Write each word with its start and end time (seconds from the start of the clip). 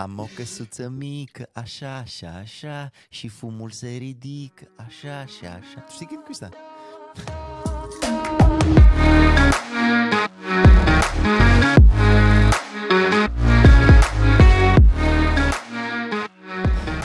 Am 0.00 0.18
o 0.18 0.28
căsuță 0.34 0.88
mică, 0.88 1.48
așa, 1.52 1.96
așa, 1.96 2.28
așa 2.28 2.90
Și 3.08 3.28
fumul 3.28 3.70
se 3.70 3.88
ridică, 3.88 4.68
așa, 4.76 5.18
așa, 5.18 5.48
așa 5.48 5.80
Tu 5.80 5.92
știi 5.92 6.06
când 6.06 6.22
cu 6.22 6.28
asta? 6.30 6.48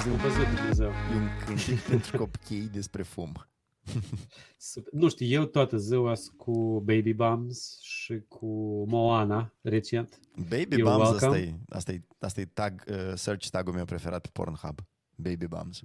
Am 0.05 0.15
văzut 0.15 0.55
Dumnezeu. 0.55 0.89
E 0.89 1.15
un 1.15 1.29
cântec 1.45 1.79
pentru 1.79 2.17
copii 2.17 2.69
despre 2.73 3.03
fum 3.03 3.47
Super. 4.57 4.93
Nu 4.93 5.09
știu, 5.09 5.25
eu 5.27 5.45
toată 5.45 5.77
ziua 5.77 6.15
sunt 6.15 6.37
cu 6.37 6.79
Baby 6.79 7.13
Bums 7.13 7.79
și 7.81 8.19
cu 8.27 8.45
Moana 8.87 9.53
recent. 9.61 10.19
Baby 10.37 10.75
You're 10.75 10.81
Bums, 10.83 11.09
welcome. 11.09 11.15
asta 11.25 11.37
e, 11.37 11.55
asta 11.69 11.91
e, 11.91 12.01
asta 12.19 12.41
e 12.41 12.45
tag, 12.45 12.83
uh, 12.89 13.13
search 13.15 13.47
tag-ul 13.47 13.73
meu 13.73 13.85
preferat 13.85 14.21
pe 14.21 14.29
Pornhub. 14.33 14.79
Baby 15.15 15.47
Bums. 15.47 15.81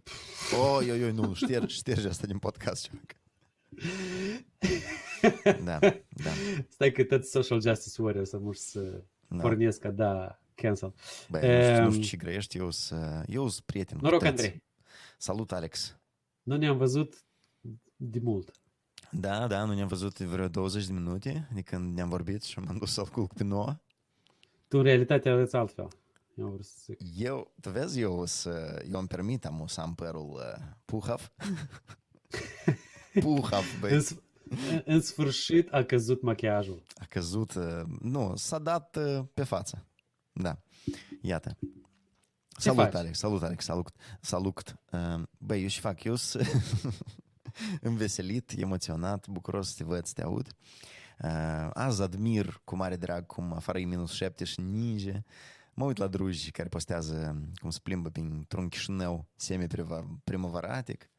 Oh, 0.61 0.87
eu, 0.87 0.97
eu, 0.97 1.13
nu, 1.13 1.35
ștergi, 1.35 1.75
ștergi 1.75 2.07
asta 2.07 2.27
din 2.27 2.39
podcast. 2.39 2.85
cioc. 2.91 3.01
Da, 5.65 5.79
da. 5.79 6.30
Stai 6.69 6.93
că 6.93 7.05
toți 7.05 7.30
social 7.30 7.61
justice 7.61 8.03
warriors 8.03 8.29
să 8.29 8.39
mă 8.39 8.55
să 8.55 9.03
da. 9.29 9.37
pornesc, 9.43 9.80
ca 9.80 9.91
da, 9.91 10.41
cancel. 10.55 10.95
Băi, 11.30 11.41
nu, 11.41 11.47
știu, 11.63 11.75
nu 11.75 11.83
Ehm. 11.83 11.91
știu 11.91 12.03
ce 12.03 12.17
grești, 12.17 12.57
eu 12.59 12.71
sunt 12.71 13.25
eu 13.29 13.49
sunt 13.49 13.65
prieten. 13.67 13.99
cu 13.99 14.05
Noroc, 14.05 14.19
toți. 14.21 14.30
Andrei. 14.30 14.63
Salut, 15.19 15.53
Alex. 15.53 15.97
Nu 16.43 16.57
ne-am 16.57 16.77
văzut 16.77 17.25
de 18.03 18.19
mult. 18.23 18.53
Da, 19.11 19.47
da, 19.47 19.65
nu 19.65 19.75
ne-am 19.75 19.89
văzut 19.89 20.19
de 20.19 20.25
vreo 20.25 20.49
20 20.49 20.87
de 20.87 20.93
minute 20.93 21.49
de 21.55 21.61
când 21.61 21.95
ne-am 21.95 22.09
vorbit 22.09 22.43
și 22.43 22.59
m-am 22.59 22.77
dus 22.77 22.93
să-l 22.93 23.07
culc 23.07 23.33
pe 23.33 23.45
nouă. 23.45 23.77
Tu 24.69 24.77
în 24.77 24.83
realitate 24.83 25.29
arăți 25.29 25.57
altfel. 25.57 25.89
Eu 26.35 26.47
vreau 26.47 26.61
să 26.63 26.73
zic. 26.85 26.99
Eu, 27.17 27.53
tu 27.61 27.71
vezi, 27.71 28.01
eu, 28.01 28.25
să, 28.27 28.83
eu 28.91 28.99
îmi 28.99 29.09
permit 29.09 29.45
am 29.47 29.65
să 29.67 29.81
am 29.81 29.95
părul 29.95 30.31
uh, 30.31 30.63
puhav. 30.85 31.33
puhav, 33.21 33.65
În, 33.74 33.80
băi. 33.80 34.01
s- 34.02 34.15
în 34.85 35.01
sfârșit 35.01 35.73
a 35.73 35.83
căzut 35.85 36.23
machiajul. 36.23 36.83
A 36.96 37.05
căzut, 37.09 37.55
uh, 37.55 37.80
nu, 38.01 38.33
s-a 38.37 38.59
dat 38.59 38.96
uh, 38.96 39.24
pe 39.35 39.45
față. 39.45 39.87
Da, 40.33 40.59
iată. 41.23 41.57
Salut, 42.49 42.79
faci? 42.85 42.95
Alex, 42.95 43.19
salut, 43.19 43.43
Alex, 43.43 43.65
salut. 43.65 43.91
salut. 44.21 44.77
Uh, 44.93 45.23
Băi, 45.39 45.63
eu 45.63 45.69
și 45.69 45.80
fac, 45.80 46.05
eu 46.05 46.15
sunt 46.15 46.46
înveselit, 47.80 48.52
emoționat, 48.56 49.29
bucuros 49.29 49.68
să 49.68 49.74
te 49.76 49.84
văd, 49.84 50.04
să 50.04 50.12
te 50.15 50.23
aud. 50.23 50.46
Uh, 51.23 51.70
Azi 51.73 52.02
admir 52.02 52.60
cu 52.65 52.76
mare 52.76 52.96
drag 52.96 53.26
cum 53.26 53.52
afară 53.52 53.79
e 53.79 53.84
minus 53.84 54.12
7 54.12 54.45
și 54.45 54.60
ninge. 54.60 55.23
Mă 55.74 55.84
uit 55.84 55.96
la 55.96 56.06
drugi 56.06 56.51
care 56.51 56.68
postează 56.68 57.43
cum 57.60 57.71
se 57.71 57.78
plimbă 57.82 58.09
printr-un 58.09 58.68
Chișinău 58.68 59.26
semi-primăvaratic. 59.34 61.10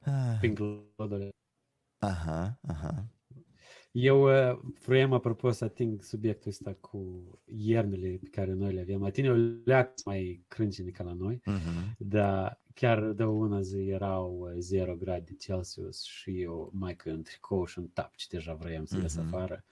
Ah, 0.00 0.36
Pink 0.40 0.58
Lodole. 0.96 1.28
Aha, 1.98 2.58
aha. 2.66 3.06
Eu 3.92 4.22
uh, 4.50 4.58
vroiam, 4.84 5.12
apropo, 5.12 5.50
să 5.50 5.64
ating 5.64 6.02
subiectul 6.02 6.50
ăsta 6.50 6.74
cu 6.80 7.30
iernile 7.44 8.18
pe 8.22 8.28
care 8.28 8.52
noi 8.52 8.72
le 8.72 8.80
avem. 8.80 9.00
La 9.00 9.10
tine 9.10 9.30
o 9.30 9.34
leac 9.64 9.92
mai 10.04 10.44
crâncene 10.48 10.90
ca 10.90 11.04
la 11.04 11.12
noi, 11.12 11.40
Mhm. 11.44 11.94
dar 11.98 12.61
chiar 12.74 13.00
de 13.02 13.24
una 13.24 13.60
zi 13.60 13.78
erau 13.88 14.38
uh, 14.54 14.58
0 14.58 14.94
grade 14.96 15.36
Celsius 15.38 16.02
și 16.04 16.40
eu 16.40 16.70
mai 16.74 16.96
că 16.96 17.08
în 17.10 17.22
tricou 17.22 17.66
și 17.66 17.78
în 17.78 17.86
tapci 17.86 18.26
deja 18.26 18.54
vroiam 18.54 18.84
să 18.84 18.96
ies 19.02 19.14
Mhm. 19.16 19.26
afară. 19.26 19.64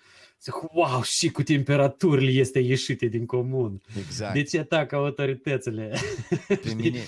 Zic, 0.43 0.55
wow, 0.73 1.03
și 1.03 1.31
cu 1.31 1.43
temperaturile 1.43 2.31
este 2.31 2.59
ieșite 2.59 3.07
din 3.07 3.27
comun. 3.27 3.83
Exact. 3.99 4.33
De 4.35 4.43
ce 4.43 4.59
atacă 4.59 4.97
autoritățile? 4.97 5.97
Pe 6.49 6.73
mine, 6.83 7.01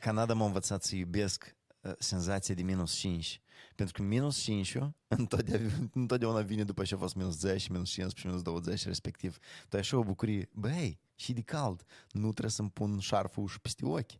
Canada 0.00 0.34
m-a 0.34 0.46
învățat 0.46 0.82
să 0.82 0.96
iubesc 0.96 1.56
uh, 1.80 1.92
senzația 1.98 2.54
de 2.54 2.62
minus 2.62 2.94
5. 2.94 3.40
Pentru 3.74 3.94
că 4.02 4.08
minus 4.08 4.38
5 4.42 4.76
întotdeauna, 5.08 5.72
întotdeauna 5.94 6.40
vine 6.40 6.64
după 6.64 6.82
ce 6.82 6.94
a 6.94 6.98
fost 6.98 7.14
minus 7.14 7.38
10, 7.38 7.66
minus 7.72 7.88
15, 7.90 8.26
minus 8.26 8.42
20, 8.42 8.84
respectiv. 8.86 9.38
Tu 9.68 9.68
ai 9.76 9.80
așa 9.80 9.96
o 9.98 10.02
bucurie, 10.02 10.48
băi, 10.52 10.98
și 11.14 11.32
de 11.32 11.40
cald, 11.40 11.84
nu 12.10 12.28
trebuie 12.30 12.50
să-mi 12.50 12.70
pun 12.70 12.98
șarful 12.98 13.46
și 13.48 13.60
peste 13.60 13.84
ochi. 13.86 14.10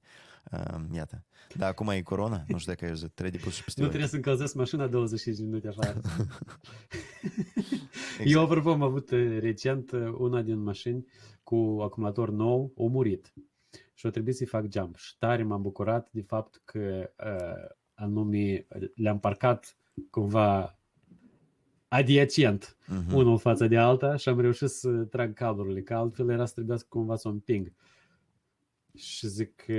Uh, 0.52 0.80
iată. 0.92 1.24
Dar 1.56 1.68
acum 1.68 1.88
e 1.88 2.02
corona, 2.02 2.44
nu 2.48 2.58
știu 2.58 2.72
dacă 2.72 2.84
ai 2.84 2.90
auzit, 2.90 3.12
trebuie 3.14 3.38
de 3.38 3.44
pus 3.44 3.54
și 3.54 3.64
peste 3.64 3.80
Nu 3.80 3.86
ochi. 3.86 3.92
trebuie 3.94 4.10
să 4.12 4.16
încălzesc 4.16 4.54
mașina 4.54 4.86
25 4.86 5.36
de 5.36 5.44
minute 5.44 5.68
așa. 5.68 5.80
Exact. 8.20 8.24
Eu, 8.24 8.42
apropo, 8.42 8.70
am 8.70 8.82
avut 8.82 9.10
uh, 9.10 9.38
recent 9.40 9.90
uh, 9.90 10.08
una 10.18 10.42
din 10.42 10.62
mașini 10.62 11.06
cu 11.42 11.78
acumulator 11.82 12.30
nou, 12.30 12.72
a 12.78 12.82
murit. 12.82 13.32
Și 13.94 14.06
a 14.06 14.10
trebuit 14.10 14.36
să-i 14.36 14.46
fac 14.46 14.64
jump. 14.72 14.96
Și 14.96 15.18
tare 15.18 15.42
m-am 15.42 15.62
bucurat 15.62 16.08
de 16.12 16.22
fapt 16.22 16.60
că 16.64 17.10
uh, 17.24 17.76
anume 17.94 18.66
le-am 18.94 19.18
parcat 19.18 19.76
cumva 20.10 20.78
adiacent 21.88 22.76
Mhm. 22.86 23.14
unul 23.14 23.38
față 23.38 23.66
de 23.66 23.76
alta 23.76 24.16
și 24.16 24.28
am 24.28 24.40
reușit 24.40 24.68
să 24.68 24.88
trag 24.90 25.32
cablurile, 25.32 25.82
că 25.82 25.94
altfel 25.94 26.28
era 26.30 26.46
să 26.46 26.52
trebuia 26.54 26.76
să 26.76 26.84
cumva 26.88 27.16
să 27.16 27.28
o 27.28 27.30
împing. 27.30 27.72
Și 28.98 29.26
zic 29.28 29.54
că, 29.56 29.72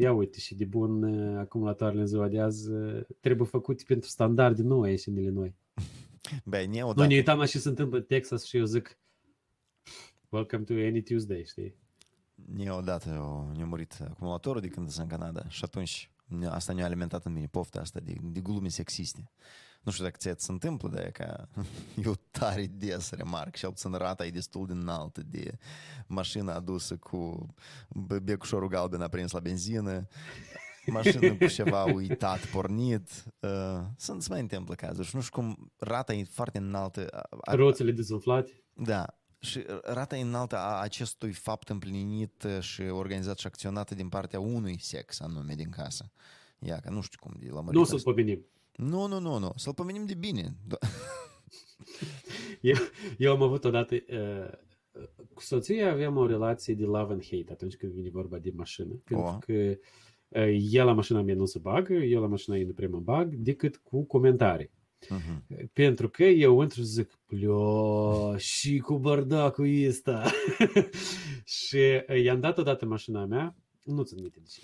ia 0.00 0.12
uite, 0.12 0.38
și 0.38 0.54
de 0.54 0.64
bun 0.64 1.02
uh, 1.02 1.38
acumulatoarele 1.38 2.00
în 2.00 2.06
ziua 2.06 2.28
de 2.28 2.40
azi 2.40 2.70
uh, 2.70 3.02
trebuie 3.20 3.46
făcute 3.46 3.84
pentru 3.86 4.08
standarde 4.08 4.62
noi, 4.62 4.90
ieșinile 4.96 5.30
noi. 5.30 5.54
Băi, 6.44 6.66
ne 6.66 6.72
Noi 6.80 6.82
odată. 6.90 7.08
ne 7.08 7.14
uitam 7.14 7.38
la 7.38 7.46
ce 7.46 7.58
se 7.58 7.68
întâmplă 7.68 7.98
în 7.98 8.04
Texas 8.04 8.44
și 8.44 8.56
eu 8.56 8.64
zic 8.64 8.98
Welcome 10.28 10.62
to 10.64 10.72
any 10.72 11.02
Tuesday, 11.02 11.44
știi? 11.46 11.74
Ne 12.54 12.70
odată 12.70 13.08
o- 13.10 13.52
ne-a 13.56 13.64
murit 13.66 13.96
acumulatorul 14.10 14.60
de 14.60 14.68
când 14.68 14.88
sunt 14.90 15.10
în 15.10 15.18
Canada 15.18 15.48
și 15.48 15.60
atunci 15.64 16.10
ne- 16.26 16.46
asta 16.46 16.72
ne-a 16.72 16.84
alimentat 16.84 17.24
în 17.24 17.32
mine 17.32 17.46
pofta 17.46 17.80
asta 17.80 18.00
de, 18.00 18.14
de 18.22 18.40
glume 18.40 18.68
sexiste. 18.68 19.30
Nu 19.82 19.92
știu 19.92 20.04
dacă 20.04 20.16
ți 20.18 20.44
se 20.44 20.52
întâmplă, 20.52 20.88
dar 20.88 21.04
e 21.06 21.10
ca 21.10 21.48
eu 22.04 22.14
tare 22.30 22.66
des 22.66 23.10
remarc 23.10 23.54
și 23.56 23.66
puțin 23.66 23.92
rata 23.92 24.26
e 24.26 24.30
destul 24.30 24.66
de 24.66 24.72
înaltă 24.72 25.22
de 25.22 25.58
mașina 26.06 26.54
adusă 26.54 26.96
cu 26.96 27.46
be- 27.88 28.18
becușorul 28.18 28.68
galben 28.68 29.00
aprins 29.00 29.30
la 29.30 29.40
benzină, 29.40 30.06
mașină 30.86 31.36
cu 31.36 31.46
ceva 31.46 31.84
uitat, 31.94 32.46
pornit. 32.46 33.08
Uh, 33.40 33.80
sunt, 33.96 34.22
se 34.22 34.28
mai 34.30 34.40
întâmplă 34.40 34.74
cazuri 34.74 35.06
și 35.08 35.14
nu 35.16 35.20
știu 35.22 35.40
cum 35.40 35.72
rata 35.78 36.12
e 36.14 36.24
foarte 36.24 36.58
înaltă. 36.58 37.06
a- 37.10 37.26
a- 37.40 37.54
Roțile 37.54 37.92
dezumflate. 37.92 38.62
da. 38.72 39.16
Și 39.38 39.64
rata 39.82 40.16
înaltă 40.16 40.56
a 40.58 40.80
acestui 40.80 41.32
fapt 41.32 41.68
împlinit 41.68 42.46
și 42.60 42.82
organizat 42.82 43.38
și 43.38 43.46
acționat 43.46 43.90
din 43.94 44.08
partea 44.08 44.40
unui 44.40 44.78
sex 44.80 45.20
anume 45.20 45.54
din 45.54 45.70
casă. 45.70 46.10
Ia 46.58 46.80
că 46.80 46.90
nu 46.90 47.00
știu 47.00 47.18
cum 47.20 47.36
de 47.38 47.46
la 47.48 47.54
Nu 47.54 47.62
mărit 47.62 47.86
să-l 47.86 47.96
asta. 47.96 48.10
Pomenim. 48.76 48.98
Nu, 48.98 49.06
nu, 49.06 49.18
nu, 49.20 49.38
nu. 49.38 49.52
Să-l 49.56 49.74
pomenim 49.74 50.04
de 50.06 50.14
bine. 50.14 50.56
Da. 50.66 50.76
Eu, 52.60 52.74
eu 53.18 53.32
am 53.32 53.42
avut 53.42 53.64
odată 53.64 53.94
uh, 53.94 54.50
cu 55.34 55.42
soția 55.42 55.90
aveam 55.90 56.16
o 56.16 56.26
relație 56.26 56.74
de 56.74 56.84
love 56.84 57.12
and 57.12 57.24
hate 57.30 57.52
atunci 57.52 57.76
când 57.76 57.92
vine 57.92 58.08
vorba 58.10 58.38
de 58.38 58.52
mașină. 58.54 59.00
Pentru 59.04 59.26
O. 59.26 59.38
că 59.38 59.52
uh, 60.28 60.66
el 60.70 60.84
la 60.84 60.92
mașina 60.92 61.22
mea 61.22 61.34
nu 61.34 61.44
se 61.44 61.58
bagă, 61.58 61.92
eu 61.94 62.20
la 62.20 62.26
mașina 62.26 62.56
ei 62.56 62.64
nu 62.64 62.72
prea 62.72 62.88
mă 62.88 62.98
bag, 62.98 63.34
decât 63.34 63.76
cu 63.76 64.04
comentarii. 64.04 64.70
Mhm. 65.08 65.44
Pentru 65.72 66.08
că 66.08 66.24
eu 66.24 66.60
intru 66.62 66.80
și 66.80 66.86
zic, 66.86 67.18
plioș, 67.26 68.42
și 68.42 68.78
cu 68.78 68.98
bardacul 68.98 69.86
ăsta. 69.88 70.30
și 71.44 71.76
uh, 72.08 72.22
i-am 72.22 72.40
dat 72.40 72.58
odată 72.58 72.86
mașina 72.86 73.24
mea, 73.24 73.56
nu 73.84 74.02
țin 74.02 74.18
minte 74.20 74.38
de 74.40 74.46
ce. 74.48 74.60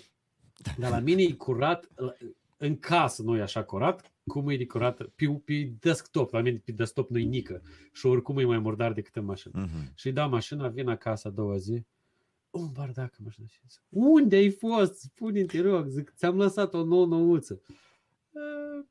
Dar 0.77 0.89
la 0.91 0.99
mine 0.99 1.21
e 1.21 1.31
curat, 1.33 1.87
la- 1.95 2.15
în 2.61 2.79
casă 2.79 3.23
nu 3.23 3.37
e 3.37 3.41
așa 3.41 3.63
curat, 3.63 4.11
cum 4.27 4.49
e 4.49 4.57
de 4.57 4.65
curat 4.65 5.01
pe, 5.15 5.41
pe 5.45 5.73
desktop, 5.79 6.31
la 6.31 6.41
mine 6.41 6.61
pe 6.65 6.71
desktop 6.71 7.09
nu 7.09 7.17
e 7.17 7.23
nică 7.23 7.61
și 7.91 8.05
oricum 8.05 8.37
e 8.37 8.43
mai 8.43 8.59
murdar 8.59 8.93
decât 8.93 9.15
în 9.15 9.25
mașină. 9.25 9.61
Mhm. 9.61 9.91
Și 9.95 10.11
da, 10.11 10.25
mașina 10.25 10.67
vine 10.67 10.91
acasă 10.91 11.27
a 11.27 11.31
doua 11.31 11.57
zi, 11.57 11.85
un 12.49 12.69
bardac 12.71 13.15
în 13.17 13.23
mașină 13.23 13.45
și 13.47 13.59
zic, 13.69 13.81
unde 13.89 14.35
ai 14.35 14.49
fost? 14.49 14.99
Spune-mi, 14.99 15.47
te 15.47 15.61
rog, 15.61 15.87
zic, 15.87 16.13
ți-am 16.15 16.37
lăsat 16.37 16.73
o 16.73 16.83
nouă 16.83 17.05
nouță. 17.05 17.61
Uh, 18.29 18.85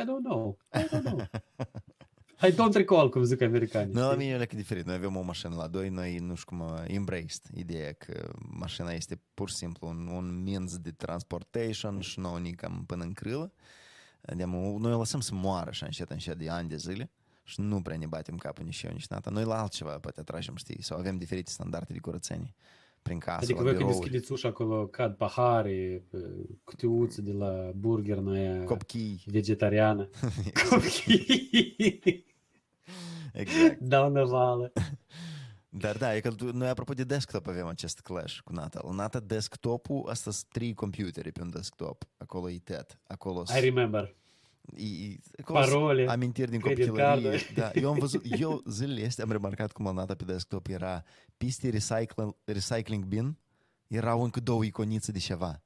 I 0.00 0.04
don't 0.04 0.22
know. 0.22 0.58
I 0.74 0.96
don't 0.96 1.02
know. 1.02 1.20
I 2.42 2.50
don't 2.50 2.72
recall, 2.72 3.08
cum 3.08 3.22
zic 3.22 3.40
americanii. 3.40 3.94
Noi 3.94 4.02
la 4.02 4.08
știi? 4.08 4.18
mine 4.24 4.34
e 4.34 4.38
lecă 4.38 4.56
diferit. 4.56 4.86
Noi 4.86 4.94
avem 4.94 5.16
o 5.16 5.20
mașină 5.20 5.54
la 5.54 5.66
doi, 5.66 5.88
noi 5.88 6.18
nu 6.18 6.34
știu 6.34 6.56
cum 6.56 6.66
uh, 6.66 6.82
embraced 6.86 7.42
ideea 7.54 7.92
că 7.92 8.30
mașina 8.48 8.92
este 8.92 9.20
pur 9.34 9.48
și 9.48 9.54
simplu 9.54 9.88
un, 9.88 10.08
un 10.12 10.42
means 10.44 10.78
de 10.78 10.90
transportation 10.90 12.00
și 12.00 12.20
nouă 12.20 12.38
nicăm 12.38 12.84
până 12.86 13.04
în 13.04 13.12
crâlă. 13.12 13.52
De 14.20 14.44
noi 14.44 14.92
o 14.92 14.98
lăsăm 14.98 15.20
să 15.20 15.34
moară 15.34 15.68
așa 15.68 15.86
încet, 15.86 16.10
încet 16.10 16.38
de 16.38 16.48
ani 16.48 16.68
de 16.68 16.76
zile 16.76 17.10
și 17.44 17.60
nu 17.60 17.82
prea 17.82 17.96
ne 17.96 18.06
batem 18.06 18.36
capul 18.36 18.64
nici 18.64 18.82
eu, 18.82 18.92
nici 18.92 19.06
nata. 19.06 19.30
Noi 19.30 19.44
la 19.44 19.60
altceva 19.60 19.98
poate 19.98 20.20
atragem, 20.20 20.56
știi, 20.56 20.82
sau 20.82 20.98
avem 20.98 21.18
diferite 21.18 21.50
standarde 21.50 21.92
de 21.92 21.98
curățenie 21.98 22.54
prin 23.02 23.18
casă, 23.18 23.38
Adică 23.42 23.58
la 23.58 23.62
voi 23.62 23.72
când 23.72 23.84
birouri, 23.84 23.98
deschideți 23.98 24.32
ușa 24.32 24.48
acolo, 24.48 24.86
cad 24.86 25.14
pahare, 25.14 26.04
cutiuțe 26.64 27.22
de 27.22 27.32
la 27.32 27.70
burger 27.76 28.16
în 28.16 28.28
aia 28.28 28.64
copchii. 28.64 29.22
vegetariană. 29.26 30.08
Copchii. 30.70 32.24
Exact. 33.32 33.78
Dau 33.80 34.10
navală. 34.10 34.72
Dar 35.68 35.96
da, 35.96 36.16
e 36.16 36.20
că 36.20 36.30
tu- 36.30 36.52
noi 36.56 36.68
apropo 36.68 36.92
de 36.94 37.04
desktop 37.04 37.46
avem 37.46 37.66
acest 37.66 38.00
clash 38.00 38.38
cu 38.38 38.52
Nata. 38.52 38.80
La 38.84 38.90
Nata 38.92 39.20
desktopul, 39.20 40.08
asta 40.08 40.30
sunt 40.30 40.46
trei 40.50 40.74
computere 40.74 41.30
pe 41.30 41.40
un 41.42 41.50
desktop. 41.50 42.04
Acolo 42.16 42.50
e 42.50 42.58
TED, 42.58 42.98
acolo 43.06 43.44
I 43.56 43.60
remember. 43.60 44.14
e, 44.76 44.84
e, 44.84 45.18
acolo 45.40 45.60
sunt 45.62 45.72
Parole, 45.72 46.06
amintiri 46.08 46.50
din 46.50 46.60
credit 46.60 46.86
copilărie. 46.86 47.22
carduri. 47.30 47.52
Da, 47.54 47.70
eu 47.74 47.90
am 47.90 47.98
văzut, 47.98 48.22
eu 48.38 48.62
zilele 48.66 49.06
astea 49.06 49.24
am 49.24 49.30
remarcat 49.30 49.72
cum 49.72 49.84
la 49.84 49.90
Nata 49.92 50.14
pe 50.14 50.24
desktop 50.24 50.66
era 50.66 51.02
piste 51.36 51.68
recycling, 51.68 52.36
recycling 52.44 53.04
bin, 53.04 53.38
erau 53.86 54.22
încă 54.22 54.40
două 54.40 54.64
iconițe 54.64 55.12
de 55.12 55.18
ceva. 55.18 55.62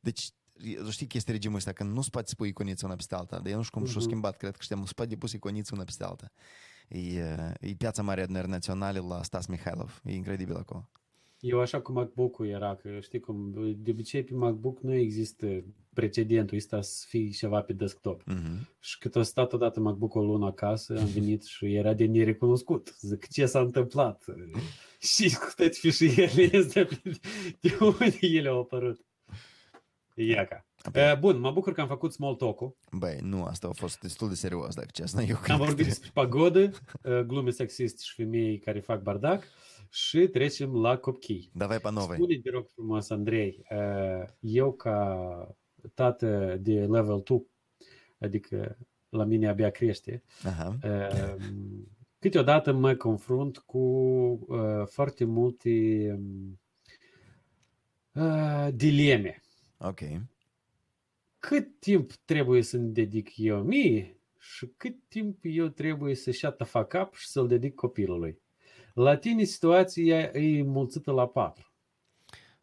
Deci, 0.00 0.30
e- 0.64 0.90
știi 0.90 1.06
chestia 1.06 1.32
regimul 1.32 1.56
ăsta, 1.56 1.72
când 1.72 1.92
nu-ți 1.94 2.10
poți 2.10 2.28
să 2.28 2.34
pui 2.34 2.48
iconiță 2.48 2.86
una 2.86 2.94
peste 2.94 3.14
alta, 3.14 3.36
dar 3.38 3.50
eu 3.50 3.56
nu 3.56 3.62
știu 3.62 3.78
cum 3.78 3.86
și-o 3.88 3.98
Mhm. 4.00 4.08
schimbat, 4.08 4.36
cred 4.36 4.50
că 4.56 4.58
știam, 4.62 4.78
nu-ți 4.78 4.94
poate 4.94 5.10
de 5.10 5.16
pus 5.16 5.32
iconiță 5.32 5.74
una 5.74 5.84
peste 5.84 6.04
alta. 6.04 6.32
E, 6.88 7.18
e 7.60 7.74
piața 7.78 8.02
mare 8.02 8.22
adunării 8.22 8.50
naționale 8.50 8.98
la 8.98 9.22
Stas 9.22 9.46
Mihailov. 9.46 10.00
E 10.04 10.12
incredibil 10.14 10.54
acolo. 10.56 10.88
Eu 11.40 11.60
așa 11.60 11.80
cu 11.80 11.92
MacBook-ul 11.92 12.46
era, 12.48 12.74
că 12.74 12.88
știi 13.00 13.20
cum, 13.20 13.52
de 13.76 13.90
obicei 13.90 14.22
pe 14.24 14.34
MacBook 14.34 14.80
nu 14.80 14.94
există 14.94 15.46
precedentul 15.94 16.56
ăsta 16.56 16.80
să 16.80 17.04
fie 17.08 17.30
ceva 17.30 17.60
pe 17.60 17.72
desktop. 17.72 18.22
Mhm. 18.26 18.68
Și 18.80 18.98
cât 18.98 19.16
o 19.16 19.22
stat 19.22 19.52
odată 19.52 19.80
MacBook-ul 19.80 20.22
o 20.22 20.24
lună 20.24 20.46
acasă, 20.46 20.98
am 20.98 21.06
venit 21.06 21.44
și 21.44 21.74
era 21.74 21.94
de 21.94 22.04
nerecunoscut. 22.04 22.96
Zic, 23.00 23.28
ce 23.28 23.46
s-a 23.46 23.60
întâmplat? 23.60 24.24
Și 25.14 25.34
cu 25.36 25.46
toate 25.56 25.72
fișierele 25.72 26.58
astea, 26.58 26.88
de 27.60 27.76
unde 27.80 28.18
ele 28.20 28.48
au 28.48 28.60
apărut? 28.60 29.00
Iaca. 30.15 30.65
Uh, 30.95 31.17
Bun, 31.19 31.39
mă 31.39 31.51
bucur 31.51 31.73
că 31.73 31.81
am 31.81 31.87
făcut 31.87 32.13
small 32.13 32.35
talk-ul. 32.35 32.75
Băi, 32.91 33.17
nu, 33.21 33.43
asta 33.43 33.67
a 33.67 33.71
fost 33.71 33.99
destul 33.99 34.27
de 34.29 34.35
serios, 34.35 34.75
dacă 34.75 34.87
chestia. 34.91 35.21
Eu 35.23 35.35
Am 35.35 35.41
cred 35.41 35.57
vorbit 35.57 35.77
că- 35.77 35.83
despre 35.83 36.09
pagodă, 36.13 36.59
uh, 37.03 37.19
glume 37.19 37.49
sexiste 37.49 38.01
și 38.03 38.13
femei 38.15 38.59
care 38.59 38.79
fac 38.79 39.01
bardac 39.01 39.43
și 39.89 40.27
trecem 40.27 40.75
la 40.75 40.97
copchii. 40.97 41.49
Давай 41.53 41.79
pe 41.79 41.91
новой. 41.91 42.15
Spune, 42.15 42.39
te 42.39 42.49
rog 42.49 42.67
frumos, 42.67 43.09
Andrei, 43.09 43.65
uh, 43.69 44.27
eu 44.39 44.73
ca 44.73 45.27
tată 45.93 46.57
de 46.61 46.73
level 46.85 47.21
2, 47.23 47.45
adică 48.19 48.77
la 49.09 49.23
mine 49.23 49.47
abia 49.47 49.69
crește, 49.69 50.23
Aha. 50.45 50.77
uh, 50.83 51.35
câteodată 52.19 52.71
mă 52.71 52.95
confrunt 52.95 53.57
cu 53.57 53.77
uh, 54.47 54.85
foarte 54.85 55.23
multe 55.25 55.69
um, 56.17 56.59
uh, 58.11 58.67
dileme. 58.73 59.41
Ok. 59.78 60.00
Cât 61.38 61.80
timp 61.80 62.12
trebuie 62.12 62.62
să-mi 62.62 62.92
dedic 62.92 63.36
eu 63.36 63.62
mie 63.62 64.20
și 64.38 64.66
cât 64.76 64.96
timp 65.08 65.38
eu 65.42 65.68
trebuie 65.68 66.14
să 66.14 66.30
shut 66.30 66.56
the 66.56 66.64
fuck 66.66 66.92
up 67.02 67.14
și 67.14 67.26
să-l 67.28 67.46
dedic 67.48 67.74
copilului. 67.74 68.40
La 68.94 69.16
tine 69.16 69.44
situația 69.44 70.20
e 70.20 70.62
mulțită 70.62 71.10
la 71.12 71.28
patru. 71.28 71.72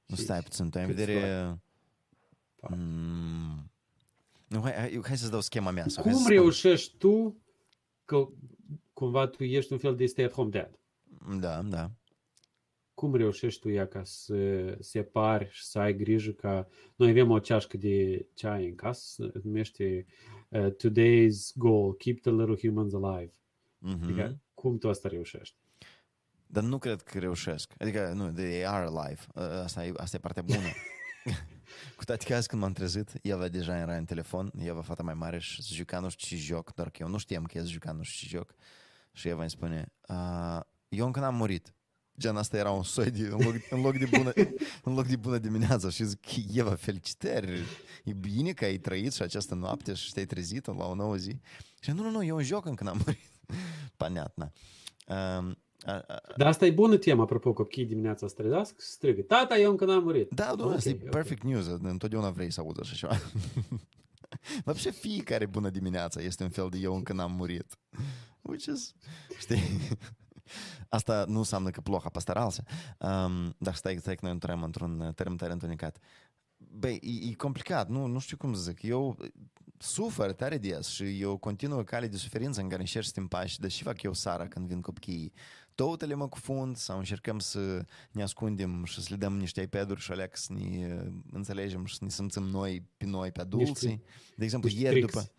Nu 0.05 0.15
Și- 0.15 0.21
stai 0.21 0.39
puțin, 0.41 0.69
tu 0.69 0.77
ai 0.77 0.83
în 0.83 0.89
cât 0.89 0.99
vedere... 0.99 1.57
Patru. 2.59 2.75
Mm, 2.79 3.71
Nu, 4.47 4.61
hai, 4.61 4.73
hai, 4.73 4.99
hai 5.03 5.17
să-ți 5.17 5.31
dau 5.31 5.41
schema 5.41 5.71
mea. 5.71 5.87
Sau 5.87 6.03
hai 6.03 6.11
Cum 6.13 6.21
să 6.21 6.27
spun- 6.27 6.35
reușești 6.37 6.97
tu 6.97 7.37
că 8.05 8.27
cumva 8.93 9.27
tu 9.27 9.43
ești 9.43 9.71
un 9.73 9.77
fel 9.79 9.95
de 9.95 10.05
stay-at-home 10.05 10.49
dad? 10.49 10.79
Da, 11.39 11.61
da. 11.61 11.91
Cum 13.03 13.15
reușești 13.15 13.59
tu 13.61 13.69
ea 13.69 13.87
ca 13.87 14.03
să 14.03 14.35
separi 14.79 15.47
și 15.51 15.65
să 15.65 15.79
ai 15.79 15.95
grijă 15.95 16.31
ca... 16.31 16.67
Noi 16.95 17.09
avem 17.09 17.29
o 17.31 17.39
ceașcă 17.39 17.77
de 17.77 18.25
ceai 18.33 18.67
în 18.67 18.75
casă, 18.75 19.29
se 19.33 19.39
numește 19.43 20.05
uh, 20.49 20.67
Today's 20.71 21.53
Goal, 21.55 21.93
Keep 21.93 22.21
the 22.21 22.31
Little 22.31 22.55
Humans 22.69 22.93
Alive. 22.93 23.33
Mhm. 23.77 24.03
Adică, 24.03 24.39
cum 24.53 24.77
tu 24.77 24.89
asta 24.89 25.07
reușești? 25.07 25.55
Dar 26.47 26.63
nu 26.63 26.77
cred 26.77 27.01
că 27.01 27.19
reușesc. 27.19 27.73
Adică, 27.77 28.11
nu, 28.15 28.31
they 28.31 28.65
are 28.67 28.85
alive. 28.85 29.21
Ă, 29.35 29.41
Asta 29.63 29.85
e, 29.85 29.93
asta 29.95 30.17
e 30.17 30.19
partea 30.19 30.41
bună. 30.41 30.67
Cu 31.97 32.03
toate 32.03 32.25
că 32.25 32.35
azi 32.35 32.47
când 32.47 32.61
m-am 32.61 32.73
trezit, 32.73 33.11
Eva 33.21 33.47
deja 33.47 33.77
era 33.77 33.95
în 33.95 34.05
telefon, 34.05 34.51
Eva, 34.57 34.81
fata 34.81 35.03
mai 35.03 35.13
mare, 35.13 35.39
și 35.39 35.63
se 35.63 35.73
juca 35.73 35.99
nu 35.99 36.09
știu 36.09 36.37
ce 36.37 36.43
joc, 36.43 36.73
doar 36.73 36.89
că 36.89 36.97
eu 37.01 37.07
nu 37.07 37.17
știam 37.17 37.43
că 37.43 37.57
el 37.57 37.63
se 37.65 37.71
juca 37.71 37.91
nu 37.91 38.03
știu 38.03 38.27
ce 38.27 38.35
joc. 38.35 38.55
Și 39.11 39.27
Eva 39.27 39.41
îmi 39.41 39.49
spune, 39.49 39.91
"A, 40.01 40.67
eu 40.89 41.05
încă 41.05 41.19
n-am 41.19 41.35
murit. 41.35 41.73
Gen, 42.18 42.36
asta 42.36 42.56
era 42.56 42.70
un 42.70 42.82
soi 42.82 43.10
de, 43.10 43.20
în, 43.20 43.44
loc, 43.44 43.54
în, 43.70 43.80
loc 43.80 43.98
de 43.98 44.08
bună, 44.16 44.32
în 44.84 44.94
loc 44.94 45.06
de 45.06 45.16
bună 45.16 45.38
dimineața 45.38 45.90
și 45.90 46.04
zic, 46.04 46.20
Eva, 46.54 46.74
felicitări, 46.74 47.60
e 48.04 48.12
bine 48.12 48.52
că 48.52 48.64
ai 48.64 48.78
trăit 48.78 49.12
și 49.12 49.22
această 49.22 49.54
noapte 49.54 49.94
și 49.94 50.12
te-ai 50.12 50.26
trezit 50.26 50.66
la 50.66 50.86
o 50.86 50.94
nouă 50.94 51.16
zi. 51.16 51.40
Și 51.80 51.90
nu, 51.90 52.02
nu, 52.02 52.10
nu, 52.10 52.24
eu 52.24 52.36
în 52.36 52.42
joc 52.44 52.66
încă 52.66 52.84
n-am 52.84 53.00
murit. 53.04 53.30
Понятно. 53.96 54.52
Um, 55.08 55.56
a, 55.82 55.92
a, 56.06 56.22
Dar 56.36 56.46
asta 56.46 56.66
e 56.66 56.70
bună 56.70 56.96
temă, 56.96 57.22
apropo, 57.22 57.52
copiii 57.52 57.86
dimineața 57.86 58.26
se 58.28 58.34
trezească 58.34 58.76
și 58.80 58.86
strigă, 58.88 59.22
tata, 59.22 59.58
eu 59.58 59.70
încă 59.70 59.84
n-am 59.84 60.02
murit. 60.02 60.30
Da, 60.30 60.54
da, 60.56 60.64
Ok, 60.64 60.72
asta 60.72 60.88
e 60.88 60.98
ok. 61.02 61.10
perfect 61.10 61.42
news. 61.42 61.66
Întotdeauna 61.66 62.30
vrei 62.30 62.52
să 62.52 62.60
auzi 62.60 62.80
așa 62.80 62.94
ceva. 62.94 63.20
Вообще 64.64 64.90
fiecare 64.90 65.46
bună 65.46 65.70
dimineața 65.70 66.20
este 66.20 66.42
un 66.42 66.50
fel 66.50 66.68
de 66.70 66.78
eu 66.78 66.94
încă 66.94 67.12
n-am 67.12 67.32
murit. 67.32 67.78
Which 68.40 68.66
is, 68.66 68.94
știi? 69.38 69.62
Asta 70.89 71.25
nu 71.27 71.37
înseamnă 71.37 71.69
că 71.69 71.81
ploha 71.81 72.09
pastorală, 72.09 72.51
um, 72.99 73.55
dar 73.57 73.75
stai, 73.75 73.97
stai 73.99 74.15
că 74.15 74.19
noi 74.21 74.31
intrăm 74.31 74.63
într-un 74.63 75.11
termen 75.15 75.37
tare 75.37 75.51
întunecat. 75.51 75.97
Băi, 76.57 76.99
e, 77.01 77.29
e 77.29 77.33
complicat, 77.33 77.89
nu, 77.89 78.05
nu 78.05 78.19
știu 78.19 78.37
cum 78.37 78.53
să 78.53 78.61
zic. 78.61 78.81
Eu 78.81 79.17
sufer 79.77 80.33
tare 80.33 80.57
de 80.57 80.69
des 80.69 80.87
și 80.87 81.21
eu 81.21 81.37
continuă 81.37 81.83
cale 81.83 82.07
de 82.07 82.17
suferință 82.17 82.61
în 82.61 82.69
care 82.69 82.81
încerc 82.81 83.05
să 83.05 83.11
te 83.11 83.21
pași. 83.21 83.59
Deși 83.59 83.77
și 83.77 83.83
fac 83.83 84.01
eu 84.01 84.13
sara 84.13 84.47
când 84.47 84.67
vin 84.67 84.81
copiii. 84.81 85.33
Toutele 85.75 86.13
mă 86.13 86.27
cufund 86.27 86.77
sau 86.77 86.97
încercăm 86.97 87.39
să 87.39 87.85
ne 88.11 88.23
ascundem 88.23 88.83
și 88.83 89.01
să 89.01 89.07
le 89.09 89.15
dăm 89.15 89.37
niște 89.37 89.61
iPad-uri 89.61 90.01
și 90.01 90.11
alea 90.11 90.29
să 90.33 90.53
ne 90.53 90.95
uh, 91.03 91.13
înțelegem 91.31 91.85
și 91.85 91.95
să 91.95 92.03
ne 92.03 92.09
simțim 92.09 92.43
noi 92.43 92.87
pe 92.97 93.05
noi, 93.05 93.31
pe 93.31 93.41
adulții. 93.41 94.03
De 94.35 94.43
exemplu, 94.43 94.69
ieri 94.69 94.99
după, 94.99 95.31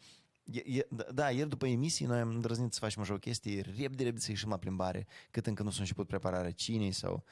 E, 0.44 0.62
e, 0.79 0.87
da, 0.91 1.05
da, 1.12 1.31
ieri 1.31 1.49
după 1.49 1.67
emisii 1.67 2.06
noi 2.06 2.20
am 2.20 2.29
îndrăznit 2.29 2.73
să 2.73 2.79
facem 2.79 3.02
așa 3.02 3.12
o 3.12 3.19
chestie, 3.19 3.61
repede, 3.61 4.02
repede 4.02 4.20
să 4.20 4.31
ieșim 4.31 4.49
la 4.49 4.56
plimbare, 4.56 5.06
cât 5.31 5.46
încă 5.46 5.62
nu 5.62 5.70
s-a 5.70 5.81
început 5.81 6.06
prepararea 6.06 6.50
cinei 6.50 6.93
sau... 6.93 7.25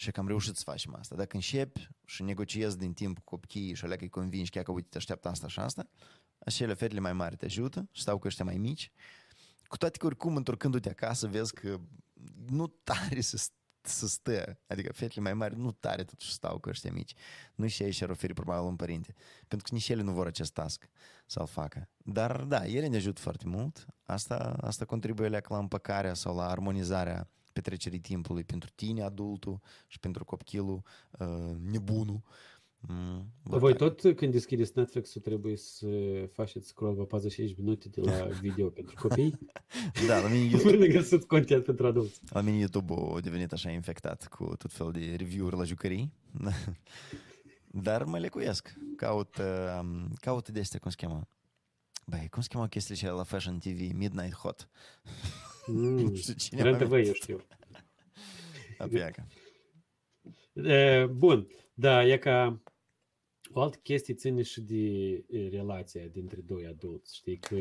Și 0.00 0.10
că 0.10 0.20
am 0.20 0.26
reușit 0.26 0.56
să 0.56 0.62
facem 0.64 0.94
asta. 0.94 1.14
Dacă 1.14 1.36
începi 1.36 1.88
și 2.04 2.22
negociezi 2.22 2.78
din 2.78 2.92
timp 2.92 3.18
cu 3.18 3.24
copiii 3.24 3.74
și 3.74 3.84
alea 3.84 3.96
că 3.96 4.02
îi 4.02 4.08
convingi 4.08 4.50
chiar 4.50 4.62
că 4.62 4.72
uite 4.72 4.88
te 4.90 4.96
așteaptă 4.96 5.28
asta 5.28 5.48
și 5.48 5.58
asta, 5.58 5.88
acele 6.38 6.74
fetele 6.74 7.00
mai 7.00 7.12
mari 7.12 7.36
te 7.36 7.44
ajută 7.44 7.88
și 7.92 8.00
stau 8.00 8.18
cu 8.18 8.26
ăștia 8.26 8.44
mai 8.44 8.56
mici. 8.56 8.92
Cu 9.66 9.76
toate 9.76 9.98
că 9.98 10.06
oricum 10.06 10.36
întorcându-te 10.36 10.88
acasă 10.88 11.26
vezi 11.26 11.54
că 11.54 11.80
nu 12.46 12.66
tare 12.66 13.20
să, 13.20 13.50
să 13.88 14.06
stă, 14.06 14.58
adică 14.66 14.92
fetele 14.92 15.20
mai 15.20 15.34
mari 15.34 15.56
nu 15.56 15.72
tare 15.72 16.04
totuși 16.04 16.32
stau 16.32 16.58
cu 16.58 16.68
ăștia 16.68 16.92
mici. 16.92 17.14
Nu 17.54 17.66
și 17.66 17.82
ei 17.82 17.90
și-ar 17.90 18.10
oferi 18.10 18.34
probabil 18.34 18.68
un 18.68 18.76
părinte. 18.76 19.14
Pentru 19.48 19.68
că 19.68 19.74
nici 19.74 19.88
ele 19.88 20.02
nu 20.02 20.12
vor 20.12 20.26
acest 20.26 20.52
task 20.52 20.88
să-l 21.26 21.46
facă. 21.46 21.88
Dar 21.96 22.42
da, 22.42 22.66
ele 22.66 22.86
ne 22.86 22.96
ajută 22.96 23.20
foarte 23.20 23.46
mult. 23.46 23.86
Asta, 24.02 24.56
asta 24.60 24.84
contribuie 24.84 25.28
la 25.28 25.38
la 25.48 25.58
împăcarea 25.58 26.14
sau 26.14 26.36
la 26.36 26.48
armonizarea 26.48 27.28
petrecerii 27.52 27.98
timpului 27.98 28.44
pentru 28.44 28.70
tine, 28.74 29.02
adultul, 29.02 29.60
și 29.86 29.98
pentru 29.98 30.24
copilul, 30.24 30.82
uh, 31.18 31.56
nebunul. 31.60 32.22
Mm, 32.80 33.32
bă, 33.44 33.58
Voi 33.58 33.72
da. 33.72 33.78
tot 33.78 34.16
când 34.16 34.32
deschideți 34.32 34.72
Netflix-ul 34.74 35.20
trebuie 35.20 35.56
să 35.56 35.86
faceți 36.32 36.66
scroll 36.68 36.94
pe 36.96 37.02
45 37.02 37.56
minute 37.58 37.88
de 37.88 38.00
la 38.00 38.24
video 38.42 38.68
pentru 38.68 38.94
copii? 39.08 39.38
Da, 40.06 40.20
la 40.20 40.28
mine, 40.28 40.44
YouTube, 40.50 40.70
Până 40.76 40.86
găsiți 40.86 41.26
content 41.26 41.64
pentru 41.64 41.86
adulți. 41.86 42.20
la 42.30 42.40
mine 42.40 42.56
YouTube 42.58 42.94
a 43.16 43.20
devenit 43.20 43.52
așa 43.52 43.70
infectat 43.70 44.26
cu 44.28 44.56
tot 44.56 44.72
fel 44.72 44.90
de 44.92 45.14
review-uri 45.16 45.56
la 45.56 45.64
jucării. 45.64 46.12
Dar 47.84 48.04
mă 48.04 48.18
lecuiesc. 48.18 48.74
Caut, 48.96 49.36
uh, 49.36 49.80
caut 50.20 50.48
de 50.48 50.60
astea, 50.60 50.78
cum 50.78 50.90
se 50.90 50.96
cheamă? 51.06 51.28
Băi, 52.06 52.28
cum 52.30 52.42
se 52.42 52.48
cheamă 52.50 52.66
chestiile 52.68 53.00
cele 53.00 53.12
la 53.12 53.22
Fashion 53.22 53.58
TV? 53.58 53.92
Midnight 53.94 54.34
Hot. 54.34 54.68
Mm. 55.66 55.74
Nu 55.94 56.14
știu 56.14 56.34
cine 56.34 56.62
Rent 56.62 56.78
mai 56.78 56.86
TV, 56.86 57.06
eu 57.06 57.12
știu. 57.12 57.40
Apiacă. 58.78 59.26
E, 60.52 61.06
Bun, 61.06 61.46
da, 61.80 62.04
e 62.04 62.16
ca 62.18 62.62
o 63.52 63.60
altă 63.60 63.78
chestie 63.82 64.14
ține 64.14 64.42
și 64.42 64.60
de 64.60 64.76
e, 65.28 65.48
relația 65.48 66.06
dintre 66.06 66.40
doi 66.40 66.66
adulți, 66.66 67.16
știi, 67.16 67.36
că 67.36 67.54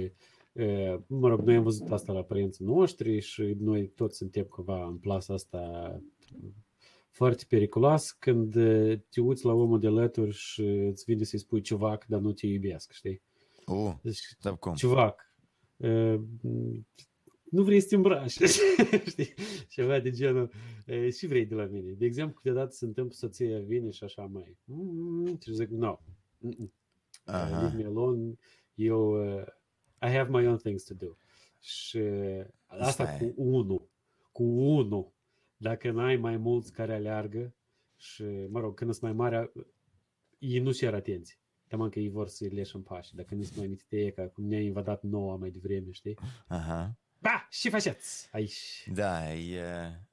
e, 0.61 0.99
mă 1.07 1.27
rog, 1.27 1.39
noi 1.39 1.55
am 1.55 1.63
văzut 1.63 1.91
asta 1.91 2.13
la 2.13 2.23
părinții 2.23 2.65
noștri 2.65 3.19
și 3.19 3.55
noi 3.59 3.87
toți 3.87 4.17
suntem 4.17 4.43
cumva 4.43 4.85
în 4.85 4.97
plasa 4.97 5.33
asta 5.33 5.61
foarte 7.09 7.45
periculos 7.49 8.11
când 8.11 8.55
e, 8.55 9.05
te 9.09 9.21
uiți 9.21 9.45
la 9.45 9.53
omul 9.53 9.79
de 9.79 9.87
alături 9.87 10.33
și 10.33 10.61
îți 10.61 11.03
vine 11.05 11.23
să-i 11.23 11.39
spui 11.39 11.61
ceva, 11.61 11.97
dar 12.07 12.19
nu 12.19 12.31
te 12.31 12.45
iubesc, 12.45 12.91
știi? 12.91 13.21
Uh, 13.65 13.93
Deci, 14.01 14.19
dar 14.41 14.57
cum? 14.57 14.73
ciuvac, 14.73 15.33
uh, 15.77 16.21
nu 17.51 17.63
vrei 17.63 17.79
să 17.79 17.87
te 17.87 17.95
îmbraci, 17.95 18.31
știi? 19.11 19.33
Ceva 19.69 19.99
de 19.99 20.11
genul, 20.11 20.51
uh, 20.87 21.13
și 21.13 21.27
vrei 21.27 21.45
de 21.45 21.55
la 21.55 21.65
mine. 21.65 21.91
De 21.91 22.05
exemplu, 22.05 22.33
câteodată 22.35 22.71
se 22.71 22.85
întâmplă 22.85 23.15
soția 23.15 23.59
vine 23.59 23.89
și 23.89 24.03
așa 24.03 24.25
mai, 24.25 24.57
mm, 24.63 25.37
și 25.41 25.53
zic, 25.53 25.69
no, 25.69 25.99
mm-mm. 26.39 26.71
Uh, 27.27 27.33
Aha. 27.33 27.61
leave 27.61 27.77
me 27.77 27.83
alone, 27.83 28.37
eu, 28.75 29.35
uh, 29.35 29.45
I 30.01 30.09
have 30.09 30.29
my 30.29 30.47
own 30.47 30.57
things 30.57 30.83
to 30.83 30.93
do. 30.93 31.17
Și 31.59 31.97
uh, 31.97 32.45
asta 32.65 33.03
Stai. 33.03 33.17
cu 33.17 33.33
unul, 33.35 33.89
cu 34.31 34.43
unul. 34.43 35.11
dacă 35.57 35.91
n-ai 35.91 36.15
mai 36.15 36.37
mulți 36.37 36.71
care 36.71 36.93
aleargă 36.93 37.53
și, 37.95 38.23
mă 38.49 38.59
rog, 38.59 38.75
când 38.75 38.93
sunt 38.93 39.03
mai 39.03 39.13
mari, 39.13 39.51
ei 40.39 40.59
nu 40.59 40.71
cer 40.71 40.93
atenție. 40.93 41.37
Teamă 41.67 41.89
că 41.89 41.99
ei 41.99 42.09
vor 42.09 42.27
să 42.27 42.47
le 42.51 42.63
în 42.73 42.81
pași. 42.81 43.15
Dacă 43.15 43.35
nu 43.35 43.43
sunt 43.43 43.57
mai 43.57 43.67
mitite, 43.67 44.11
ca 44.11 44.27
cum 44.27 44.45
ne-a 44.45 44.61
invadat 44.61 45.03
noua 45.03 45.35
mai 45.35 45.49
devreme, 45.49 45.91
știi? 45.91 46.17
Aha. 46.47 46.97
Da, 47.47 47.57
și 47.57 47.69
faceți 47.69 48.29
aici. 48.31 48.87
Da, 48.93 49.33
e... 49.33 49.61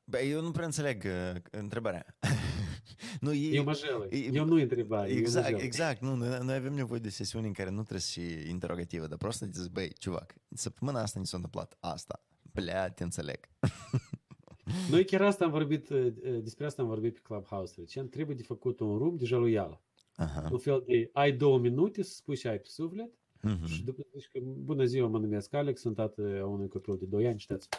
Bă, 0.05 0.19
eu 0.19 0.41
nu 0.41 0.51
prea 0.51 0.65
înțeleg 0.65 1.05
uh, 1.05 1.41
întrebarea. 1.51 2.17
nu, 3.21 3.33
e, 3.33 3.55
Eu 3.55 3.65
mă 3.65 3.73
jelă. 3.73 4.07
e- 4.11 4.31
Eu 4.33 4.45
nu 4.45 4.55
întreba. 4.55 5.07
eu 5.07 5.13
mă 5.13 5.19
Exact, 5.19 5.47
jelă. 5.49 5.63
exact. 5.63 6.01
Nu, 6.01 6.15
noi, 6.15 6.39
noi 6.43 6.55
avem 6.55 6.73
nevoie 6.73 7.01
de 7.01 7.09
sesiuni 7.09 7.47
în 7.47 7.53
care 7.53 7.69
nu 7.71 7.81
trebuie 7.81 8.01
să 8.01 8.21
și 8.21 8.49
interogative, 8.49 9.07
dar 9.07 9.19
prost 9.19 9.39
să 9.39 9.47
zici, 9.53 9.71
băi, 9.71 9.93
ciuvac, 9.99 10.35
săptămâna 10.55 11.01
asta 11.01 11.19
ni 11.21 11.27
s-a 11.27 11.37
întâmplat 11.37 11.77
asta. 11.81 12.25
Plea, 12.53 12.91
te 12.91 13.03
înțeleg. 13.03 13.39
Noi 14.91 15.05
chiar 15.05 15.23
asta 15.23 15.45
am 15.45 15.51
vorbit, 15.51 15.89
uh, 15.89 15.99
uh, 16.25 16.43
despre 16.43 16.67
asta 16.67 16.83
am 16.83 16.89
vorbit 16.89 17.15
pe 17.15 17.21
Clubhouse 17.23 17.75
recent. 17.77 18.11
Trebuie 18.11 18.37
de 18.37 18.43
făcut 18.43 18.81
un 18.81 18.97
rum 18.99 19.17
de 19.17 19.25
jaluială. 19.25 19.83
Aha. 20.17 20.49
Un 20.53 20.59
fel 20.59 20.83
de, 20.87 21.11
ai 21.13 21.33
două 21.33 21.59
minute 21.59 22.03
să 22.03 22.15
spui 22.15 22.37
ce 22.37 22.49
ai 22.49 22.59
pe 22.59 22.69
suflet 22.69 23.13
Mhm. 23.44 23.66
și 23.66 23.84
după 23.84 24.06
zici 24.14 24.30
că, 24.32 24.40
bună 24.44 24.86
ziua, 24.86 25.08
mă 25.08 25.20
numesc 25.20 25.54
Alex, 25.54 25.82
sunt 25.82 25.96
tată 25.96 26.40
a 26.42 26.46
unui 26.46 26.68
copil 26.68 26.98
de 26.98 27.06
2 27.06 27.28
ani, 27.28 27.40
știți? 27.40 27.70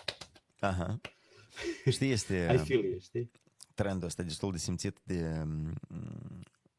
Aha. 0.60 1.00
Știi, 1.90 2.10
este 2.10 2.46
Ai 2.48 2.58
filie, 2.58 2.98
știi? 2.98 3.30
trendul 3.74 4.06
ăsta 4.06 4.22
destul 4.22 4.52
de 4.52 4.58
simțit 4.58 5.00
de 5.04 5.42
mm, 5.44 5.72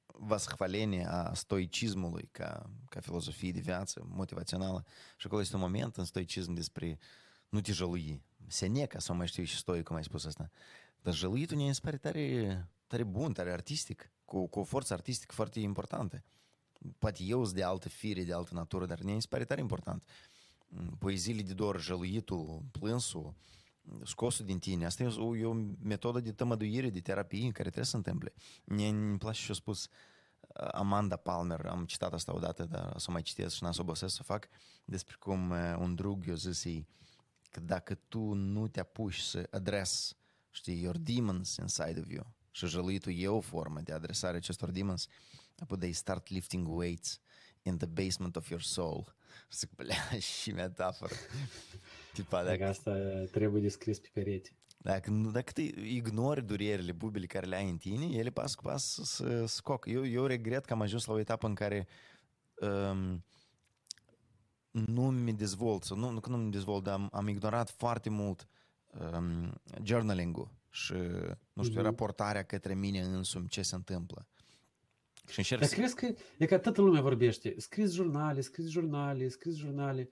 vasхваление 0.06 1.06
a 1.06 1.34
stoicismului 1.34 2.30
ca, 2.32 2.70
ca 2.90 3.00
filozofie 3.00 3.52
de 3.52 3.60
viață 3.60 4.06
motivațională. 4.10 4.86
Și 5.18 5.26
acolo 5.26 5.42
este 5.42 5.56
un 5.56 5.62
moment 5.62 5.98
în 5.98 6.06
stoicism 6.06 6.54
despre 6.54 7.00
nu 7.50 7.62
te 7.62 7.72
jălui. 7.72 8.22
Seneca, 8.48 9.00
sau 9.00 9.16
mai 9.16 9.28
știu 9.28 9.44
și 9.44 9.58
stoic, 9.58 9.84
cum 9.84 9.96
ai 9.96 10.04
spus 10.04 10.26
asta. 10.26 10.50
Dar 11.02 11.14
jăluitul 11.14 11.58
ne 11.58 11.72
se 11.72 11.80
pare 11.84 11.98
tare, 11.98 12.68
tare 12.88 13.04
bun, 13.04 13.34
tare 13.34 13.52
artistic, 13.52 14.12
cu, 14.26 14.48
cu 14.48 14.60
o 14.60 14.64
forță 14.64 14.94
artistică 14.94 15.34
foarte 15.34 15.60
importantă. 15.60 16.24
Poate 16.99 17.23
eu 17.23 17.45
sunt 17.45 17.57
de 17.57 17.63
altă 17.63 17.89
fire, 17.89 18.25
de 18.25 18.33
altă 18.33 18.55
natură, 18.55 18.87
dar 18.87 18.99
ne 18.99 19.19
se 19.21 19.27
pare 19.29 19.45
tare 19.45 19.61
important. 19.61 20.05
Mm, 20.69 20.97
Poeziile 20.99 21.43
de 21.43 21.53
dor, 21.53 21.81
jăluitul, 21.81 22.63
plânsul, 22.71 23.35
scosul 24.05 24.45
din 24.45 24.59
tine. 24.59 24.87
Asta 24.87 25.03
e 25.03 25.07
o, 25.07 25.37
e 25.37 25.45
o 25.45 25.53
metodă 25.83 26.21
de 26.21 26.33
tămăduire, 26.33 26.91
de 26.91 27.01
terapie 27.01 27.41
care 27.41 27.63
trebuie 27.63 27.85
să 27.85 27.91
se 27.91 27.97
întâmple. 27.97 28.33
Mie 28.65 28.89
îmi 28.89 29.19
place 29.19 29.41
și 29.41 29.51
a 29.51 29.55
spus 29.55 29.85
uh, 29.85 30.69
Amanda 30.73 31.17
Palmer, 31.17 31.67
am 31.67 31.85
citat 31.85 32.13
asta 32.13 32.35
odată, 32.35 32.65
dar 32.65 32.93
o 32.95 32.99
să 32.99 33.07
o 33.09 33.13
mai 33.13 33.23
citesc 33.23 33.55
și 33.55 33.63
n-am 33.63 33.73
să 33.73 33.81
obosesc 33.81 34.15
să 34.15 34.21
o 34.23 34.25
fac, 34.25 34.49
despre 34.85 35.17
cum 35.19 35.51
uh, 35.51 35.77
un 35.79 35.95
drug 35.95 36.27
i-a 36.27 36.35
zis 36.35 36.65
ei 36.65 36.87
că 37.51 37.61
dacă 37.61 37.95
tu 37.95 38.33
nu 38.33 38.69
te 38.69 38.81
apuci 38.81 39.19
să 39.19 39.49
adres, 39.51 40.17
știi, 40.51 40.83
your 40.83 40.99
demons 40.99 41.57
inside 41.57 42.01
of 42.01 42.11
you, 42.11 42.27
și 42.51 42.67
jăluitul 42.67 43.19
e 43.19 43.29
o 43.29 43.41
formă 43.41 43.81
de 43.81 43.93
adresare 43.93 44.37
acestor 44.37 44.71
demons, 44.71 45.07
apoi 45.59 45.79
they 45.79 45.93
start 45.93 46.29
lifting 46.29 46.69
weights 46.69 47.21
in 47.63 47.77
the 47.77 47.87
basement 47.87 48.37
of 48.37 48.49
your 48.49 48.63
soul. 48.63 49.15
Zic, 49.51 49.71
blea, 49.75 50.19
și 50.19 50.51
metaforă. 50.53 51.13
Tipa, 52.15 52.43
Dacă 52.45 52.57
dacă, 52.57 52.71
asta 52.71 52.93
trebuie 53.31 53.63
de 53.63 53.69
scris 53.69 53.99
pe 53.99 54.09
perete. 54.13 54.51
dacă, 54.77 55.11
nu- 55.11 55.31
dacă 55.31 55.53
te 55.53 55.63
ignori 55.81 56.47
durerile, 56.47 56.93
bubile 56.93 57.27
care 57.27 57.47
le 57.47 57.57
ai 57.57 57.69
în 57.71 57.77
tine, 57.77 58.05
ele 58.05 58.31
pas 58.31 58.55
cu 58.55 58.63
pas 58.63 58.85
să- 58.93 59.05
să 59.05 59.45
scoc. 59.47 59.87
Eu, 59.87 60.07
eu 60.07 60.27
regret 60.27 60.65
că 60.65 60.73
am 60.73 60.81
ajuns 60.81 61.05
la 61.05 61.13
o 61.13 61.19
etapă 61.19 61.47
în 61.47 61.55
care 61.55 61.87
um, 62.61 63.25
nu 64.71 65.11
mi 65.11 65.33
dezvolt, 65.33 65.83
sau 65.83 65.97
nu, 65.97 66.11
nu 66.11 66.21
că 66.21 66.29
nu 66.31 66.37
mi 66.37 66.51
dezvolt, 66.51 66.83
dar 66.85 66.95
am, 66.95 67.09
am 67.13 67.29
ignorat 67.29 67.71
foarte 67.71 68.11
mult 68.11 68.49
um, 69.13 69.61
journaling-ul 69.83 70.51
și, 70.71 70.93
nu 71.53 71.63
știu, 71.63 71.75
Mhm. 71.75 71.83
raportarea 71.83 72.43
către 72.43 72.75
mine 72.75 73.01
însumi 73.01 73.49
ce 73.49 73.63
se 73.63 73.75
întâmplă. 73.75 74.27
Și 75.30 75.40
încerc 75.40 75.60
Dar 75.60 75.70
să... 75.70 75.76
crezi 75.76 75.96
că, 75.96 76.14
e 76.38 76.46
că 76.46 76.58
toată 76.58 76.82
lumea 76.82 77.02
vorbește, 77.02 77.54
scris 77.58 77.92
jurnale, 77.94 78.42
scris 78.42 78.68
jurnale, 78.70 79.28
scris 79.28 79.56
jurnale. 79.56 80.12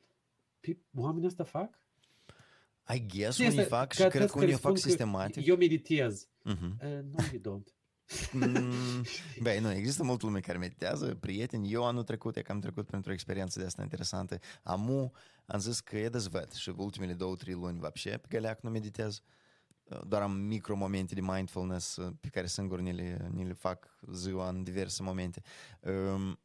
Păi, 0.60 0.82
oamenii 0.96 1.28
asta 1.28 1.44
fac? 1.44 1.80
I 2.94 3.06
guess 3.08 3.34
Știi, 3.34 3.46
unii 3.48 3.60
asta- 3.60 3.76
fac 3.78 3.92
și 3.94 4.02
ca 4.02 4.08
cred 4.08 4.22
toți 4.22 4.34
că 4.34 4.40
unii 4.40 4.52
care 4.52 4.62
o 4.64 4.68
fac 4.70 4.78
spun 4.78 4.82
că 4.84 4.90
sistematic. 4.90 5.46
Eu 5.46 5.56
meditez. 5.56 6.28
Mhm. 6.44 6.80
Uh, 6.84 7.00
no, 7.12 7.24
you 7.34 7.42
don't. 7.42 7.74
Mm, 8.32 9.04
Băi, 9.42 9.60
nu, 9.60 9.72
există 9.72 10.04
mult 10.04 10.22
lume 10.22 10.40
care 10.40 10.58
meditează, 10.58 11.16
prieteni. 11.16 11.72
Eu 11.72 11.86
anul 11.86 12.04
trecut, 12.04 12.36
e 12.38 12.42
că 12.42 12.52
am 12.52 12.60
trecut 12.60 12.86
printr-o 12.86 13.12
experiență 13.12 13.60
de 13.60 13.66
asta 13.66 13.82
interesantă. 13.82 14.40
Amu, 14.64 15.14
am 15.46 15.60
zis 15.60 15.80
că 15.80 15.98
e 15.98 16.10
dezvăt 16.10 16.52
și 16.54 16.74
ultimele 16.78 17.14
două, 17.14 17.36
trei 17.36 17.54
luni, 17.54 17.80
вообще, 17.80 18.10
pe 18.10 18.28
galeac 18.30 18.62
nu 18.62 18.70
meditez. 18.70 19.22
Doar 20.07 20.23
am 20.23 20.37
micro 20.37 20.77
momente 20.77 21.15
de 21.15 21.21
mindfulness 21.21 21.97
uh, 21.97 22.13
pe 22.21 22.29
care 22.29 22.47
singur 22.47 22.81
ni 22.81 22.93
le, 22.93 23.29
ni 23.33 23.45
le 23.45 23.53
fac 23.53 23.99
ziua 24.13 24.49
în 24.49 24.63
diverse 24.63 25.03
momente. 25.03 25.43
Um, 25.81 26.39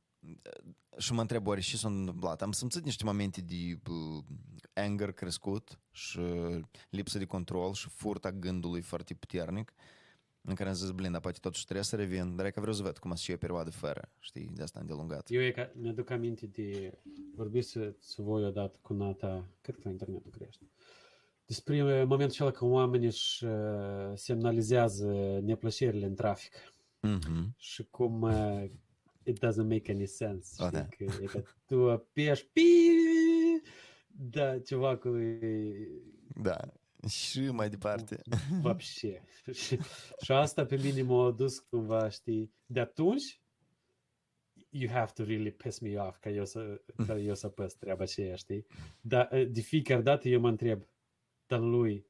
și 0.97 1.13
mă 1.13 1.21
întreb, 1.21 1.47
oare 1.47 1.61
ce 1.61 1.77
s-a 1.77 1.87
întâmplat? 1.87 2.41
Am 2.41 2.51
simțit 2.51 2.83
niște 2.83 3.03
momente 3.03 3.41
de 3.41 3.79
uh, 3.89 4.23
anger 4.73 5.11
crescut 5.11 5.79
și 5.91 6.19
lipsă 6.89 7.17
de 7.17 7.25
control 7.25 7.73
și 7.73 7.89
furta 7.89 8.31
gândului 8.31 8.81
foarte 8.81 9.13
puternic 9.13 9.73
în 10.41 10.55
care 10.55 10.69
am 10.69 10.75
zis, 10.75 10.91
blin, 10.91 11.11
dar 11.11 11.21
poate 11.21 11.39
totuși 11.41 11.63
trebuie 11.63 11.85
să 11.85 11.95
revin, 11.95 12.35
dar 12.35 12.45
e 12.45 12.51
că 12.51 12.59
vreau 12.59 12.75
să 12.75 12.81
văd 12.81 12.97
cum 12.97 13.15
să 13.15 13.21
și 13.23 13.29
eu 13.29 13.35
o 13.35 13.39
perioadă 13.39 13.69
fără, 13.69 14.09
știi, 14.19 14.49
de 14.53 14.61
asta 14.61 14.79
îndelungat. 14.79 15.29
Eu 15.29 15.41
e 15.41 15.51
ca, 15.51 15.71
mi-aduc 15.75 16.09
aminte 16.09 16.45
de 16.45 16.97
vorbise 17.35 17.95
să 17.99 18.21
voi 18.21 18.45
odată 18.45 18.77
cu 18.81 18.93
Nata, 18.93 19.45
cred 19.61 19.75
că 19.75 19.81
la 19.83 19.89
internetul 19.89 20.31
crește, 20.31 20.63
despre 21.49 22.03
momentul 22.03 22.35
acela 22.35 22.51
când 22.51 22.71
oamenii 22.71 23.07
își 23.07 23.45
uh, 23.45 24.11
semnalizează 24.13 25.39
neplăcerile 25.41 26.05
în 26.05 26.15
trafic. 26.15 26.55
Mm-hmm. 27.07 27.55
Și 27.57 27.87
cum 27.89 28.21
uh, 28.21 28.63
it 29.23 29.37
doesn't 29.45 29.67
make 29.67 29.91
any 29.91 30.05
sense. 30.05 30.63
Oh, 30.63 30.69
da. 30.71 30.85
că, 30.85 31.03
e 31.03 31.25
că 31.25 31.43
tu 31.65 31.89
apeși 31.89 32.47
pii, 32.47 33.61
da, 34.07 34.59
ceva 34.59 34.97
cu... 34.97 35.09
Da, 36.41 36.57
și 37.07 37.49
mai 37.51 37.69
departe. 37.69 38.21
Vapșe. 38.61 39.23
și 40.21 40.31
asta 40.31 40.65
pe 40.65 40.79
mine 40.83 41.01
m-a 41.01 41.25
adus 41.25 41.59
cumva, 41.59 42.09
știi, 42.09 42.53
de 42.65 42.79
atunci 42.79 43.41
you 44.69 44.89
have 44.89 45.11
to 45.13 45.23
really 45.23 45.51
piss 45.51 45.79
me 45.79 45.97
off 45.97 46.19
ca 46.19 46.29
eu 46.29 46.45
să, 46.45 46.81
ca 47.07 47.17
eu 47.17 47.35
să 47.35 47.47
păs 47.47 47.73
treaba 47.73 48.03
aceea, 48.03 48.35
știi? 48.35 48.65
Dar 49.01 49.29
uh, 49.31 49.47
de 49.49 49.61
fiecare 49.61 50.01
dată 50.01 50.27
eu 50.27 50.39
mă 50.39 50.49
întreb, 50.49 50.83
dar 51.49 51.59
lui, 51.59 52.05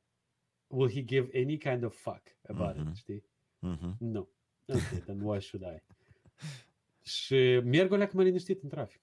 will 0.67 0.91
he 0.91 1.03
give 1.03 1.29
any 1.33 1.57
kind 1.57 1.83
of 1.83 1.95
fuck 2.01 2.21
about 2.47 2.75
Mhm. 2.77 2.87
it, 2.89 2.95
știi? 2.95 3.23
Mhm. 3.59 3.95
Nu. 3.99 4.29
Ok, 4.67 5.03
then 5.05 5.21
why 5.21 5.41
should 5.41 5.65
I? 5.75 5.83
Și 7.01 7.61
merg 7.63 7.91
o 7.91 7.95
leacă 7.95 8.15
mai 8.15 8.25
liniștit 8.25 8.63
în 8.63 8.69
trafic. 8.69 9.01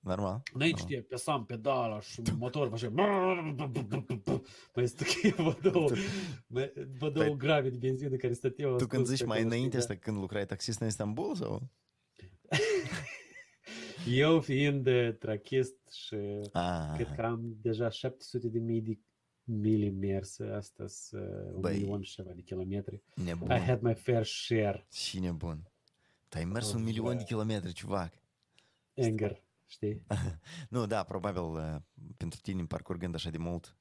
Normal. 0.00 0.42
Înainte 0.52 0.78
normal. 0.80 0.96
știe, 0.96 1.02
pesam 1.02 1.44
pedala 1.46 2.00
și 2.00 2.22
motorul 2.38 2.68
face 2.70 2.88
mai 4.74 4.88
stuchie, 4.88 5.30
vă 5.36 5.56
două, 5.70 5.88
mai- 6.46 6.72
vă 6.98 7.10
două 7.10 7.34
Păi- 7.34 7.36
grave 7.38 7.68
de 7.70 7.76
benzină 7.76 8.16
care 8.16 8.32
stăteau 8.32 8.70
Tu 8.70 8.76
când 8.76 8.90
ascunse 8.90 9.14
zici 9.14 9.26
mai 9.26 9.38
acolo, 9.38 9.54
înainte 9.54 9.78
știi, 9.78 9.90
asta, 9.92 10.04
când 10.04 10.16
lucrai 10.16 10.46
taxist 10.46 10.80
în 10.80 10.86
Istanbul 10.86 11.34
sau? 11.34 11.58
da. 11.58 12.56
Eu 14.08 14.40
fiind 14.40 14.84
de 14.84 15.12
trachist 15.18 15.76
și 15.92 16.14
Ah, 16.52 16.92
cred 16.94 17.12
că 17.16 17.22
am 17.22 17.56
deja 17.60 17.88
700 17.88 18.48
de 18.48 18.58
mii 18.58 18.80
de 18.80 18.98
mili 19.50 19.90
mers 19.90 20.38
astăzi, 20.38 21.14
uh, 21.14 21.20
un 21.54 21.60
Băi. 21.60 21.76
milion 21.78 22.02
și 22.02 22.14
ceva 22.14 22.30
de 22.30 22.40
kilometri. 22.40 23.02
nebun. 23.24 23.50
I 23.50 23.58
had 23.58 23.80
my 23.80 23.94
fair 23.94 24.24
share 24.24 24.86
Și 24.92 25.18
nebun. 25.18 25.70
Tu 26.28 26.38
ai 26.38 26.44
mers 26.44 26.72
un 26.72 26.78
Oh, 26.78 26.84
milion 26.84 27.10
de 27.12 27.16
da. 27.16 27.22
kilometri, 27.24 27.72
ciuvac. 27.72 28.12
anger, 28.96 29.42
știi? 29.66 30.02
Nu, 30.68 30.86
da, 30.86 31.02
probabil 31.02 31.42
uh, 31.42 31.76
pentru 32.16 32.40
tine 32.42 32.64
parcurgând 32.64 33.14
așa 33.14 33.30
de 33.30 33.38
mult, 33.38 33.76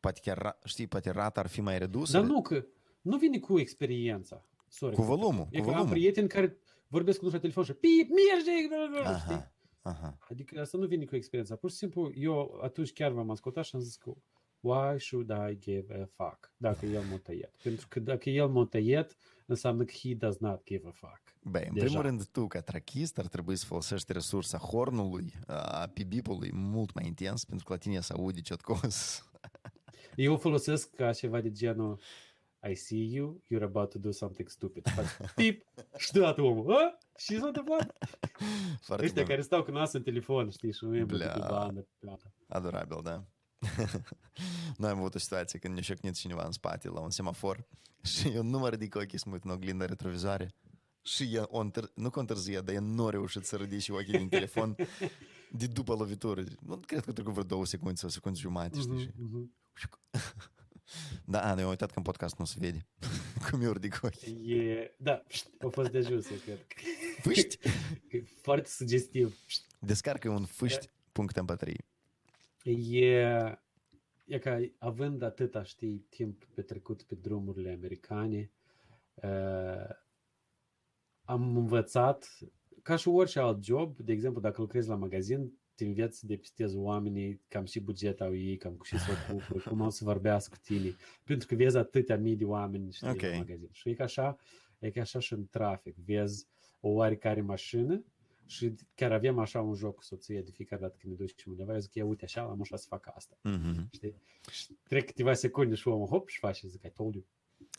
poate 0.00 0.20
chiar, 0.22 0.38
ra- 0.38 0.64
știi, 0.64 0.86
poate 0.86 1.10
rata 1.10 1.40
ar 1.40 1.46
fi 1.46 1.60
mai 1.60 1.78
redusă. 1.78 2.12
Dar 2.12 2.22
nu 2.26 2.42
că 2.42 2.64
nu 3.00 3.16
vine 3.16 3.38
cu 3.38 3.58
experiența. 3.58 4.44
Sorry. 4.68 4.94
Cu 4.96 5.02
volumul, 5.02 5.46
E 5.50 5.58
cu 5.58 5.64
că 5.64 5.68
am 5.70 5.74
volumul. 5.76 5.88
prieteni 5.90 6.28
care 6.28 6.56
vorbesc 6.86 7.18
cu 7.18 7.28
la 7.28 7.38
telefon 7.38 7.64
și 7.64 7.72
pip, 7.72 8.08
merge, 8.08 8.50
știi? 8.62 9.04
Aha, 9.04 9.52
aha. 9.82 10.18
Adică 10.30 10.60
asta 10.60 10.78
nu 10.78 10.86
vine 10.86 11.04
cu 11.04 11.16
experiența. 11.16 11.56
Pur 11.56 11.70
și 11.70 11.76
simplu, 11.76 12.12
eu 12.14 12.60
atunci 12.62 12.92
chiar 12.92 13.10
v-am 13.12 13.30
ascultat 13.30 13.64
și 13.64 13.74
am 13.76 13.80
zis 13.80 13.96
că 13.96 14.12
why 14.60 15.00
should 15.00 15.30
I 15.50 15.58
give 15.58 15.94
a 16.02 16.24
fuck 16.24 16.52
dacă 16.56 16.86
el 16.86 17.02
m-a 17.10 17.16
tăiat? 17.22 17.54
Pentru 17.62 17.86
că 17.88 18.00
dacă 18.00 18.30
el 18.30 18.48
m-a 18.48 18.64
tăiat, 18.66 19.16
înseamnă 19.46 19.84
că 19.84 19.92
he 20.02 20.14
does 20.14 20.36
not 20.38 20.64
give 20.64 20.88
a 20.88 20.90
fuck. 20.90 21.20
Băi, 21.42 21.64
în 21.68 21.74
Deja. 21.74 21.84
primul 21.86 22.02
rând, 22.02 22.24
tu, 22.26 22.46
ca 22.46 22.60
trachist, 22.60 23.18
ar 23.18 23.26
trebui 23.26 23.56
să 23.56 23.66
folosești 23.66 24.12
resursa 24.12 24.58
hornului, 24.58 25.32
a 25.46 25.90
pibipului, 25.94 26.50
mult 26.52 26.94
mai 26.94 27.06
intens, 27.06 27.44
pentru 27.44 27.66
că 27.66 27.72
la 27.72 27.78
tine 27.78 28.00
se 28.00 28.12
aude 28.12 28.40
ciotcos. 28.40 29.24
Eu 30.16 30.32
o 30.32 30.36
folosesc 30.36 30.90
ca 30.94 31.12
ceva 31.12 31.40
de 31.40 31.50
genul 31.50 32.00
I 32.70 32.74
see 32.74 32.98
you, 33.12 33.42
you're 33.54 33.62
about 33.64 33.90
to 33.90 33.98
do 33.98 34.10
something 34.10 34.48
stupid. 34.48 34.88
Faci 34.88 35.06
pip 35.34 35.64
și 35.96 36.12
deodată 36.12 36.42
omul, 36.42 36.72
a? 36.72 36.98
Și 37.18 37.38
s-a 37.38 37.46
întâmplat? 37.46 37.96
Foarte 38.86 39.04
Ăștia 39.04 39.22
bun. 39.22 39.30
care 39.30 39.42
stau 39.42 39.62
cu 39.62 39.70
nas 39.70 39.92
în 39.92 40.02
telefon, 40.02 40.50
știi, 40.50 40.72
și 40.72 40.84
nu 40.84 40.96
e 40.96 41.04
Blea. 41.04 41.32
pe 41.32 41.38
bandă. 41.48 41.86
pe 41.98 42.06
alta. 42.10 42.32
Adorabil, 42.48 43.00
da. 43.02 43.24
Noi 44.76 44.90
am 44.90 44.98
avut 44.98 45.14
o 45.14 45.18
situație 45.18 45.58
când 45.58 45.74
ne-a 45.74 45.82
șocnit 45.82 46.14
cineva 46.14 46.44
în 46.44 46.52
spate 46.52 46.88
la 46.88 47.00
un 47.00 47.10
semafor 47.10 47.66
și 48.14 48.28
eu 48.28 48.42
nu 48.42 48.58
mă 48.58 48.68
ridic 48.68 48.94
ochii 48.94 49.18
să 49.18 49.24
mă 49.28 49.34
uit 49.34 49.44
în 49.44 49.50
oglinda 49.50 49.84
retrovizoare 49.84 50.54
și 51.02 51.34
el, 51.34 51.46
o 51.48 51.64
întâr- 51.64 51.92
nu 51.94 52.10
că 52.10 52.18
o 52.18 52.20
întârzie, 52.20 52.60
dar 52.60 52.74
el 52.74 52.82
nu 52.82 53.06
a 53.06 53.10
reușit 53.10 53.44
să 53.44 53.56
ridice 53.56 53.92
ochii 53.92 54.12
din 54.18 54.28
telefon 54.38 54.76
de 55.50 55.66
după 55.66 55.94
lovitură. 55.94 56.44
Nu 56.62 56.76
cred 56.76 57.04
că 57.04 57.12
trecut 57.12 57.32
vreo 57.32 57.44
două 57.44 57.66
secunde 57.66 57.94
sau 57.94 58.08
secunde 58.08 58.38
jumate, 58.38 58.78
știi? 58.80 58.98
Și- 59.00 59.10
Mhm, 59.16 59.54
Da, 61.24 61.42
a, 61.42 61.58
eu 61.58 61.64
am 61.64 61.68
uitat 61.70 61.88
că 61.90 61.98
în 61.98 62.02
podcast 62.04 62.36
nu 62.38 62.44
se 62.44 62.56
vede 62.58 62.86
cum 63.50 63.62
eu 63.62 63.72
ridic 63.72 64.00
ochii. 64.02 64.52
E, 64.54 64.94
da, 64.98 65.22
a 65.60 65.68
fost 65.70 65.90
de 65.90 66.00
jos, 66.00 66.30
eu 66.30 66.36
cred. 66.36 66.58
Fâști! 67.22 67.58
E 68.08 68.22
Foarte 68.42 68.68
sugestiv. 68.68 69.36
Descarcă 69.78 70.28
un 70.28 70.44
fâști 70.44 70.88
punct 71.12 71.40
mp3. 71.40 71.72
E, 72.64 73.58
e 74.24 74.38
ca 74.38 74.60
având 74.78 75.22
atâta, 75.22 75.62
știi, 75.62 76.06
timp 76.08 76.44
petrecut 76.54 77.02
pe 77.02 77.14
drumurile 77.14 77.70
americane, 77.72 78.50
uh, 79.14 79.88
am 81.24 81.56
învățat, 81.56 82.38
ca 82.82 82.96
și 82.96 83.08
orice 83.08 83.40
alt 83.40 83.64
job, 83.64 83.98
de 83.98 84.12
exemplu, 84.12 84.40
dacă 84.40 84.60
lucrezi 84.60 84.88
la 84.88 84.96
magazin, 84.96 85.52
te 85.74 85.84
înveți 85.84 86.18
să 86.18 86.26
depistezi 86.26 86.76
oamenii, 86.76 87.42
cam 87.48 87.64
și 87.64 87.80
buget 87.80 88.20
au 88.20 88.36
ei, 88.36 88.56
cam 88.56 88.72
cu 88.72 88.86
ce 88.86 88.98
să 88.98 89.10
ocupă, 89.30 89.68
cum 89.68 89.80
o 89.80 89.88
să 89.88 90.04
vorbească 90.04 90.56
cu 90.56 90.62
tine, 90.64 90.96
pentru 91.24 91.46
că 91.46 91.54
vezi 91.54 91.76
atâtea 91.76 92.16
mii 92.16 92.36
de 92.36 92.44
oameni 92.44 92.92
știi, 92.92 93.08
Ok. 93.08 93.20
la 93.20 93.36
magazin. 93.36 93.68
Și 93.72 93.88
e 93.88 93.94
ca 93.94 94.04
așa, 94.04 94.36
e 94.78 94.90
ca 94.90 95.00
așa 95.00 95.18
și 95.18 95.32
în 95.32 95.46
trafic, 95.46 95.96
vezi 95.96 96.46
o 96.80 96.88
oarecare 96.88 97.40
mașină 97.40 98.04
și 98.50 98.74
chiar 98.94 99.12
avem 99.12 99.38
așa 99.38 99.60
un 99.60 99.74
joc 99.74 99.94
cu 99.94 100.02
soția 100.02 100.40
de 100.40 100.50
fiecare 100.50 100.80
dată 100.82 100.96
când 100.98 101.12
ne 101.18 101.24
ducem 101.24 101.52
undeva, 101.52 101.72
eu 101.72 101.78
zic, 101.78 101.94
ia 101.94 102.04
uite 102.04 102.24
așa, 102.24 102.40
am 102.42 102.60
așa 102.60 102.76
să 102.76 102.86
fac 102.88 103.10
asta. 103.14 103.36
Mhm. 103.42 103.88
Știi? 103.92 104.14
Și 104.50 104.66
trec 104.88 105.06
câteva 105.06 105.34
secunde 105.34 105.74
și 105.74 105.88
omul 105.88 106.06
hop 106.06 106.28
și 106.28 106.38
face, 106.38 106.68
zic, 106.68 106.82
I 106.84 106.90
told 106.90 107.14
you. 107.14 107.24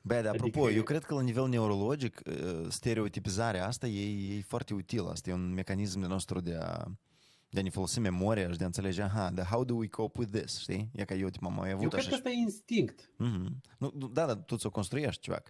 Bă, 0.04 0.13
dar 0.13 0.25
apropo, 0.25 0.60
Adică- 0.63 0.78
eu 0.78 0.84
cred 0.84 1.04
că 1.04 1.13
la 1.13 1.22
nivel 1.22 1.48
neurologic 1.48 2.22
uh, 2.25 2.66
stereotipizarea 2.70 3.68
asta 3.68 3.88
e, 3.88 4.36
e 4.38 4.42
foarte 4.42 4.74
utilă. 4.74 5.10
Asta 5.10 5.30
e 5.30 5.34
un 5.34 5.54
mecanism 5.54 6.00
de 6.00 6.08
nostru 6.08 6.40
de 6.40 6.56
a, 6.56 6.86
de 7.50 7.60
a 7.60 7.63
ne 7.63 7.70
folosi 7.70 8.00
memoria 8.00 8.51
și 8.51 8.58
de 8.58 8.63
a 8.63 8.66
înțelege, 8.68 9.01
aha, 9.01 9.32
dar 9.32 9.46
how 9.46 9.63
do 9.63 9.75
we 9.75 9.88
cope 9.88 10.20
with 10.20 10.32
this, 10.40 10.60
știi? 10.60 10.90
E 10.94 11.06
ca 11.06 11.13
eu, 11.13 11.30
tipo, 11.30 11.46
am 11.46 11.54
mai 11.54 11.70
Eu 11.70 11.75
avut 11.75 11.90
cred 11.90 12.00
așa... 12.01 12.10
că 12.10 12.16
asta 12.16 12.30
e 12.30 12.34
instinct. 12.34 13.12
Mhm. 13.18 13.62
Nu, 13.78 13.92
nu, 13.96 14.08
da, 14.08 14.25
dar 14.25 14.36
tu 14.36 14.56
ți-o 14.58 14.70
construiești, 14.70 15.22
ceva. 15.22 15.42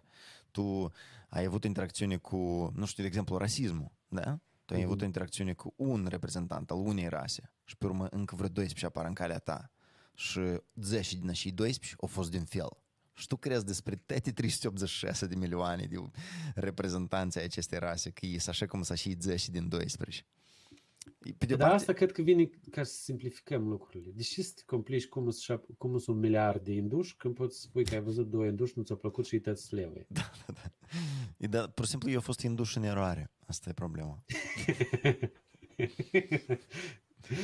Tu 0.52 0.92
ai 1.30 1.44
avut 1.46 1.64
interacțiune 1.64 2.18
cu, 2.18 2.72
nu 2.76 2.86
știu, 2.86 3.04
de 3.04 3.10
exemplu, 3.10 3.38
rasismul, 3.38 3.92
da? 4.08 4.40
Tu 4.72 4.78
ai 4.78 4.84
Mhm. 4.84 4.90
avut 4.92 5.02
o 5.02 5.06
interacțiune 5.06 5.54
cu 5.54 5.74
un 5.76 6.06
reprezentant 6.10 6.72
al 6.72 6.78
unei 6.78 7.08
rase 7.08 7.54
și 7.64 7.78
pe 7.78 7.86
urmă 7.86 8.08
încă 8.12 8.36
vreo 8.36 8.48
12 8.48 8.86
apar 8.86 9.06
în 9.06 9.14
calea 9.14 9.38
ta 9.38 9.72
și 10.16 10.40
10 10.76 11.16
din 11.18 11.30
acei 11.30 11.52
12 11.52 11.96
au 12.02 12.08
fost 12.08 12.32
din 12.32 12.44
fel. 12.44 12.70
Și 13.14 13.28
tu 13.28 13.38
crezi 13.38 13.66
despre 13.66 13.96
toate 13.96 14.32
386 14.32 15.26
de 15.28 15.36
milioane 15.36 15.86
de 15.86 15.96
reprezentanți 16.56 17.38
ai 17.38 17.44
acestei 17.44 17.80
rase 17.80 18.10
că 18.10 18.26
e 18.26 18.38
așa 18.48 18.66
cum 18.66 18.82
să 18.82 18.96
și 18.96 19.16
10 19.20 19.52
din 19.52 19.68
12. 19.70 20.26
Pe 21.38 21.46
de 21.46 21.56
Dar 21.56 21.58
parte, 21.60 21.76
asta 21.76 21.94
cred 21.94 22.12
că 22.12 22.22
vine 22.22 22.50
ca 22.72 22.84
să 22.84 22.94
simplificăm 22.94 23.68
lucrurile. 23.68 24.12
Deși 24.16 24.42
să 24.42 24.52
te 24.56 24.62
complici 24.66 25.08
cum 25.08 25.30
sunt, 25.30 25.62
cum 25.78 25.98
sunt 25.98 26.16
un 26.16 26.22
miliard 26.22 26.64
de 26.64 26.74
induși, 26.74 27.16
când 27.18 27.36
poți 27.36 27.56
să 27.56 27.62
spui 27.62 27.86
că 27.86 27.96
ai 27.96 28.02
văzut 28.02 28.30
doi 28.30 28.48
induși, 28.48 28.74
nu 28.76 28.84
ți-a 28.84 28.96
plăcut 28.96 29.26
și 29.26 29.34
uite 29.34 29.56
să 29.56 29.76
leve. 29.76 30.08
e 31.38 31.48
da, 31.48 31.70
pur 31.70 31.84
și 31.86 31.90
simplu 31.90 32.10
eu 32.10 32.18
a 32.18 32.22
fost 32.22 32.42
indus 32.42 32.76
în 32.76 32.84
eroare. 32.84 33.32
Asta 33.46 33.70
e 33.70 33.74
problema. 33.74 34.24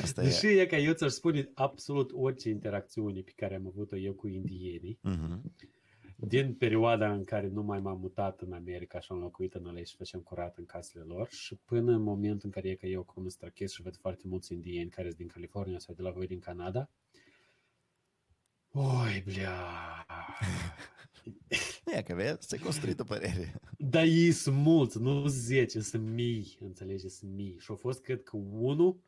Asta 0.02 0.22
e. 0.22 0.24
Deși 0.24 0.46
e 0.46 0.66
ca 0.66 0.78
eu 0.78 0.92
ți-aș 0.92 1.10
spune 1.12 1.50
absolut 1.54 2.10
orice 2.14 2.48
interacțiune 2.48 3.20
pe 3.20 3.32
care 3.36 3.54
am 3.54 3.66
avut-o 3.66 3.96
eu 3.96 4.12
cu 4.12 4.28
indienii, 4.28 4.98
Mhm. 5.02 5.52
Din 6.20 6.54
perioada 6.54 7.12
în 7.12 7.24
care 7.24 7.48
nu 7.48 7.62
mai 7.62 7.80
m-am 7.80 7.98
mutat 8.00 8.40
în 8.40 8.52
America 8.52 9.00
și 9.00 9.12
am 9.12 9.18
locuit 9.18 9.54
în 9.54 9.62
LA 9.62 9.82
și 9.82 9.96
făceam 9.96 10.20
curat 10.20 10.58
în 10.58 10.64
casele 10.64 11.04
lor 11.04 11.28
și 11.28 11.54
până 11.54 11.92
în 11.92 12.02
momentul 12.02 12.40
în 12.44 12.50
care 12.50 12.68
e 12.68 12.74
că 12.74 12.86
eu 12.86 13.02
cum 13.02 13.28
strachez 13.28 13.70
și 13.70 13.82
văd 13.82 13.96
foarte 13.96 14.22
mulți 14.28 14.52
indieni 14.52 14.90
care 14.90 15.06
sunt 15.06 15.18
din 15.18 15.28
California 15.28 15.78
sau 15.78 15.94
de 15.94 16.02
la 16.02 16.10
voi 16.10 16.26
din 16.26 16.38
Canada, 16.38 16.90
Oi, 18.70 19.22
blea. 19.24 19.56
E 21.96 22.02
că 22.02 22.14
vezi, 22.14 22.46
ți-ai 22.46 22.60
construit 22.60 23.00
o 23.00 23.04
părere. 23.04 23.54
Dar 23.78 24.04
ei 24.04 24.32
sunt 24.32 24.56
mulți, 24.56 24.98
nu 25.00 25.26
zece, 25.26 25.80
sunt 25.80 26.08
mii, 26.08 26.56
înțelegeți, 26.60 27.16
sunt 27.16 27.30
mii. 27.30 27.56
Și 27.58 27.66
au 27.70 27.76
fost, 27.76 28.02
cred 28.02 28.22
că, 28.22 28.36
unul 28.50 29.00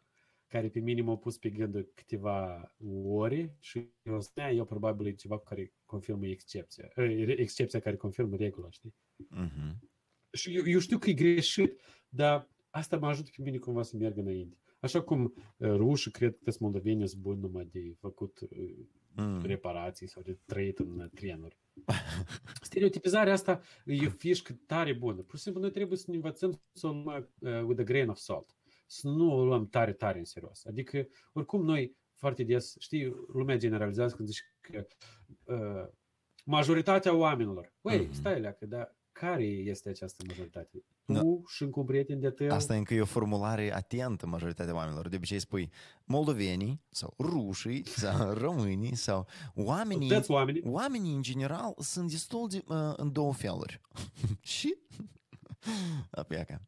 care 0.51 0.69
pe 0.69 0.81
mine 0.81 1.03
m-a 1.03 1.17
pus 1.17 1.39
pe 1.39 1.51
gândul 1.51 1.93
câteva 1.95 2.75
ore 3.05 3.57
și 3.61 3.89
eu 4.03 4.21
spunea, 4.21 4.53
eu 4.53 4.65
probabil 4.65 5.07
e 5.07 5.13
ceva 5.13 5.39
care 5.39 5.73
confirmă 5.85 6.27
excepția, 6.27 6.91
eh, 6.95 7.35
excepția 7.37 7.81
care 7.81 7.97
confirmă 7.97 8.37
regula, 8.37 8.71
știi? 8.71 8.95
Mhm. 9.17 9.89
Și 10.33 10.57
eu, 10.57 10.63
eu 10.67 10.79
știu 10.79 10.99
că 10.99 11.11
e 11.11 11.13
greșit, 11.13 11.81
dar 12.09 12.49
asta 12.71 12.99
mă 12.99 13.07
ajută 13.07 13.31
pe 13.37 13.43
mine 13.43 13.57
cumva 13.57 13.83
să 13.83 13.97
merg 13.97 14.17
înainte. 14.17 14.57
Așa 14.81 15.03
cum 15.03 15.23
uh, 15.25 15.69
rușii 15.69 16.11
cred 16.11 16.39
că 16.45 16.51
sunt 16.51 16.61
moldovenii 16.61 17.09
sunt 17.09 17.23
buni 17.23 17.41
numai 17.41 17.69
de 17.73 17.95
făcut 17.99 18.41
uh, 18.41 18.49
Mm. 19.15 19.43
reparații 19.43 20.07
sau 20.07 20.23
de 20.23 20.39
trăit 20.45 20.79
în 20.79 20.99
uh, 20.99 21.11
trenuri. 21.15 21.59
Stereotipizarea 22.63 23.33
asta 23.33 23.61
e 23.85 24.07
o 24.07 24.11
fișcă 24.11 24.59
tare 24.67 24.93
bună. 24.93 25.23
Pur 25.23 25.37
și 25.37 25.43
simplu 25.43 25.61
noi 25.61 25.71
trebuie 25.71 25.99
să 25.99 26.05
ne 26.09 26.17
învățăm 26.17 26.61
să 26.73 26.87
o 26.87 26.91
luăm 26.93 27.29
uh, 27.39 27.63
with 27.63 27.81
a 27.81 27.85
grain 27.85 28.09
of 28.09 28.17
salt. 28.19 28.57
Să 28.93 29.09
nu 29.09 29.33
o 29.35 29.45
luăm 29.45 29.67
tare, 29.69 29.93
tare 29.93 30.19
în 30.19 30.25
serios. 30.25 30.65
Adică, 30.65 31.07
oricum 31.33 31.65
noi 31.65 31.97
foarte 32.15 32.43
des, 32.45 32.75
știi, 32.79 33.15
lumea 33.33 33.57
generalizează 33.57 34.15
când 34.15 34.29
zici 34.29 34.43
că 34.61 34.87
uh, 35.45 35.89
majoritatea 36.45 37.15
oamenilor. 37.15 37.73
Băi, 37.81 37.99
Mhm. 38.01 38.13
stai 38.13 38.41
leacă, 38.41 38.67
dar 38.67 38.97
care 39.13 39.45
este 39.45 39.89
această 39.89 40.25
majoritate? 40.27 40.85
Tu 41.05 41.13
Da. 41.13 41.23
și 41.47 41.63
încă 41.63 41.81
un 41.81 41.87
prieten 41.87 42.21
de 42.21 42.31
tău? 42.31 42.51
Asta 42.51 42.75
încă 42.75 42.95
e 42.95 43.01
o 43.01 43.05
formulare 43.05 43.75
atentă 43.75 44.27
majoritatea 44.27 44.75
oamenilor. 44.75 45.09
De 45.09 45.17
obicei 45.17 45.39
spui 45.39 45.71
moldovenii 46.05 46.83
sau 46.89 47.15
rușii 47.19 47.87
sau 47.87 48.33
românii 48.47 48.95
sau 48.95 49.27
oamenii, 49.55 50.09
Toți 50.09 50.31
oamenii. 50.31 50.63
oamenii 50.65 51.15
în 51.15 51.23
general 51.23 51.75
sunt 51.79 52.11
destul 52.11 52.49
de 52.49 52.63
uh, 52.67 52.93
în 52.97 53.13
două 53.13 53.33
feluri. 53.33 53.81
Și? 54.41 54.77
Apiaca. 56.11 56.63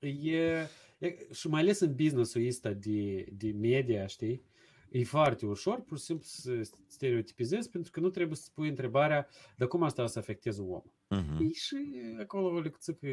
E, 0.00 0.68
e, 0.98 1.16
și 1.32 1.48
mai 1.48 1.60
ales 1.60 1.80
în 1.80 1.94
business-ul 1.94 2.46
ăsta 2.46 2.72
de, 2.72 3.26
de 3.32 3.52
media, 3.52 4.06
știi? 4.06 4.42
E 4.90 5.04
foarte 5.04 5.46
ușor, 5.46 5.80
pur 5.80 5.98
și 5.98 6.04
simplu 6.04 6.24
să 6.26 6.70
stereotipizezi, 6.86 7.70
pentru 7.70 7.90
că 7.90 8.00
nu 8.00 8.08
trebuie 8.10 8.36
să 8.36 8.42
spui 8.44 8.68
întrebarea, 8.68 9.28
dar 9.56 9.68
cum 9.68 9.82
asta 9.82 10.02
o 10.02 10.06
să 10.06 10.18
afecteze 10.18 10.60
omul? 10.60 10.92
Mhm. 11.08 11.42
E 11.42 11.52
și 11.52 11.76
acolo 12.20 12.46
o 12.46 12.60
lecțică, 12.60 13.06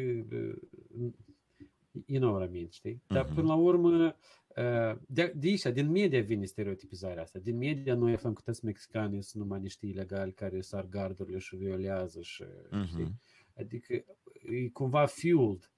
you 2.06 2.20
know 2.20 2.34
what 2.34 2.48
I 2.48 2.52
mean, 2.52 2.68
știi? 2.70 3.02
Dar 3.06 3.24
Mhm. 3.24 3.34
până 3.34 3.46
la 3.46 3.54
urmă, 3.54 4.16
uh, 4.56 4.98
de, 5.08 5.32
de 5.36 5.48
aici, 5.48 5.62
din 5.62 5.90
media 5.90 6.22
vine 6.22 6.44
stereotipizarea 6.44 7.22
asta. 7.22 7.38
Din 7.38 7.56
media 7.56 7.94
noi 7.94 8.12
aflăm 8.12 8.32
că 8.32 8.40
toți 8.44 8.64
mexicanii 8.64 9.22
sunt 9.22 9.42
numai 9.42 9.60
niște 9.60 9.86
ilegali 9.86 10.32
care 10.32 10.60
sar 10.60 10.86
gardurile 10.88 11.38
și 11.38 11.56
violează 11.56 12.20
și, 12.20 12.44
știi? 12.86 13.02
Mhm. 13.04 13.20
Adică 13.58 13.92
e 13.94 14.68
cumva 14.72 15.06
fueled 15.06 15.70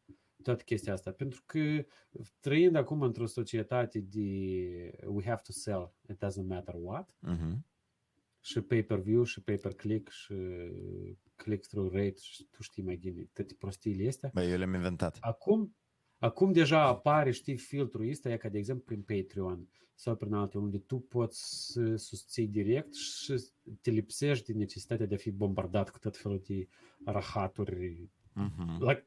toată 0.42 0.62
chestia 0.62 0.92
asta. 0.92 1.11
Pentru 1.12 1.42
că 1.46 1.85
trăind 2.40 2.74
acum 2.74 3.03
într-o 3.03 3.27
societate 3.27 3.98
de 4.01 4.27
we 5.07 5.24
have 5.24 5.40
to 5.44 5.53
sell, 5.53 5.92
it 6.11 6.16
doesn't 6.24 6.46
matter 6.46 6.74
what, 6.79 7.16
Mhm. 7.20 7.66
și 8.40 8.61
pay-per-view 8.61 9.22
și 9.24 9.42
pay-per-click 9.42 10.11
și 10.11 10.35
click-through 11.37 11.92
rate 11.92 12.14
și 12.20 12.44
tu 12.51 12.62
știi 12.62 12.83
mai 12.83 12.96
bine 12.96 13.29
toate 13.33 13.55
prostiile 13.59 14.09
astea. 14.09 14.31
Băi, 14.35 14.51
eu 14.51 14.59
le-am 14.59 14.74
inventat. 14.74 15.16
Acum, 15.20 15.77
acum 16.18 16.53
deja 16.53 16.83
apare, 16.83 17.31
știi, 17.31 17.57
filtrul 17.57 18.09
ăsta, 18.11 18.31
e 18.33 18.37
ca 18.37 18.48
de 18.48 18.59
exemplu 18.59 18.85
prin 18.85 19.03
Patreon 19.03 19.68
sau 19.94 20.16
prin 20.16 20.33
alte, 20.33 20.59
unde 20.59 20.79
tu 20.79 20.98
poți 20.98 21.66
să 21.72 21.96
susții 21.96 22.46
direct 22.46 22.94
și 22.94 23.44
te 23.81 23.90
lipsești 23.90 24.53
de 24.53 24.59
necesitatea 24.59 25.07
de 25.07 25.14
a 25.14 25.18
fi 25.18 25.31
bombardat 25.31 25.90
cu 25.90 25.98
tot 25.98 26.16
felul 26.16 26.42
de 26.46 26.68
rahaturi 27.05 28.09
Mhm. 28.33 28.83
la, 28.83 29.03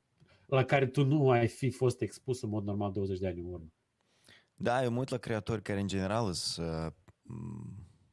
la 0.56 0.64
care 0.64 0.88
tu 0.88 1.06
nu 1.06 1.30
ai 1.30 1.48
fi 1.48 1.70
fost 1.70 2.02
expus 2.02 2.42
în 2.42 2.50
mod 2.50 2.64
normal 2.64 2.92
20 2.92 3.20
de 3.20 3.28
ani 3.28 3.40
în 3.40 3.46
urmă. 3.46 3.72
Da, 4.56 4.84
eu 4.84 4.92
mă 4.92 5.00
uit 5.00 5.10
la 5.10 5.18
creatori 5.18 5.62
care 5.62 5.80
în 5.80 5.88
general 5.88 6.34
sunt 6.34 6.68
uh, 6.68 6.92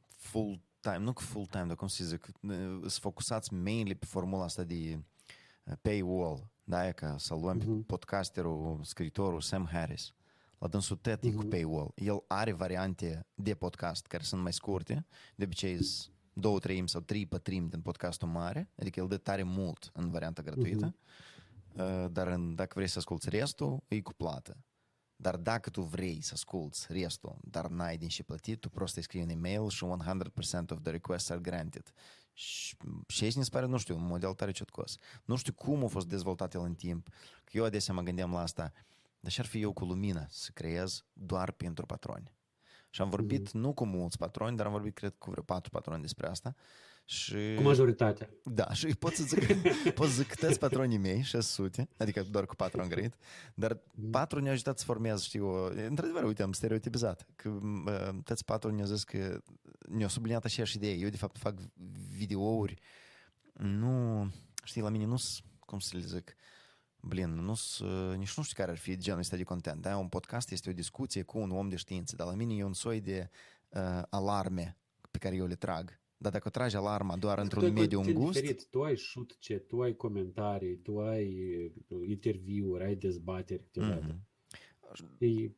full 0.07 0.61
time, 0.79 0.97
nu 0.97 1.13
că 1.13 1.21
full 1.21 1.45
time, 1.45 1.63
dar 1.65 1.75
cum 1.75 1.87
să 1.87 2.03
zic, 2.03 2.29
uh, 2.41 2.51
sunt 2.79 2.91
focusați 2.91 3.53
mainly 3.53 3.95
pe 3.95 4.05
formula 4.05 4.43
asta 4.43 4.63
de 4.63 5.03
uh, 5.63 5.73
paywall. 5.81 6.47
Da, 6.63 6.87
e 6.87 6.91
ca 6.91 7.15
să 7.17 7.33
luăm 7.35 7.57
Mhm. 7.57 7.77
pe 7.77 7.83
podcasterul, 7.85 8.79
scriitorul 8.83 9.41
Sam 9.41 9.65
Harris. 9.71 10.13
La 10.57 10.67
dânsul 10.67 10.95
tot 10.95 11.23
e 11.23 11.31
cu 11.31 11.37
Mhm. 11.41 11.49
paywall. 11.49 11.91
El 11.95 12.23
are 12.27 12.51
variante 12.51 13.27
de 13.33 13.55
podcast 13.55 14.05
care 14.07 14.23
sunt 14.23 14.41
mai 14.41 14.53
scurte, 14.53 15.05
de 15.35 15.43
obicei 15.43 15.83
sunt 15.83 16.13
două 16.33 16.59
treimi 16.59 16.89
sau 16.89 17.01
trei 17.01 17.25
pătrimi 17.25 17.69
din 17.69 17.81
podcastul 17.81 18.27
mare, 18.27 18.69
adică 18.75 18.99
el 18.99 19.07
dă 19.07 19.17
tare 19.17 19.43
mult 19.43 19.89
în 19.93 20.09
varianta 20.09 20.41
gratuită, 20.41 20.85
uh, 20.85 20.93
dar 22.11 22.27
în, 22.27 22.55
dacă 22.55 22.73
vrei 22.75 22.87
să 22.87 22.97
asculti 22.97 23.29
restul, 23.29 23.83
e 23.87 24.01
cu 24.01 24.13
plată. 24.13 24.57
Dar 25.15 25.37
dacă 25.37 25.69
tu 25.69 25.81
vrei 25.81 26.21
să 26.21 26.31
asculți 26.33 26.85
restul, 26.89 27.37
dar 27.41 27.67
n-ai 27.67 27.97
din 27.97 28.07
ce 28.07 28.23
plătit, 28.23 28.59
tu 28.59 28.69
prost 28.69 28.95
îi 28.95 29.01
scrii 29.01 29.21
un 29.21 29.29
e-mail 29.29 29.69
și 29.69 29.85
100% 29.85 30.69
of 30.69 30.81
the 30.81 30.91
requests 30.91 31.29
are 31.29 31.39
granted. 31.39 31.93
Și, 32.33 32.75
și 33.07 33.23
aici 33.23 33.35
mi 33.35 33.43
se 33.43 33.49
pare, 33.49 33.65
nu 33.65 33.77
știu, 33.77 33.95
un 33.95 34.05
model 34.05 34.33
tare 34.33 34.51
ciotcos. 34.51 34.97
Nu 35.25 35.35
știu 35.35 35.53
cum 35.53 35.83
a 35.83 35.87
fost 35.87 36.07
dezvoltat 36.07 36.53
el 36.53 36.61
în 36.61 36.73
timp. 36.73 37.07
Că 37.43 37.57
eu 37.57 37.63
adesea 37.63 37.93
mă 37.93 38.01
gândeam 38.01 38.31
la 38.31 38.39
asta. 38.39 38.71
Dar 39.19 39.31
și 39.31 39.39
ar 39.39 39.45
fi 39.45 39.61
eu 39.61 39.73
cu 39.73 39.85
lumină 39.85 40.25
să 40.29 40.49
creez 40.53 41.05
doar 41.13 41.51
pentru 41.51 41.85
patroni. 41.85 42.33
Și 42.89 43.01
am 43.01 43.09
vorbit 43.09 43.49
mm-hmm. 43.49 43.53
nu 43.53 43.73
cu 43.73 43.85
mulți 43.85 44.17
patroni, 44.17 44.57
dar 44.57 44.65
am 44.65 44.71
vorbit, 44.71 44.93
cred, 44.93 45.15
cu 45.17 45.29
vreo 45.29 45.43
patru 45.43 45.69
patroni 45.69 46.01
despre 46.01 46.27
asta. 46.27 46.55
Și... 47.09 47.53
Cu 47.55 47.61
majoritatea. 47.61 48.29
Da, 48.43 48.73
și 48.73 48.85
pot 48.85 49.13
să 49.13 49.23
zic, 49.23 49.53
pot 49.99 50.07
să 50.07 50.13
zic 50.13 50.27
câteți 50.27 50.59
patronii 50.59 50.97
mei, 50.97 51.21
600, 51.21 51.89
adică 51.97 52.23
doar 52.31 52.45
cu 52.45 52.55
patru 52.55 52.81
am 52.81 52.87
grăit, 52.87 53.13
dar 53.55 53.81
patru 54.11 54.39
ne-au 54.39 54.53
ajutat 54.53 54.79
să 54.79 54.85
formez, 54.85 55.23
știu, 55.23 55.65
într-adevăr, 55.87 56.23
uite, 56.23 56.43
am 56.43 56.51
stereotipizat, 56.51 57.27
că 57.35 57.59
toți 58.23 58.45
patru 58.45 58.71
ne-au 58.71 58.87
zis 58.87 59.03
că 59.03 59.41
ne-au 59.87 60.09
subliniat 60.09 60.45
aceeași 60.45 60.75
idee. 60.75 60.93
Eu, 60.93 61.09
de 61.09 61.17
fapt, 61.17 61.37
fac 61.37 61.59
videouri, 62.17 62.79
nu, 63.53 64.29
știi, 64.63 64.81
la 64.81 64.89
mine 64.89 65.05
nu 65.05 65.17
cum 65.59 65.79
să 65.79 65.97
le 65.97 66.03
zic, 66.03 66.35
Blin, 67.01 67.29
nu 67.29 67.55
nici 68.15 68.37
nu 68.37 68.43
știu 68.43 68.55
care 68.55 68.71
ar 68.71 68.77
fi 68.77 68.97
genul 68.97 69.19
ăsta 69.19 69.37
de 69.37 69.43
content. 69.43 69.81
Da? 69.81 69.97
Un 69.97 70.07
podcast 70.07 70.51
este 70.51 70.69
o 70.69 70.73
discuție 70.73 71.21
cu 71.21 71.37
un 71.37 71.51
om 71.51 71.69
de 71.69 71.75
știință, 71.75 72.15
dar 72.15 72.27
la 72.27 72.33
mine 72.33 72.55
e 72.55 72.63
un 72.63 72.73
soi 72.73 73.01
de 73.01 73.29
uh, 73.69 74.01
alarme 74.09 74.77
pe 75.11 75.17
care 75.17 75.35
eu 75.35 75.45
le 75.45 75.55
trag. 75.55 75.99
Dar 76.21 76.31
dacă 76.31 76.49
tragi 76.49 76.75
alarma 76.75 77.15
doar 77.15 77.37
într-un 77.37 77.73
mediu 77.73 78.01
îngust... 78.01 78.39
Diferit. 78.39 78.65
Tu 78.69 78.83
ai 78.83 78.95
ce, 79.39 79.57
tu 79.57 79.81
ai 79.81 79.95
comentarii, 79.95 80.77
tu 80.77 80.99
ai 80.99 81.55
uh, 81.87 82.09
interviuri, 82.09 82.83
ai 82.83 82.95
dezbateri 82.95 83.63
câteodată. 83.63 84.13
Mm-hmm. 84.13 84.27
E 85.17 85.51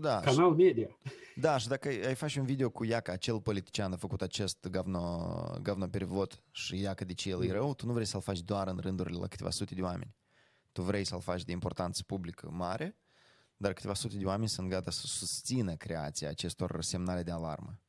da, 0.00 0.20
canal 0.20 0.50
și, 0.50 0.56
media. 0.56 0.98
Da, 1.36 1.58
și 1.58 1.68
dacă 1.68 1.88
ai 1.88 2.14
face 2.14 2.40
un 2.40 2.46
video 2.46 2.70
cu 2.70 2.84
Iaca, 2.84 3.12
acel 3.12 3.40
politician 3.40 3.92
a 3.92 3.96
făcut 3.96 4.22
acest 4.22 4.68
gavno, 4.68 5.58
gavno 5.62 5.86
perivot 5.86 6.42
și 6.50 6.80
Iaca 6.80 7.04
de 7.04 7.14
ce 7.14 7.30
el 7.30 7.42
e 7.42 7.46
mm. 7.46 7.52
rău, 7.52 7.74
tu 7.74 7.86
nu 7.86 7.92
vrei 7.92 8.04
să-l 8.04 8.20
faci 8.20 8.40
doar 8.40 8.68
în 8.68 8.78
rândurile 8.80 9.18
la 9.18 9.26
câteva 9.26 9.50
sute 9.50 9.74
de 9.74 9.82
oameni 9.82 10.14
tu 10.74 10.82
vrei 10.82 11.04
să-l 11.04 11.20
faci 11.20 11.44
de 11.44 11.52
importanță 11.52 12.02
publică 12.02 12.50
mare, 12.50 12.96
dar 13.56 13.72
câteva 13.72 13.94
sute 13.94 14.16
de 14.16 14.24
oameni 14.24 14.48
sunt 14.48 14.68
gata 14.68 14.90
să 14.90 15.06
susțină 15.06 15.76
creația 15.76 16.28
acestor 16.28 16.82
semnale 16.82 17.22
de 17.22 17.30
alarmă. 17.30 17.80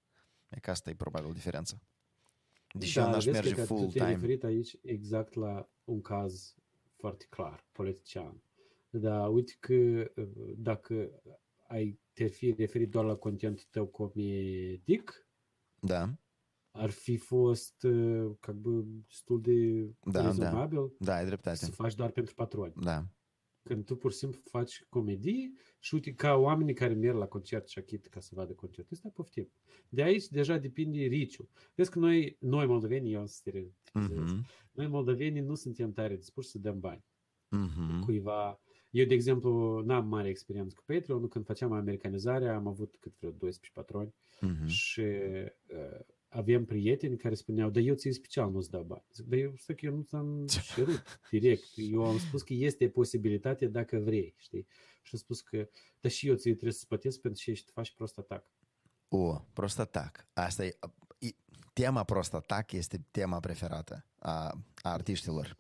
E 0.50 0.60
că 0.60 0.72
asta 0.72 0.90
e 0.90 0.96
probabil 0.96 1.34
diferența. 1.34 1.78
Deși 2.78 2.96
da, 2.96 3.04
eu 3.04 3.12
n-aș 3.12 3.26
merge 3.26 3.54
full 3.54 3.88
time. 3.88 4.06
referit 4.06 4.44
aici 4.44 4.78
exact 4.82 5.34
la 5.34 5.70
un 5.84 6.02
caz 6.02 6.56
foarte 6.96 7.26
clar, 7.30 7.66
politician. 7.72 8.42
Dar 8.90 9.30
uite 9.30 9.54
că 9.60 10.12
dacă 10.58 11.10
ai 11.68 12.00
te 12.14 12.26
fi 12.26 12.52
referit 12.52 12.90
doar 12.90 13.06
la 13.06 13.16
contentul 13.16 13.66
tău 13.72 13.86
comedic, 13.86 15.28
da 15.80 16.14
ar 16.76 16.90
fi 16.90 17.18
fost 17.18 17.84
uh, 17.84 18.32
ca 18.40 18.52
bă, 18.52 18.82
destul 19.08 19.42
de 19.42 19.90
da, 20.12 20.26
rezonabil 20.26 20.94
da. 21.00 21.06
da, 21.06 21.16
ai 21.16 21.26
dreptate. 21.26 21.56
să 21.56 21.72
faci 21.72 21.96
doar 21.96 22.10
pentru 22.10 22.34
patroni. 22.34 22.74
Da. 22.76 23.06
Când 23.68 23.86
tu 23.86 23.96
pur 23.96 24.12
și 24.12 24.18
simplu 24.18 24.40
faci 24.44 24.84
comedii 24.90 25.58
și 25.80 25.94
uite, 25.94 26.14
ca 26.14 26.36
oamenii 26.36 26.74
care 26.74 26.94
merg 26.94 27.18
la 27.18 27.28
concert 27.28 27.68
și 27.70 27.80
achit 27.80 28.08
ca 28.08 28.20
să 28.20 28.32
vadă 28.36 28.54
concertul 28.54 28.94
ăsta, 28.94 29.10
poftim. 29.14 29.52
De 29.90 30.04
aici 30.04 30.28
deja 30.28 30.58
depinde 30.58 31.00
riciul. 31.00 31.50
Vezi 31.76 31.92
că 31.92 32.00
noi, 32.00 32.38
noi 32.40 32.66
moldoveni, 32.66 33.14
eu 33.14 33.26
să 33.26 33.52
mm-hmm. 33.52 34.40
noi 34.72 34.88
moldoveni 34.88 35.40
nu 35.40 35.56
suntem 35.56 35.94
tare 35.94 36.16
dispuși 36.16 36.50
să 36.50 36.60
dăm 36.60 36.80
bani. 36.80 37.04
Mm-hmm. 37.56 38.04
Cuiva, 38.06 38.60
eu, 38.90 39.06
de 39.06 39.14
exemplu, 39.14 39.82
n-am 39.86 40.08
mare 40.08 40.30
experiență 40.30 40.76
cu 40.76 40.84
Patreon, 40.86 41.28
când 41.28 41.46
făceam 41.46 41.72
americanizarea, 41.72 42.56
am 42.56 42.68
avut 42.68 42.96
cât 43.00 43.14
vreo 43.18 43.32
12 43.32 43.72
patroni 43.74 44.14
mm-hmm. 44.42 44.68
și 44.68 45.02
uh, 45.02 46.00
avem 46.36 46.66
prieteni 46.66 47.18
care 47.18 47.36
spuneau, 47.36 47.70
dar 47.70 47.84
eu 47.84 47.96
ți 47.96 48.12
special 48.12 48.52
nu-ți 48.52 48.70
dau 48.70 48.84
bani. 48.84 49.04
Zic, 49.14 49.26
dar 49.26 49.40
eu, 49.40 49.54
stai 49.58 49.76
că 49.76 49.86
eu 49.86 49.96
nu 49.96 50.02
ți-am 50.02 50.46
cerut 50.74 51.20
direct. 51.32 51.66
Eu 51.76 52.06
am 52.06 52.18
spus 52.18 52.42
că 52.42 52.54
este 52.54 52.90
posibilitate 52.90 53.68
dacă 53.68 53.98
vrei, 53.98 54.34
știi? 54.38 54.68
Și 55.02 55.10
am 55.14 55.20
spus 55.20 55.42
că, 55.42 55.70
dar 56.02 56.12
și 56.12 56.28
eu 56.28 56.36
ți 56.36 56.50
trebuie 56.50 56.72
să 56.72 56.80
spătesc 56.80 57.22
pentru 57.22 57.42
ce 57.42 57.52
ești, 57.52 57.72
faci 57.72 57.94
prost 57.94 58.18
atac. 58.18 58.46
O, 59.08 59.46
prost 59.54 59.80
atac. 59.80 60.28
Asta 60.34 60.66
e, 60.66 60.78
e 61.20 61.30
tema 61.74 62.04
prost 62.04 62.34
atac 62.34 62.72
este 62.72 63.06
tema 63.12 63.40
preferată 63.40 64.06
a, 64.20 64.64
a 64.82 64.92
artiștilor. 64.92 65.58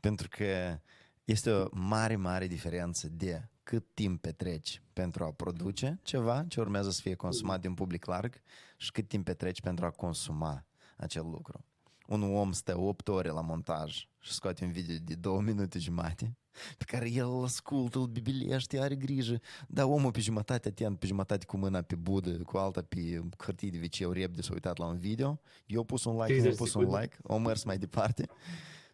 Pentru 0.00 0.28
că 0.30 0.80
este 1.24 1.50
o 1.50 1.68
mare, 1.72 2.16
mare 2.16 2.46
diferență 2.46 3.08
de 3.08 3.48
cât 3.70 3.86
timp 3.94 4.20
petreci 4.20 4.82
pentru 4.92 5.24
a 5.24 5.30
produce 5.32 5.98
ceva 6.02 6.44
ce 6.48 6.60
urmează 6.60 6.90
să 6.90 7.00
fie 7.00 7.14
consumat 7.14 7.60
de 7.60 7.68
un 7.68 7.74
public 7.74 8.04
larg 8.04 8.40
și 8.76 8.90
cât 8.90 9.08
timp 9.08 9.24
petreci 9.24 9.60
pentru 9.60 9.84
a 9.84 9.90
consuma 9.90 10.66
acel 10.96 11.24
lucru. 11.30 11.64
Un 12.06 12.22
om 12.22 12.52
stă 12.52 12.78
8 12.78 13.08
ore 13.08 13.28
la 13.28 13.40
montaj 13.40 14.08
și 14.18 14.32
scoate 14.32 14.64
un 14.64 14.72
video 14.72 14.96
de 15.04 15.14
2 15.14 15.40
minute 15.40 15.78
jumate 15.78 16.36
pe 16.78 16.84
care 16.84 17.10
el 17.10 17.28
îl 17.28 17.44
ascultă, 17.44 17.98
îl 17.98 18.06
bibilește, 18.06 18.80
are 18.80 18.94
grijă, 18.94 19.40
dar 19.68 19.84
omul 19.84 20.10
pe 20.10 20.20
jumătate 20.20 20.68
atent, 20.68 20.98
pe 20.98 21.06
jumătate 21.06 21.44
cu 21.44 21.56
mâna 21.56 21.82
pe 21.82 21.94
budă, 21.94 22.30
cu 22.30 22.56
alta 22.56 22.82
pe 22.82 23.22
hârtie 23.38 23.70
de 23.70 23.78
viceu 23.78 24.12
repede 24.12 24.42
s-a 24.42 24.52
uitat 24.52 24.78
la 24.78 24.86
un 24.86 24.98
video, 24.98 25.40
eu 25.66 25.84
pus 25.84 26.04
un 26.04 26.22
like, 26.22 26.48
eu 26.48 26.54
pus 26.54 26.74
un 26.74 26.94
like, 27.00 27.16
o 27.22 27.38
mers 27.38 27.64
mai 27.64 27.78
departe 27.78 28.26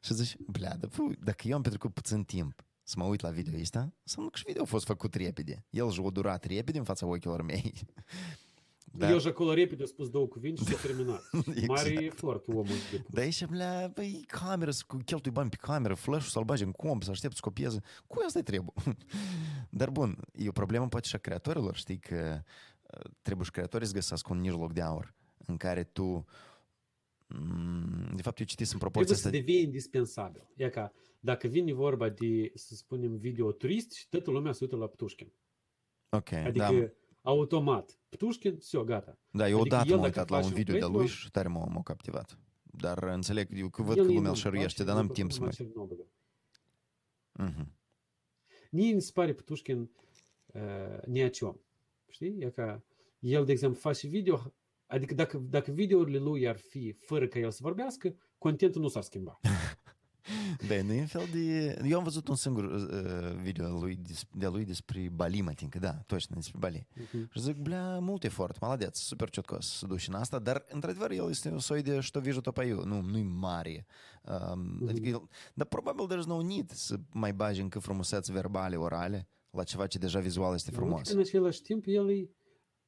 și 0.01 0.15
zici, 0.15 0.37
blea, 0.47 0.79
dacă 1.19 1.49
eu 1.49 1.55
am 1.55 1.63
petrecut 1.63 1.93
puțin 1.93 2.25
timp 2.25 2.65
să 2.89 2.95
mă 2.99 3.05
uit 3.05 3.21
la 3.21 3.31
video 3.31 3.61
ăsta, 3.61 3.93
înseamnă 4.03 4.31
că 4.31 4.39
și 4.39 4.45
video 4.47 4.63
a 4.63 4.65
fost 4.65 4.85
făcut 4.85 5.15
repede. 5.15 5.65
El 5.71 5.91
și-a 5.91 6.11
durat 6.11 6.45
repede 6.45 6.79
în 6.79 6.85
fața 6.85 7.07
ochilor 7.07 7.43
mei. 7.43 7.73
Dar... 8.93 9.11
Eu 9.11 9.19
și 9.19 9.27
acolo 9.27 9.55
repede 9.55 9.83
a 9.83 9.87
spus 9.87 10.09
două 10.09 10.27
cuvinte 10.27 10.63
și 10.65 10.71
s-a 10.71 10.81
terminat. 10.87 11.23
exact. 11.47 11.67
Mare 11.67 12.05
efort 12.05 12.49
omul 12.49 12.65
de 12.65 13.05
Dar 13.09 13.23
aici, 13.23 13.45
blea, 13.45 13.91
băi, 13.95 14.25
cameră, 14.27 14.71
să 14.71 14.83
cheltui 15.05 15.31
bani 15.31 15.51
pe 15.51 15.57
cameră, 15.57 15.95
flash-ul 15.95 16.31
să-l 16.31 16.45
bagi 16.45 16.63
în 16.63 16.73
comp, 16.73 17.03
să 17.03 17.11
aștept 17.11 17.35
să 17.35 17.41
copieze. 17.43 17.81
Cu 18.07 18.23
asta 18.27 18.41
trebuie. 18.41 18.73
Dar 19.79 19.91
bun, 19.91 20.19
e 20.33 20.49
o 20.49 20.53
problemă 20.53 20.89
poate 20.89 21.07
și 21.07 21.15
a 21.15 21.19
creatorilor, 21.19 21.77
știi, 21.77 21.99
că 21.99 22.43
uh, 22.83 23.11
trebuie 23.23 23.45
și 23.45 23.51
creatorii 23.51 23.87
să 23.87 23.93
găsească 23.93 24.33
un 24.33 24.41
mijloc 24.41 24.73
de 24.73 24.81
aur 24.81 25.15
în 25.47 25.57
care 25.57 25.85
tu 25.85 26.05
mm, 26.05 26.25
de 28.16 28.22
fapt, 28.22 28.40
eu 28.40 28.46
citesc 28.46 28.74
în 28.74 28.80
proporție 28.80 29.16
Trebuie 29.16 29.42
să 29.42 29.46
devii 29.46 29.64
indispensabil. 29.64 30.48
E 30.56 30.70
ca 30.70 30.94
dacă 31.20 31.48
vine 31.48 31.74
vorba 31.74 32.10
de, 32.10 32.52
să 32.56 32.76
spunem, 32.76 33.18
video 33.18 33.52
turist 33.52 33.92
și 33.92 34.10
toată 34.10 34.32
lumea 34.32 34.52
se 34.52 34.64
uită 34.64 34.76
la 34.76 34.88
Ptușkin. 34.88 35.34
Ok, 36.10 36.32
Adică 36.32 36.72
da. 36.72 36.92
automat. 37.22 38.00
Ptușkin, 38.10 38.58
все, 38.58 38.84
gata. 38.84 39.18
Da, 39.30 39.50
eu 39.50 39.60
odată 39.60 39.82
adică 39.82 39.96
m-am 39.96 40.04
uitat 40.04 40.30
la 40.30 40.44
un 40.44 40.52
video 40.52 40.78
de 40.78 40.86
lui 40.86 41.08
și 41.08 41.32
tare 41.32 41.48
m-a 41.48 41.82
captivat. 41.84 42.40
Dar 42.64 43.04
înțeleg, 43.04 43.58
eu 43.58 43.70
că 43.70 43.82
văd 43.82 43.96
că 43.96 44.12
lumea 44.12 44.30
îl 44.30 44.36
șăruiește, 44.36 44.84
dar 44.84 44.96
n-am 44.96 45.08
timp 45.08 45.32
să 45.32 45.40
mă 45.42 45.46
uit. 45.46 46.12
Uh-huh. 47.40 47.66
Mie 48.72 48.94
mi 48.94 49.02
se 49.02 49.12
pare 49.14 49.34
Ptușkin 49.34 49.90
uh, 50.46 51.06
ni 51.06 51.24
о 51.24 51.30
чем. 51.30 51.60
Știi? 52.10 52.36
E 52.40 52.50
ca 52.50 52.84
el, 53.20 53.46
de 53.46 53.52
exemplu, 53.52 53.80
face 53.80 54.08
video, 54.08 54.54
Adică 54.87 55.15
dacă, 55.15 55.43
dacă 55.51 55.71
videourile 55.71 56.19
lui 56.19 56.49
ar 56.49 56.57
fi 56.57 56.93
fără 56.93 57.27
ca 57.27 57.39
el 57.39 57.51
să 57.51 57.59
vorbească, 57.63 58.17
contentul 58.39 58.81
nu 58.83 58.89
s-ar 58.89 59.03
schimba. 59.03 59.41
bine 60.69 60.83
nu 60.83 60.93
e 60.93 61.01
un 61.01 61.07
fel 61.07 61.29
de... 61.33 61.77
Eu 61.89 61.99
am 61.99 62.05
văzut 62.05 62.29
un 62.29 62.35
singur 62.35 62.65
uh, 62.65 62.83
uh 62.83 63.37
video 63.43 63.65
al 63.65 63.81
lui, 63.81 63.99
de-a 64.33 64.49
lui 64.49 64.65
despre 64.65 65.09
Bali, 65.15 65.41
mă 65.41 65.53
tincă, 65.53 65.79
da, 65.79 65.91
toți 65.91 66.33
despre 66.33 66.59
Bali. 66.59 66.87
Uh-huh. 66.95 67.31
Și 67.31 67.41
zic, 67.41 67.57
blea, 67.57 67.99
mult 67.99 68.25
efort, 68.25 68.61
maladeț, 68.61 68.99
super 68.99 69.31
ciotcos 69.31 69.67
să 69.67 69.87
duci 69.87 70.09
în 70.09 70.15
asta, 70.15 70.39
dar, 70.39 70.65
într-adevăr, 70.69 71.11
el 71.11 71.29
este 71.29 71.49
un 71.49 71.59
soi 71.59 71.83
de 71.83 72.01
șto 72.01 72.21
vijă 72.21 72.41
topa 72.41 72.65
eu, 72.65 72.85
nu, 72.85 73.01
nu-i 73.01 73.23
mare. 73.23 73.87
Um, 74.23 74.81
uh-huh. 74.83 74.89
adică 74.89 75.09
el, 75.09 75.29
dar 75.55 75.67
probabil 75.67 76.07
there's 76.07 76.27
no 76.27 76.43
need 76.43 76.71
să 76.71 76.97
mai 77.13 77.33
bagi 77.33 77.61
încă 77.61 77.79
frumuseți 77.79 78.33
verbale, 78.33 78.77
orale, 78.77 79.29
la 79.51 79.63
ceva 79.63 79.87
ce 79.87 79.99
deja 79.99 80.21
vizual 80.21 80.55
este 80.55 80.71
frumos. 80.71 80.99
Uite, 80.99 81.13
în 81.13 81.19
același 81.19 81.63
timp, 81.63 81.85
el 81.87 82.11
e 82.11 82.31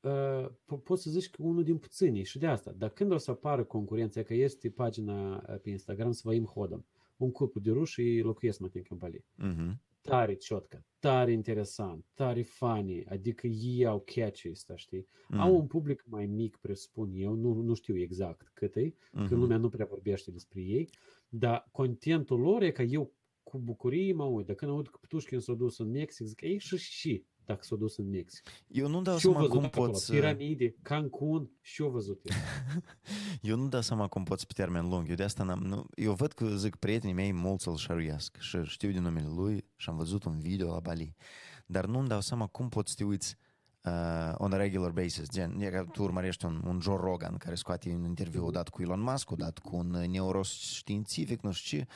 uh, 0.01 0.49
poți 0.85 1.03
să 1.03 1.11
zici 1.11 1.31
că 1.31 1.43
unul 1.43 1.63
din 1.63 1.79
puținii 1.79 2.25
și 2.25 2.39
de 2.39 2.47
asta. 2.47 2.73
Dar 2.77 2.91
când 2.91 3.13
o 3.13 3.17
să 3.17 3.31
apară 3.31 3.65
concurența, 3.65 4.23
că 4.23 4.35
este 4.35 4.71
pagina 4.71 5.37
uh, 5.37 5.61
pe 5.61 5.71
Instagram 5.71 6.13
Svaim 6.13 6.45
Hodam, 6.45 6.87
un 7.17 7.31
cuplu 7.31 7.61
de 7.61 7.71
ruși 7.71 7.93
și 7.93 8.21
locuiesc 8.23 8.61
mai 8.61 8.71
în 8.73 8.83
companie. 8.83 9.25
Mhm. 9.35 9.73
Uh-huh. 9.73 9.87
Tare 10.01 10.35
ciotcă, 10.35 10.85
tare 10.99 11.33
interesant, 11.33 12.05
tare 12.15 12.43
funny, 12.43 13.05
adică 13.05 13.47
ei 13.47 13.87
au 13.87 14.03
catch 14.07 14.45
ăsta, 14.51 14.77
știi? 14.77 15.03
Uh-huh. 15.03 15.39
Au 15.39 15.55
un 15.55 15.67
public 15.67 16.05
mai 16.07 16.27
mic, 16.27 16.57
presupun 16.57 17.11
eu, 17.15 17.35
nu, 17.35 17.53
nu 17.53 17.75
știu 17.75 17.97
exact 17.97 18.51
cât 18.55 18.77
e, 18.77 18.91
uh-huh. 18.91 18.95
că 19.11 19.21
mhm. 19.21 19.39
lumea 19.39 19.57
nu 19.57 19.69
prea 19.69 19.87
vorbește 19.87 20.31
despre 20.31 20.61
ei, 20.61 20.91
dar 21.29 21.69
contentul 21.73 22.41
lor 22.41 22.63
e 22.63 22.71
că 22.71 22.83
eu 22.83 23.13
cu 23.43 23.59
bucurie 23.59 24.13
mă 24.13 24.25
uit, 24.25 24.47
dacă 24.47 24.59
când 24.59 24.71
aud 24.71 24.89
că 24.89 24.99
Ptușkin 25.01 25.41
s-a 25.41 25.55
dus 25.55 25.79
în 25.79 25.91
Mexic, 25.91 26.27
zic, 26.27 26.41
ei 26.41 26.59
și 26.59 26.77
și, 26.77 27.25
dacă 27.49 27.65
s-a 27.65 27.77
dus 27.77 27.97
în 27.97 28.09
Mexic. 28.09 28.47
Eu 28.67 28.89
nu 28.89 29.03
dau 29.03 29.19
Și-o 29.19 29.31
seama 29.31 29.47
văzut 29.47 29.57
cum 29.57 29.65
acolo, 29.65 29.91
poți... 29.91 30.11
Piramide, 30.11 30.75
Cancun, 30.83 31.51
și-o 31.61 31.91
văzut 31.91 32.21
el. 32.25 32.37
Eu 33.51 33.57
nu 33.57 33.69
dau 33.69 33.81
seama 33.81 34.07
cum 34.07 34.25
poți 34.25 34.47
pe 34.47 34.53
termen 34.53 34.89
lung. 34.89 35.09
Eu 35.09 35.15
de 35.15 35.23
asta 35.23 35.43
n-am... 35.43 35.59
Nu, 35.59 35.87
eu 35.95 36.13
văd 36.13 36.33
că, 36.33 36.57
zic, 36.57 36.77
prietenii 36.77 37.15
mei 37.15 37.33
mulți 37.33 37.65
să-l 37.65 37.77
șăruiesc 37.77 38.37
și 38.41 38.63
știu 38.63 38.91
din 38.91 39.03
numele 39.03 39.29
lui 39.35 39.65
și 39.77 39.89
am 39.89 39.97
văzut 39.97 40.25
un 40.25 40.39
video 40.39 40.73
la 40.73 40.81
Bali. 40.81 41.15
Dar 41.67 41.87
nu-mi 41.87 42.09
dau 42.09 42.21
seama 42.21 42.47
cum 42.47 42.69
poți 42.69 42.91
să 42.91 42.97
te 42.97 43.05
uiți 43.05 43.37
uh, 43.85 44.33
on 44.35 44.53
a 44.53 44.57
regular 44.57 44.91
basis. 44.91 45.31
Gen, 45.31 45.61
e 45.61 45.71
ca 45.71 45.85
tu 45.85 46.03
urmărești 46.03 46.45
un, 46.45 46.63
un 46.67 46.81
Joe 46.81 46.97
Rogan 47.01 47.37
care 47.37 47.55
scoate 47.55 47.91
un 47.91 48.05
interviu 48.05 48.47
odată 48.47 48.71
cu 48.71 48.83
Elon 48.83 49.01
Musk, 49.01 49.31
odată 49.31 49.61
cu 49.65 49.77
un 49.77 49.89
neuroștiințific, 49.89 51.41
nu 51.41 51.53
știu 51.53 51.79
ce, 51.79 51.87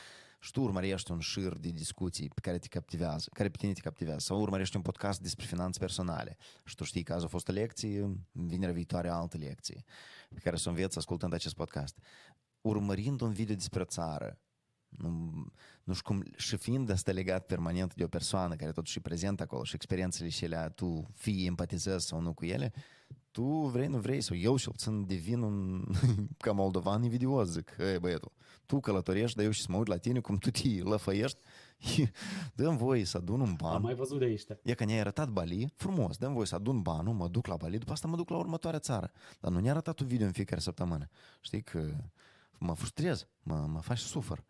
și 0.43 0.51
tu 0.51 0.61
urmărești 0.61 1.11
un 1.11 1.19
șir 1.19 1.57
de 1.57 1.69
discuții 1.69 2.27
pe 2.27 2.41
care 2.41 2.57
te 2.57 2.67
captivează, 2.67 3.29
care 3.33 3.49
pe 3.49 3.57
tine 3.57 3.73
te 3.73 3.81
captivează, 3.81 4.19
sau 4.19 4.41
urmărești 4.41 4.75
un 4.75 4.81
podcast 4.81 5.21
despre 5.21 5.45
finanțe 5.45 5.79
personale 5.79 6.37
și 6.63 6.75
tu 6.75 6.83
știi 6.83 7.03
că 7.03 7.13
azi 7.13 7.25
a 7.25 7.27
fost 7.27 7.47
o 7.47 7.51
lecție, 7.51 8.17
vinerea 8.31 8.73
viitoare 8.73 9.09
altă 9.09 9.37
lecție 9.37 9.83
pe 10.33 10.39
care 10.39 10.55
să 10.55 10.69
o 10.69 10.71
înveți 10.71 10.97
ascultând 10.97 11.33
acest 11.33 11.55
podcast. 11.55 11.97
Urmărind 12.61 13.21
un 13.21 13.31
video 13.31 13.55
despre 13.55 13.81
o 13.81 13.85
țară, 13.85 14.39
nu, 14.97 15.31
nu 15.83 15.93
știu 15.93 16.13
cum, 16.13 16.23
și 16.35 16.57
fiind 16.57 16.89
asta 16.89 17.11
legat 17.11 17.45
permanent 17.45 17.95
de 17.95 18.03
o 18.03 18.07
persoană 18.07 18.55
care 18.55 18.71
totuși 18.71 18.97
e 18.97 19.01
prezent 19.01 19.41
acolo 19.41 19.63
și 19.63 19.75
experiențele 19.75 20.29
și 20.29 20.43
ele, 20.43 20.71
tu 20.75 21.07
fie 21.15 21.45
empatizezi 21.45 22.07
sau 22.07 22.21
nu 22.21 22.33
cu 22.33 22.45
ele, 22.45 22.73
tu 23.31 23.43
vrei, 23.43 23.87
nu 23.87 23.97
vrei, 23.97 24.21
sau 24.21 24.37
eu 24.37 24.55
și 24.55 24.69
puțin 24.69 25.05
devin 25.05 25.41
un, 25.41 25.85
ca 26.37 26.51
moldovan 26.51 27.03
invidios, 27.03 27.49
zic, 27.49 27.75
ei 27.79 27.99
băietul, 27.99 28.31
tu 28.65 28.79
călătorești, 28.79 29.35
dar 29.35 29.45
eu 29.45 29.51
și 29.51 29.61
să 29.61 29.67
mă 29.69 29.77
uit 29.77 29.87
la 29.87 29.97
tine 29.97 30.19
cum 30.19 30.37
tu 30.37 30.51
te 30.51 30.67
lăfăiești, 30.83 31.39
dăm 32.55 32.77
voie 32.77 33.05
să 33.05 33.17
adun 33.17 33.39
un 33.39 33.53
ban. 33.57 33.73
Am 33.73 33.81
mai 33.81 33.93
văzut 33.93 34.19
de 34.19 34.25
aici. 34.25 34.43
E 34.63 34.73
că 34.73 34.85
ne-ai 34.85 34.99
arătat 34.99 35.29
Bali, 35.29 35.73
frumos, 35.75 36.17
dăm 36.17 36.33
voie 36.33 36.45
să 36.45 36.55
adun 36.55 36.81
banul, 36.81 37.13
mă 37.13 37.27
duc 37.27 37.47
la 37.47 37.55
Bali, 37.55 37.77
după 37.77 37.91
asta 37.91 38.07
mă 38.07 38.15
duc 38.15 38.29
la 38.29 38.37
următoarea 38.37 38.79
țară. 38.79 39.11
Dar 39.39 39.51
nu 39.51 39.59
ne-a 39.59 39.71
arătat 39.71 39.99
un 39.99 40.07
video 40.07 40.25
în 40.25 40.31
fiecare 40.31 40.61
săptămână. 40.61 41.09
Știi 41.41 41.61
că 41.61 41.93
mă 42.57 42.73
frustrez, 42.75 43.27
mă, 43.43 43.55
mă 43.55 43.79
faci 43.79 43.99
să 43.99 44.07
sufăr. 44.07 44.43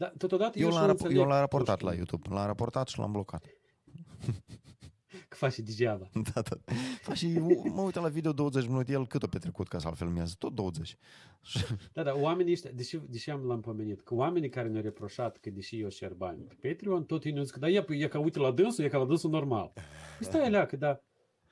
Dar 0.00 0.12
totodată 0.18 0.58
Eu, 0.58 0.68
eu, 0.68 0.74
l-am, 0.74 0.82
și 0.82 0.86
rap- 0.86 0.90
înțeleg, 0.90 1.16
eu 1.16 1.22
l-am 1.22 1.32
nu 1.32 1.38
raportat 1.40 1.76
știu, 1.76 1.88
la 1.88 1.94
YouTube, 1.94 2.28
l-am 2.28 2.46
raportat 2.46 2.88
și 2.88 2.98
l-am 2.98 3.12
blocat. 3.12 3.44
Că 5.28 5.36
faci 5.36 5.52
și 5.52 5.62
degeaba. 5.62 6.10
Da, 6.34 6.40
da. 6.40 6.72
Fac 7.00 7.14
și 7.14 7.38
mă 7.74 7.80
uit 7.82 7.94
la 7.94 8.08
video 8.08 8.32
20 8.32 8.66
minute, 8.66 8.92
el 8.92 9.06
cât 9.06 9.22
o 9.22 9.26
petrecut 9.26 9.68
ca 9.68 9.78
să-l 9.78 9.94
filmeze? 9.94 10.34
Tot 10.38 10.54
20. 10.54 10.96
Da, 11.92 12.02
da, 12.02 12.14
oamenii 12.14 12.52
ăștia, 12.52 12.70
deși, 12.74 12.96
deși 13.08 13.30
am 13.30 13.44
l-am 13.44 13.60
pomenit, 13.60 14.00
că 14.00 14.14
oamenii 14.14 14.48
care 14.48 14.68
ne-au 14.68 14.82
reproșat 14.82 15.36
că 15.36 15.50
deși 15.50 15.80
eu 15.80 15.90
share 15.90 16.14
bani 16.14 16.42
pe 16.42 16.68
Patreon, 16.68 17.04
tot 17.04 17.24
ei 17.24 17.32
ne 17.32 17.44
zic, 17.44 17.56
da, 17.56 17.68
e, 17.68 17.84
e 17.88 18.08
ca 18.08 18.18
uite 18.18 18.38
la 18.38 18.50
dânsul, 18.50 18.84
e 18.84 18.88
ca 18.88 18.98
la 18.98 19.04
dânsul 19.04 19.30
normal. 19.30 19.72
Păi 20.18 20.26
stai 20.26 20.44
alea, 20.44 20.66
că 20.66 20.76
da, 20.76 20.94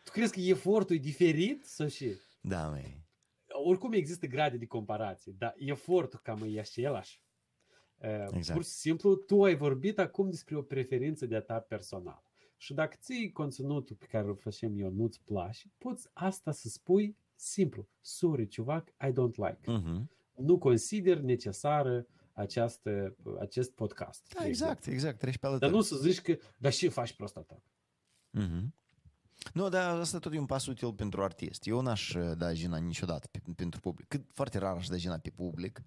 tu 0.02 0.10
crezi 0.10 0.32
că 0.32 0.40
efortul 0.40 0.96
e 0.96 0.98
diferit 0.98 1.64
sau 1.64 1.86
și? 1.88 2.12
Da, 2.40 2.68
măi. 2.68 3.06
Oricum 3.64 3.92
există 3.92 4.26
grade 4.26 4.56
de 4.56 4.66
comparație, 4.66 5.34
dar 5.38 5.54
efortul 5.56 6.20
cam 6.22 6.42
e 6.46 6.60
același. 6.60 7.22
Exact. 8.00 8.34
Exact. 8.34 8.58
Pur 8.58 8.64
și 8.64 8.74
simplu, 8.74 9.14
tu 9.14 9.44
ai 9.44 9.56
vorbit 9.56 9.98
acum 9.98 10.30
despre 10.30 10.56
o 10.56 10.62
preferință 10.62 11.26
de-a 11.26 11.40
ta 11.40 11.58
personală. 11.58 12.22
Și 12.56 12.74
dacă 12.74 12.96
ții 13.00 13.32
conținutul 13.32 13.96
pe 13.96 14.06
care 14.06 14.26
îl 14.26 14.36
facem 14.36 14.78
eu 14.78 14.90
nu-ți 14.90 15.20
place, 15.24 15.70
poți 15.78 16.08
asta 16.12 16.52
să 16.52 16.68
spui 16.68 17.16
simplu. 17.34 17.88
Sorry, 18.00 18.48
ciuvac, 18.48 18.88
I 18.88 19.10
don't 19.10 19.34
like. 19.34 19.60
Uh-huh. 19.60 20.02
Nu 20.36 20.58
consider 20.58 21.18
necesară 21.18 22.06
această, 22.32 23.16
acest 23.40 23.70
podcast. 23.70 24.32
Da, 24.34 24.42
de 24.42 24.48
exact, 24.48 24.86
exact, 24.86 25.18
treci 25.18 25.38
pe 25.38 25.46
exemplu. 25.46 25.48
alături. 25.48 25.70
Dar 25.70 25.80
nu 25.80 25.82
să 25.82 25.96
zici 25.96 26.20
că, 26.20 26.36
dar 26.58 26.72
și 26.72 26.88
faci 26.88 27.12
prosta 27.12 27.40
ta. 27.40 27.62
Uh-huh. 28.40 28.62
Nu, 29.52 29.68
dar 29.68 29.98
asta 29.98 30.18
tot 30.18 30.34
e 30.34 30.38
un 30.38 30.46
pas 30.46 30.66
util 30.66 30.92
pentru 30.92 31.22
artist. 31.22 31.66
Eu 31.66 31.80
n-aș 31.80 32.14
uh, 32.14 32.36
da 32.36 32.52
jina 32.52 32.76
niciodată 32.76 33.28
pe, 33.30 33.40
pentru 33.56 33.80
public. 33.80 34.08
Cât 34.08 34.24
foarte 34.32 34.58
rar 34.58 34.76
aș 34.76 34.86
da 34.86 34.96
jina 34.96 35.18
pe 35.18 35.30
public. 35.30 35.82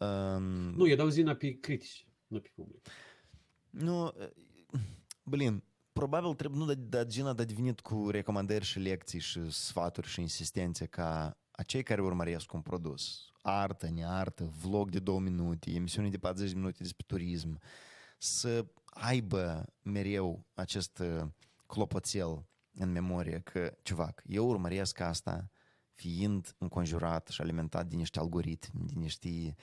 Um, 0.00 0.42
Nu, 0.74 0.88
eu 0.88 0.96
dau 0.96 1.08
zina 1.08 1.34
pe 1.34 1.58
critici, 1.60 2.06
nu 2.26 2.40
pe 2.40 2.50
public. 2.54 2.88
Nu, 3.70 4.04
uh, 4.04 4.30
blin, 5.22 5.62
probabil 5.92 6.34
trebuie 6.34 6.58
nu 6.58 6.66
da, 6.66 6.74
da 6.74 7.04
Gina 7.04 7.32
da 7.32 7.44
venit 7.44 7.80
cu 7.80 8.10
recomandări 8.10 8.64
și 8.64 8.78
lecții 8.78 9.20
și 9.20 9.50
sfaturi 9.50 10.08
și 10.08 10.20
insistențe 10.20 10.86
ca 10.86 11.38
acei 11.50 11.82
care 11.82 12.02
urmăresc 12.02 12.52
un 12.52 12.60
produs, 12.60 13.30
artă, 13.42 13.90
neartă, 13.90 14.52
vlog 14.62 14.90
de 14.90 14.98
două 14.98 15.20
minute, 15.20 15.70
emisiune 15.70 16.08
de 16.08 16.18
40 16.18 16.54
minute 16.54 16.76
despre 16.78 17.04
turism, 17.08 17.60
să 18.18 18.66
aibă 18.84 19.64
mereu 19.82 20.44
acest 20.54 20.98
uh, 20.98 21.22
clopoțel 21.66 22.44
în 22.74 22.92
memorie 22.92 23.40
că, 23.40 23.76
ciuvac, 23.82 24.22
eu 24.26 24.48
urmăresc 24.48 25.00
asta 25.00 25.50
fiind 25.92 26.54
înconjurat 26.58 27.28
și 27.28 27.40
alimentat 27.40 27.86
de 27.86 27.96
niște 27.96 28.18
algoritmi, 28.18 28.86
de 28.86 28.92
niște 28.96 29.54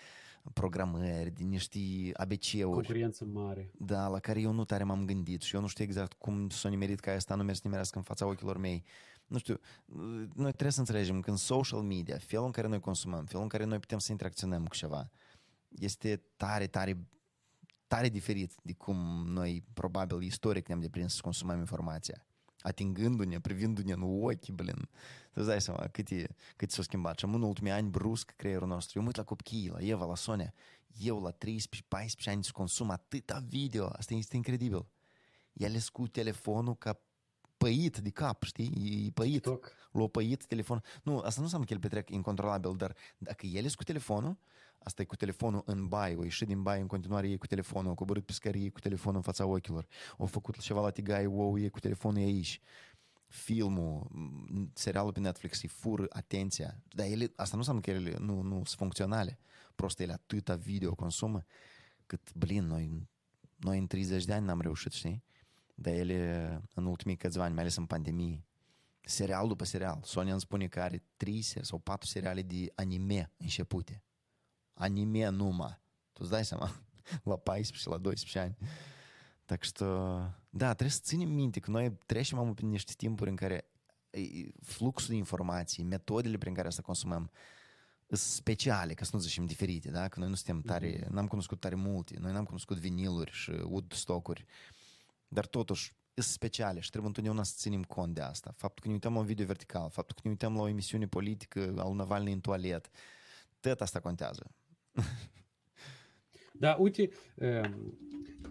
programări, 0.54 1.32
de 1.32 1.44
niște 1.44 1.80
ABC-uri. 2.14 2.64
Concurență 2.64 3.26
mare. 3.26 3.72
Da, 3.78 4.08
la 4.08 4.20
care 4.20 4.42
eu 4.42 4.52
nu 4.52 4.66
tare 4.66 4.84
m-am 4.84 5.06
gândit 5.06 5.42
și 5.42 5.56
eu 5.56 5.62
nu 5.62 5.68
știu 5.68 5.84
exact 5.84 6.14
cum 6.14 6.50
s-a 6.50 6.70
nimerit 6.70 7.00
ca 7.00 7.12
asta 7.12 7.36
nu 7.36 7.42
merge 7.42 7.56
să 7.56 7.62
nimerească 7.64 7.98
în 7.98 8.04
fața 8.04 8.26
ochilor 8.26 8.58
mei. 8.58 8.84
Nu 9.28 9.38
știu, 9.38 9.60
noi 10.34 10.52
trebuie 10.52 10.72
să 10.72 10.80
înțelegem 10.80 11.20
că 11.20 11.30
în 11.30 11.36
social 11.36 11.82
media, 11.82 12.18
felul 12.18 12.46
în 12.46 12.52
care 12.52 12.68
noi 12.68 12.80
consumăm, 12.80 13.26
felul 13.26 13.44
în 13.44 13.50
care 13.50 13.64
noi 13.64 13.80
putem 13.80 13.98
să 13.98 14.12
interacționăm 14.12 14.66
cu 14.66 14.76
ceva, 14.76 15.10
este 15.70 16.24
tare, 16.36 16.68
tare, 16.68 17.08
tare 17.88 18.10
diferit 18.10 18.54
de 18.64 18.74
cum 18.74 19.26
noi, 19.28 19.64
probabil, 19.74 20.22
istoric 20.22 20.68
ne-am 20.68 20.80
deprins 20.80 21.16
să 21.16 21.22
consumăm 21.22 21.60
informația. 21.60 22.27
Atingându-ne, 22.62 23.40
privindu-ne 23.40 23.92
în 23.92 24.02
ochi, 24.02 24.50
blin. 24.50 24.90
Tu 25.32 25.34
îți 25.34 25.48
dai 25.48 25.62
seama 25.62 25.88
cât, 25.88 26.10
e, 26.10 26.28
cât 26.56 26.72
s-a 26.72 26.82
schimbat. 26.82 27.18
Și 27.20 27.26
în 27.26 27.42
ultimii 27.42 27.72
ani, 27.72 27.90
brusc, 27.90 28.34
creierul 28.36 28.68
nostru. 28.68 28.92
Eu 28.96 29.02
mă 29.02 29.08
uit 29.08 29.18
la 29.18 29.24
copii, 29.24 29.70
la 29.74 29.80
Eva, 29.80 30.06
la 30.06 30.16
Sonia. 30.16 30.54
Eu, 31.00 31.22
la 31.22 31.32
13-14 31.32 31.36
ani, 32.26 32.44
să 32.44 32.52
consum 32.54 32.90
atâta 32.90 33.44
video. 33.48 33.88
Asta 33.88 34.14
este 34.14 34.36
incredibil. 34.36 34.86
Ele 35.54 35.80
cu 35.92 36.08
telefonul 36.08 36.76
ca 36.76 37.00
păit 37.58 37.98
de 37.98 38.10
cap, 38.10 38.44
știi? 38.44 39.06
E 39.08 39.12
păit. 39.12 39.32
TikTok. 39.32 39.72
L-a 39.92 40.08
păit 40.08 40.46
telefonul. 40.46 40.84
Nu, 41.04 41.18
asta 41.18 41.36
nu 41.38 41.44
înseamnă 41.44 41.66
că 41.68 41.74
el 41.74 41.80
petrec 41.80 42.10
incontrolabil, 42.10 42.76
dar 42.76 42.96
dacă 43.18 43.46
el 43.46 43.66
e 43.66 43.70
cu 43.76 43.84
telefonul, 43.84 44.38
asta 44.80 45.02
e 45.02 45.06
cu 45.06 45.16
telefonul 45.16 45.64
în 45.66 45.88
baie, 45.88 46.16
o 46.16 46.24
ieșit 46.24 46.48
din 46.48 46.64
baie 46.64 46.82
în 46.82 46.88
continuare 46.88 47.30
ei 47.30 47.38
cu 47.38 47.48
telefonul, 47.48 47.92
o 47.92 47.96
coborât 47.96 48.26
pe 48.26 48.34
scărie 48.34 48.70
cu 48.70 48.80
telefonul 48.80 49.16
în 49.16 49.22
fața 49.22 49.46
ochilor, 49.46 49.88
o 50.18 50.26
făcut 50.26 50.58
ceva 50.58 50.82
la 50.82 50.90
tigaie, 50.90 51.26
wow, 51.26 51.60
e 51.60 51.68
cu 51.68 51.80
telefonul 51.80 52.22
e 52.22 52.24
aici. 52.24 52.62
Filmul, 53.28 54.08
m, 54.12 54.72
serialul 54.74 55.12
pe 55.12 55.20
Netflix 55.20 55.62
îi 55.62 55.70
fur 55.70 56.06
atenția. 56.10 56.82
Dar 56.88 57.06
ele, 57.06 57.32
asta 57.36 57.52
nu 57.52 57.58
înseamnă 57.58 57.82
că 57.82 57.90
ele 57.90 58.18
nu, 58.20 58.42
nu 58.42 58.56
sunt 58.56 58.68
funcționale. 58.68 59.40
Prost 59.76 60.00
ele 60.00 60.14
atâta 60.14 60.56
video 60.56 60.96
consumă 60.96 61.46
cât, 62.06 62.34
blin, 62.34 62.66
noi, 62.66 63.08
noi 63.56 63.78
în 63.78 63.88
30 63.88 64.26
de 64.26 64.34
ani 64.34 64.46
n-am 64.46 64.62
reușit, 64.62 64.92
știi? 64.92 65.24
Dar 65.76 65.94
ele 65.94 66.62
în 66.74 66.86
ultimii 66.86 67.16
câțiva 67.16 67.44
ani, 67.44 67.54
mai 67.54 67.62
ales 67.62 67.76
în 67.76 67.86
pandemie, 67.86 68.44
serial 69.02 69.48
după 69.48 69.64
serial. 69.64 70.00
Sonia 70.04 70.32
îmi 70.32 70.42
spune 70.42 70.68
că 70.68 70.82
are 70.82 71.04
3 71.18 71.42
sau 71.42 71.80
4 71.80 72.08
seriale 72.08 72.42
de 72.42 72.72
anime 72.76 73.32
începute 73.38 74.04
Anime 74.77 75.29
numai. 75.29 75.81
Tu 76.13 76.19
îți 76.23 76.31
dai 76.31 76.45
seama? 76.45 76.71
La 77.23 77.37
14 77.37 77.77
și 77.77 77.89
la 77.89 77.99
12 77.99 78.39
ani. 78.39 78.57
Так 79.45 79.65
что, 79.65 79.85
da, 80.51 80.67
trebuie 80.67 80.91
să 80.91 81.01
ținem 81.03 81.29
minte 81.29 81.61
că 81.61 81.71
noi 81.71 81.99
trecem 82.07 82.39
am 82.39 82.55
prin 82.55 82.69
niște 82.69 82.93
timpuri 82.97 83.31
în 83.31 83.37
care 83.37 83.71
e, 84.11 84.21
fluxul 84.63 85.09
de 85.09 85.17
informații, 85.17 85.83
metodele 85.83 86.39
prin 86.39 86.55
care 86.55 86.71
să 86.71 86.81
consumăm 86.81 87.31
sunt 88.17 88.33
speciale, 88.33 88.95
ca 88.95 89.05
să 89.05 89.11
nu 89.15 89.23
zicem 89.23 89.47
diferite, 89.47 89.91
da? 89.91 90.09
Că 90.09 90.19
noi 90.19 90.29
nu 90.29 90.35
suntem 90.35 90.61
tare, 90.61 91.07
n-am 91.11 91.27
cunoscut 91.27 91.61
tare 91.61 91.75
multe, 91.75 92.17
noi 92.19 92.33
n-am 92.33 92.45
cunoscut 92.45 92.77
viniluri 92.77 93.31
și 93.31 93.51
woodstock-uri, 93.51 94.45
dar 95.29 95.47
totuși 95.47 95.95
sunt 96.15 96.27
speciale 96.27 96.81
și 96.81 96.89
trebuie 96.89 97.09
întotdeauna 97.09 97.43
să 97.43 97.55
ținem 97.57 97.83
cont 97.83 98.15
de 98.15 98.21
asta. 98.21 98.55
Faptul 98.57 98.83
că 98.83 98.87
ne 98.87 98.93
uităm 98.95 99.13
la 99.13 99.19
un 99.19 99.27
video 99.27 99.47
vertical, 99.47 99.91
faptul 99.91 100.15
că 100.15 100.21
ne 100.25 100.31
uităm 100.31 100.55
la 100.55 100.61
o 100.61 100.69
emisiune 100.69 101.07
politică 101.07 101.75
al 101.77 101.95
Navalny 101.95 102.33
în 102.33 102.41
toalet, 102.41 102.91
tot 103.61 103.81
asta 103.81 104.01
contează. 104.01 104.51
Da, 106.60 106.76
uite, 106.80 107.10
um, 107.36 107.98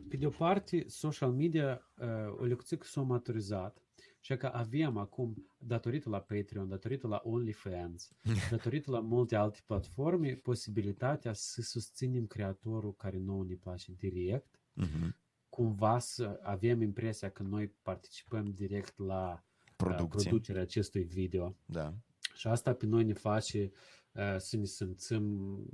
pe 0.09 0.17
de 0.17 0.27
o 0.27 0.31
parte, 0.31 0.85
social 0.89 1.33
media, 1.33 1.91
uh, 1.99 2.39
o 2.39 2.45
lecție 2.45 2.79
s-a 2.83 3.01
maturizat 3.01 3.81
și 4.21 4.37
că 4.37 4.47
avem 4.47 4.97
acum, 4.97 5.47
datorită 5.59 6.09
la 6.09 6.21
Patreon, 6.21 6.69
datorită 6.69 7.07
la 7.07 7.21
OnlyFans, 7.25 8.09
datorită 8.51 8.91
la 8.91 9.01
multe 9.01 9.37
alte 9.37 9.59
platforme, 9.67 10.35
posibilitatea 10.35 11.33
să 11.33 11.63
susținem 11.63 12.27
creatorul 12.27 12.95
care 12.95 13.19
nouă 13.19 13.45
ne 13.45 13.55
place 13.55 13.93
direct, 13.93 14.61
Mhm. 14.73 15.17
cumva 15.49 15.99
să 15.99 16.41
avem 16.43 16.81
impresia 16.83 17.31
că 17.31 17.43
noi 17.43 17.69
participăm 17.83 18.45
direct 18.51 18.99
la 18.99 19.33
uh, 19.33 19.75
Producție. 19.77 20.29
producerea 20.31 20.63
acestui 20.63 21.03
video. 21.03 21.57
Da. 21.67 21.95
Și 22.37 22.47
asta 22.47 22.75
pe 22.75 22.87
noi 22.87 23.05
ne 23.05 23.13
face 23.13 23.73
uh, 24.13 24.37
să 24.39 24.57
ne 24.57 24.65
simțim, 24.65 25.23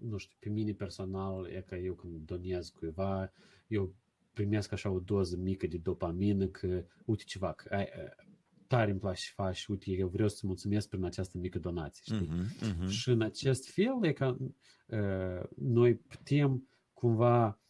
nu 0.03 0.17
știu, 0.17 0.37
pe 0.39 0.49
mine 0.49 0.73
personal, 0.73 1.47
e 1.47 1.65
că 1.67 1.75
eu 1.75 1.95
când 1.95 2.27
donez 2.27 2.69
cuiva, 2.69 3.33
eu 3.67 3.95
primesc 4.33 4.73
așa 4.73 4.91
o 4.91 4.99
doză 4.99 5.37
mică 5.37 5.67
de 5.67 5.77
dopamină 5.77 6.47
că, 6.47 6.85
uite 7.05 7.23
ceva, 7.27 7.53
că 7.53 7.75
ai, 7.75 7.89
tare 8.67 8.91
îmi 8.91 9.01
place 9.01 9.21
și 9.21 9.33
faci, 9.33 9.67
uite, 9.67 9.91
eu 9.91 10.09
vreau 10.09 10.29
să 10.29 10.47
mulțumesc 10.47 10.89
prin 10.89 11.05
această 11.05 11.39
mică 11.39 11.59
donație, 11.59 12.15
știi? 12.15 12.29
Mhm, 12.29 12.77
mhm. 12.79 12.89
Și 12.89 13.09
în 13.11 13.21
acest 13.21 13.71
fel 13.71 13.99
e 14.03 14.13
ca 14.13 14.37
uh, 14.87 15.43
noi 15.57 15.95
putem 15.95 16.69
cumva 16.93 17.61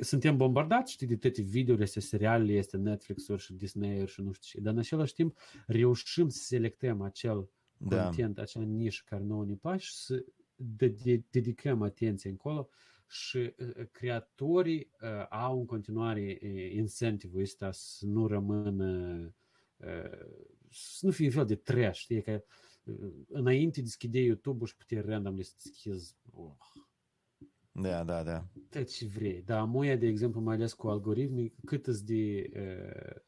suntem 0.00 0.36
bombardați, 0.36 0.92
știi, 0.92 1.06
de 1.06 1.16
toate 1.16 1.42
videourile 1.42 1.84
astea, 1.84 2.00
serialele, 2.00 2.52
este 2.52 2.76
Netflix-uri 2.76 3.42
și 3.42 3.52
Disney-uri 3.52 4.10
și 4.10 4.20
nu 4.20 4.32
știu 4.32 4.48
ce, 4.48 4.64
dar 4.64 4.72
în 4.72 4.78
același 4.78 5.14
timp 5.14 5.38
reușim 5.66 6.28
să 6.28 6.42
selectăm 6.44 7.00
acel 7.00 7.48
Da. 7.84 8.02
content, 8.02 8.38
acea 8.38 8.60
nișă 8.60 9.02
care 9.06 9.22
nouă 9.22 9.44
ne 9.44 9.54
place 9.54 9.84
și 9.84 9.94
să 9.94 10.24
de- 10.56 10.96
de- 11.02 11.22
dedicăm 11.30 11.82
atenție 11.82 12.30
încolo 12.30 12.68
și 13.08 13.36
uh, 13.36 13.86
creatorii 13.90 14.90
uh, 15.02 15.26
au 15.30 15.58
în 15.58 15.66
continuare 15.66 16.38
uh, 16.42 16.72
incentivul 16.72 17.40
ăsta 17.40 17.70
să 17.72 18.06
nu 18.06 18.26
rămână 18.26 19.16
uh, 19.76 20.26
să 20.70 21.06
nu 21.06 21.10
fie 21.12 21.26
un 21.26 21.32
fel 21.32 21.46
de 21.46 21.54
trash, 21.56 21.98
știi, 21.98 22.22
că 22.22 22.44
uh, 22.84 23.12
înainte 23.28 23.80
deschideai 23.80 24.24
YouTube-ul 24.24 24.66
și 24.66 24.76
puteai 24.76 25.02
randomly 25.02 25.42
să 25.42 25.54
deschizi 25.64 26.16
oh, 26.32 26.52
Da, 27.72 28.04
da, 28.04 28.22
da. 28.22 28.46
tot 28.70 28.90
ce 28.92 29.06
vrei. 29.06 29.42
Dar 29.42 29.64
moia, 29.64 29.96
de 29.96 30.06
exemplu, 30.06 30.40
mai 30.40 30.54
ales 30.54 30.72
cu 30.72 30.88
algoritmii, 30.88 31.54
cât 31.64 31.86
îți 31.86 32.04
de 32.04 32.50
uh, 32.54 33.22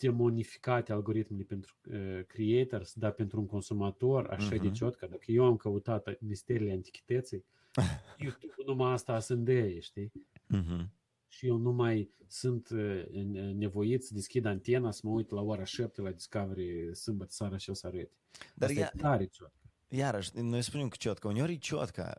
demonificate 0.00 0.92
algoritmele 0.92 1.42
pentru 1.42 1.74
uh, 1.90 2.20
creators, 2.26 2.94
dar 2.94 3.12
pentru 3.12 3.40
un 3.40 3.46
consumator, 3.46 4.26
așa 4.26 4.54
Mhm. 4.54 4.62
de 4.62 4.70
ciotcă. 4.70 5.06
Dacă 5.10 5.30
eu 5.32 5.44
am 5.44 5.56
căutat 5.56 6.20
misterile 6.20 6.72
antichității, 6.72 7.44
YouTube 8.18 8.54
numai 8.66 8.92
asta 8.92 9.18
să 9.20 9.32
îndeie, 9.32 9.80
știi? 9.80 10.12
Mhm. 10.46 10.92
Și 11.28 11.46
eu 11.46 11.56
nu 11.56 11.72
mai 11.72 12.10
sunt 12.26 12.68
uh, 12.68 13.04
în- 13.12 13.56
nevoit 13.58 14.04
să 14.04 14.14
deschid 14.14 14.44
antena, 14.44 14.90
să 14.90 15.00
mă 15.04 15.10
uit 15.10 15.30
la 15.30 15.40
ora 15.42 15.64
7 15.64 16.00
la 16.00 16.10
Discovery 16.10 16.94
sâmbătă 16.96 17.30
seara 17.32 17.56
și 17.56 17.70
o 17.70 17.72
să 17.74 17.86
arăt. 17.86 18.10
Dar 18.54 18.68
Asta 18.68 18.80
ia, 18.80 18.90
e 18.94 18.98
tare 18.98 19.26
ciotcă. 19.26 19.65
Iarăși, 19.88 20.30
noi 20.34 20.62
spunem 20.62 20.88
că 20.88 20.96
ciotcă, 20.98 21.28
uneori 21.28 21.52
e 21.52 21.56
ciotcă, 21.56 22.16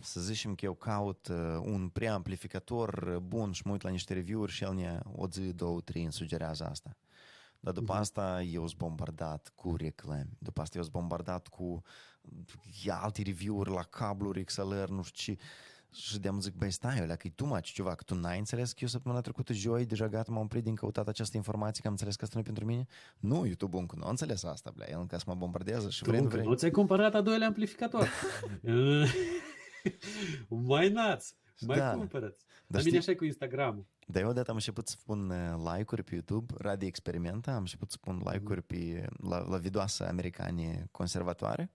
să 0.00 0.20
zicem 0.20 0.54
că 0.54 0.64
eu 0.64 0.74
caut 0.74 1.28
uh, 1.28 1.36
un 1.62 1.88
preamplificator 1.88 3.02
uh, 3.02 3.16
bun 3.16 3.52
și 3.52 3.62
mă 3.64 3.72
uit 3.72 3.82
la 3.82 3.90
niște 3.90 4.14
review-uri 4.14 4.52
și 4.52 4.64
el 4.64 4.74
ne 4.74 5.00
o 5.12 5.28
zi, 5.28 5.52
două, 5.52 5.80
trei 5.80 6.02
îmi 6.02 6.12
sugerează 6.12 6.64
asta. 6.64 6.96
Dar 7.60 7.72
după 7.72 7.92
Mhm. 7.92 8.00
asta 8.00 8.42
eu 8.42 8.66
sunt 8.66 8.78
bombardat 8.78 9.52
cu 9.54 9.76
reclame. 9.76 10.28
După 10.38 10.60
asta 10.60 10.76
eu 10.76 10.82
sunt 10.82 10.94
bombardat 10.94 11.48
cu 11.48 11.82
ia, 12.84 12.96
alte 12.96 13.22
review-uri 13.22 13.70
la 13.70 13.82
cabluri, 13.82 14.44
XLR, 14.44 14.88
nu 14.88 15.02
știu 15.02 15.34
ce. 15.34 15.42
Și 15.92 16.18
de 16.18 16.30
zic, 16.40 16.54
băi, 16.54 16.70
stai, 16.70 16.98
alea, 16.98 17.16
că 17.16 17.26
e 17.26 17.30
tu 17.34 17.46
maci 17.46 17.68
ceva, 17.72 17.94
că 17.94 18.02
tu 18.02 18.14
n-ai 18.14 18.38
înțeles 18.38 18.70
că 18.72 18.78
eu 18.80 18.88
săptămâna 18.88 19.20
trecută, 19.20 19.52
joi, 19.52 19.86
deja 19.86 20.08
gata, 20.08 20.32
m-am 20.32 20.42
oprit 20.44 20.62
din 20.64 20.74
căutat 20.74 21.08
această 21.08 21.36
informație, 21.36 21.80
că 21.80 21.86
am 21.86 21.92
înțeles 21.92 22.16
că 22.16 22.24
asta 22.24 22.34
nu 22.36 22.40
e 22.40 22.44
pentru 22.44 22.64
mine? 22.64 22.86
Nu, 23.18 23.46
YouTube-ul 23.46 23.80
încă 23.80 23.96
nu 23.98 24.04
a 24.04 24.10
înțeles 24.10 24.42
asta, 24.42 24.70
blea, 24.74 24.90
el 24.90 25.00
încă 25.00 25.16
să 25.16 25.24
mă 25.26 25.34
bombardează 25.34 25.90
și 25.90 26.02
Tu 26.02 26.08
vrei, 26.08 26.18
nu 26.18 26.24
încă 26.24 26.36
vrei. 26.36 26.48
nu 26.48 26.54
ți-ai 26.54 26.70
cumpărat 26.70 27.14
a 27.14 27.20
doilea 27.20 27.46
amplificator. 27.46 28.08
mai 30.48 30.88
nați, 30.90 31.34
mai 31.66 31.78
Da. 31.78 31.92
cumpărați. 31.94 32.44
Dar 32.46 32.64
Dar 32.66 32.80
știi- 32.80 32.90
bine 32.90 33.02
așa 33.02 33.10
e 33.10 33.14
cu 33.14 33.24
Instagram. 33.24 33.86
Dar 34.06 34.22
eu 34.22 34.28
odată 34.28 34.50
am 34.50 34.56
început 34.56 34.88
să 34.88 34.96
pun 35.04 35.30
uh, 35.30 35.72
like-uri 35.74 36.02
pe 36.02 36.14
YouTube, 36.14 36.54
Radio 36.58 36.86
Experimenta, 36.88 37.50
am 37.52 37.58
început 37.60 37.90
să 37.90 37.96
pun 38.00 38.22
like-uri 38.24 38.62
pe, 38.62 39.04
la, 39.28 39.48
la 39.48 39.56
videoase 39.56 40.04
americane 40.04 40.88
conservatoare 40.90 41.70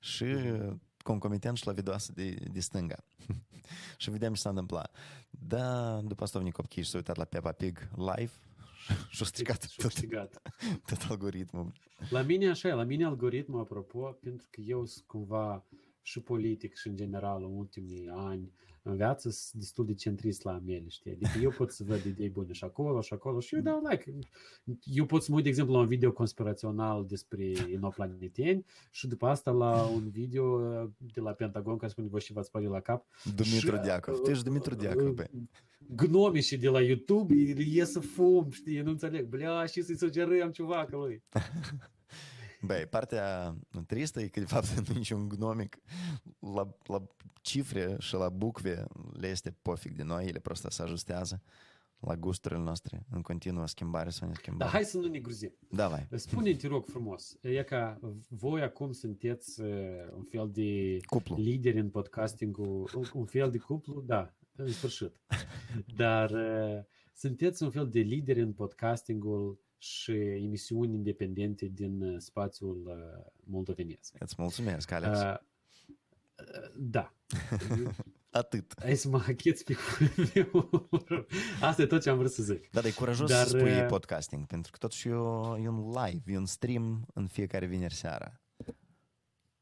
și 0.00 0.22
uh, 0.24 0.72
concomitent 1.02 1.56
și 1.56 1.66
la 1.66 1.72
videoase 1.72 2.12
de, 2.12 2.36
de 2.52 2.60
stânga. 2.60 3.04
și 3.96 4.10
vedeam 4.10 4.34
ce 4.34 4.40
s-a 4.40 4.48
întâmplat. 4.48 4.96
Da, 5.30 6.00
după 6.00 6.22
asta 6.22 6.38
a 6.38 6.40
venit 6.40 6.56
copchii 6.56 6.82
și 6.82 6.88
s-a 6.88 6.96
uitat 6.96 7.16
la 7.16 7.24
Peppa 7.24 7.52
Pig 7.52 7.88
live 7.96 8.32
și 9.10 9.22
a 9.22 9.24
stricat 9.24 9.62
Și-a 9.62 9.82
tot, 9.82 9.92
câștigat. 9.92 10.42
tot 10.88 11.06
algoritmul. 11.08 11.72
La 12.10 12.22
mine 12.22 12.48
așa 12.48 12.68
e, 12.68 12.72
la 12.72 12.82
mine 12.82 13.04
algoritmul, 13.04 13.60
apropo, 13.60 14.00
pentru 14.20 14.48
că 14.50 14.60
eu 14.60 14.84
sunt 14.84 15.06
cumva 15.06 15.64
și 16.02 16.20
politic 16.20 16.76
și 16.76 16.88
în 16.88 16.96
general 16.96 17.44
în 17.44 17.56
ultimii 17.56 18.08
ani 18.08 18.52
în 18.82 18.96
viață 18.96 19.30
sunt 19.30 19.62
destul 19.62 19.86
de 19.86 19.94
centrist 19.94 20.42
la 20.44 20.62
mele, 20.66 20.88
știi? 20.88 21.10
Adică 21.10 21.38
eu 21.42 21.50
pot 21.50 21.70
să 21.72 21.84
văd 21.84 22.04
idei 22.04 22.28
bune 22.28 22.52
și 22.52 22.64
acolo 22.64 23.00
și 23.00 23.12
acolo 23.12 23.40
și 23.40 23.54
eu 23.54 23.60
dau 23.60 23.82
like. 23.90 24.18
Eu 24.84 25.06
pot 25.06 25.22
să 25.22 25.26
mă 25.30 25.34
uit, 25.34 25.44
de 25.44 25.50
exemplu, 25.50 25.74
la 25.74 25.80
un 25.80 25.86
video 25.86 26.12
conspirațional 26.12 27.06
despre 27.06 27.52
inoplaneteni 27.72 28.64
și 28.90 29.06
după 29.06 29.26
asta 29.26 29.50
la 29.50 29.82
un 29.94 30.08
video 30.10 30.44
uh, 30.44 30.88
de 31.14 31.20
la 31.20 31.32
Pentagon 31.32 31.76
care 31.76 31.90
spune 31.90 32.08
voi 32.08 32.20
și 32.20 32.32
v-ați 32.32 32.50
părit 32.50 32.68
la 32.68 32.80
cap. 32.80 33.06
Dumitru 33.34 33.76
Și, 33.76 33.82
Deacov. 33.82 34.14
uh, 34.14 34.20
Tu 34.24 34.30
ești 34.30 34.44
Dumitru 34.44 34.74
Deacov, 34.74 35.06
uh, 35.08 35.14
băi. 35.14 35.48
Gnomișii 35.96 36.56
de 36.58 36.68
la 36.68 36.80
YouTube 36.80 37.34
îi 37.34 37.74
ies 37.76 37.90
să 37.90 38.00
fum, 38.00 38.50
știi, 38.50 38.76
eu 38.76 38.84
nu 38.84 38.90
înțeleg. 38.90 39.26
Blea, 39.26 39.64
și 39.66 39.82
să-i 39.82 39.96
sugerăm 39.96 40.50
ceva 40.50 40.84
că 40.84 40.96
lui. 40.96 41.22
Băi, 42.62 42.86
partea 42.90 43.56
tristă 43.86 44.20
e 44.20 44.28
că 44.28 44.40
de 44.40 44.46
fapt 44.46 44.66
nu 44.88 44.94
e 44.94 44.98
niciun 44.98 45.28
gnomic. 45.28 45.78
La, 46.54 46.76
la 46.86 47.06
cifre 47.40 47.96
și 47.98 48.14
la 48.14 48.28
bucve 48.28 48.84
le 49.12 49.26
este 49.28 49.56
pofic 49.62 49.96
de 49.96 50.02
noi, 50.02 50.26
ele 50.26 50.38
prost 50.38 50.66
se 50.68 50.82
ajustează 50.82 51.42
la 52.00 52.16
gusturile 52.16 52.60
noastre 52.60 53.06
în 53.10 53.22
continuă 53.22 53.66
schimbare 53.66 54.10
sau 54.10 54.26
Dar 54.26 54.36
neschimbare. 54.36 54.70
hai 54.70 54.84
să 54.84 54.98
nu 54.98 55.06
ne 55.08 55.18
gruzim. 55.18 55.52
Da, 55.70 55.88
vai. 55.88 56.08
Spune, 56.14 56.54
te 56.54 56.66
rog 56.66 56.86
frumos, 56.86 57.36
e 57.40 57.62
ca 57.62 57.98
voi 58.28 58.62
acum 58.62 58.92
sunteți 58.92 59.60
uh, 59.60 59.68
un 60.16 60.22
fel 60.24 60.50
de 60.52 60.96
Cuplu. 61.06 61.36
lideri 61.36 61.78
în 61.78 61.90
podcastingul, 61.90 62.90
un- 62.94 63.10
un 63.12 63.24
fel 63.26 63.50
de 63.50 63.58
cuplu, 63.58 64.00
da, 64.00 64.34
în 64.56 64.68
sfârșit. 64.72 65.12
Dar 65.96 66.30
uh, 66.30 66.82
sunteți 67.14 67.62
un 67.62 67.70
fel 67.70 67.88
de 67.88 68.00
lideri 68.00 68.40
în 68.40 68.52
podcastingul 68.52 69.58
și 69.80 70.12
emisiuni 70.12 70.94
independente 70.94 71.66
din 71.66 72.02
uh, 72.02 72.18
spațiul 72.18 72.86
uh, 72.86 73.32
moldovenesc. 73.44 74.14
Îți 74.18 74.34
mulțumesc, 74.38 74.90
Alex. 74.90 75.18
Uh, 75.18 75.34
uh, 75.34 76.72
da. 76.76 77.14
Atât. 78.30 78.72
Hai 78.78 78.96
să 78.96 79.08
mă 79.08 79.24
acheți 79.28 79.64
pe 79.64 79.74
cuvântul. 79.74 81.26
Asta 81.60 81.82
e 81.82 81.86
tot 81.86 82.02
ce 82.02 82.10
am 82.10 82.18
vrut 82.18 82.30
să 82.30 82.42
zic. 82.42 82.70
Dar 82.70 82.84
e 82.84 82.90
curajos 82.90 83.30
Dar, 83.30 83.46
să 83.46 83.58
spui 83.58 83.80
uh, 83.80 83.86
podcasting, 83.86 84.46
pentru 84.46 84.72
că 84.72 84.78
totuși 84.78 85.08
e, 85.08 85.12
o, 85.12 85.58
e 85.58 85.68
un 85.68 85.90
live, 85.90 86.32
e 86.32 86.36
un 86.36 86.46
stream 86.46 87.06
în 87.14 87.26
fiecare 87.26 87.66
vineri 87.66 87.94
seara. 87.94 88.40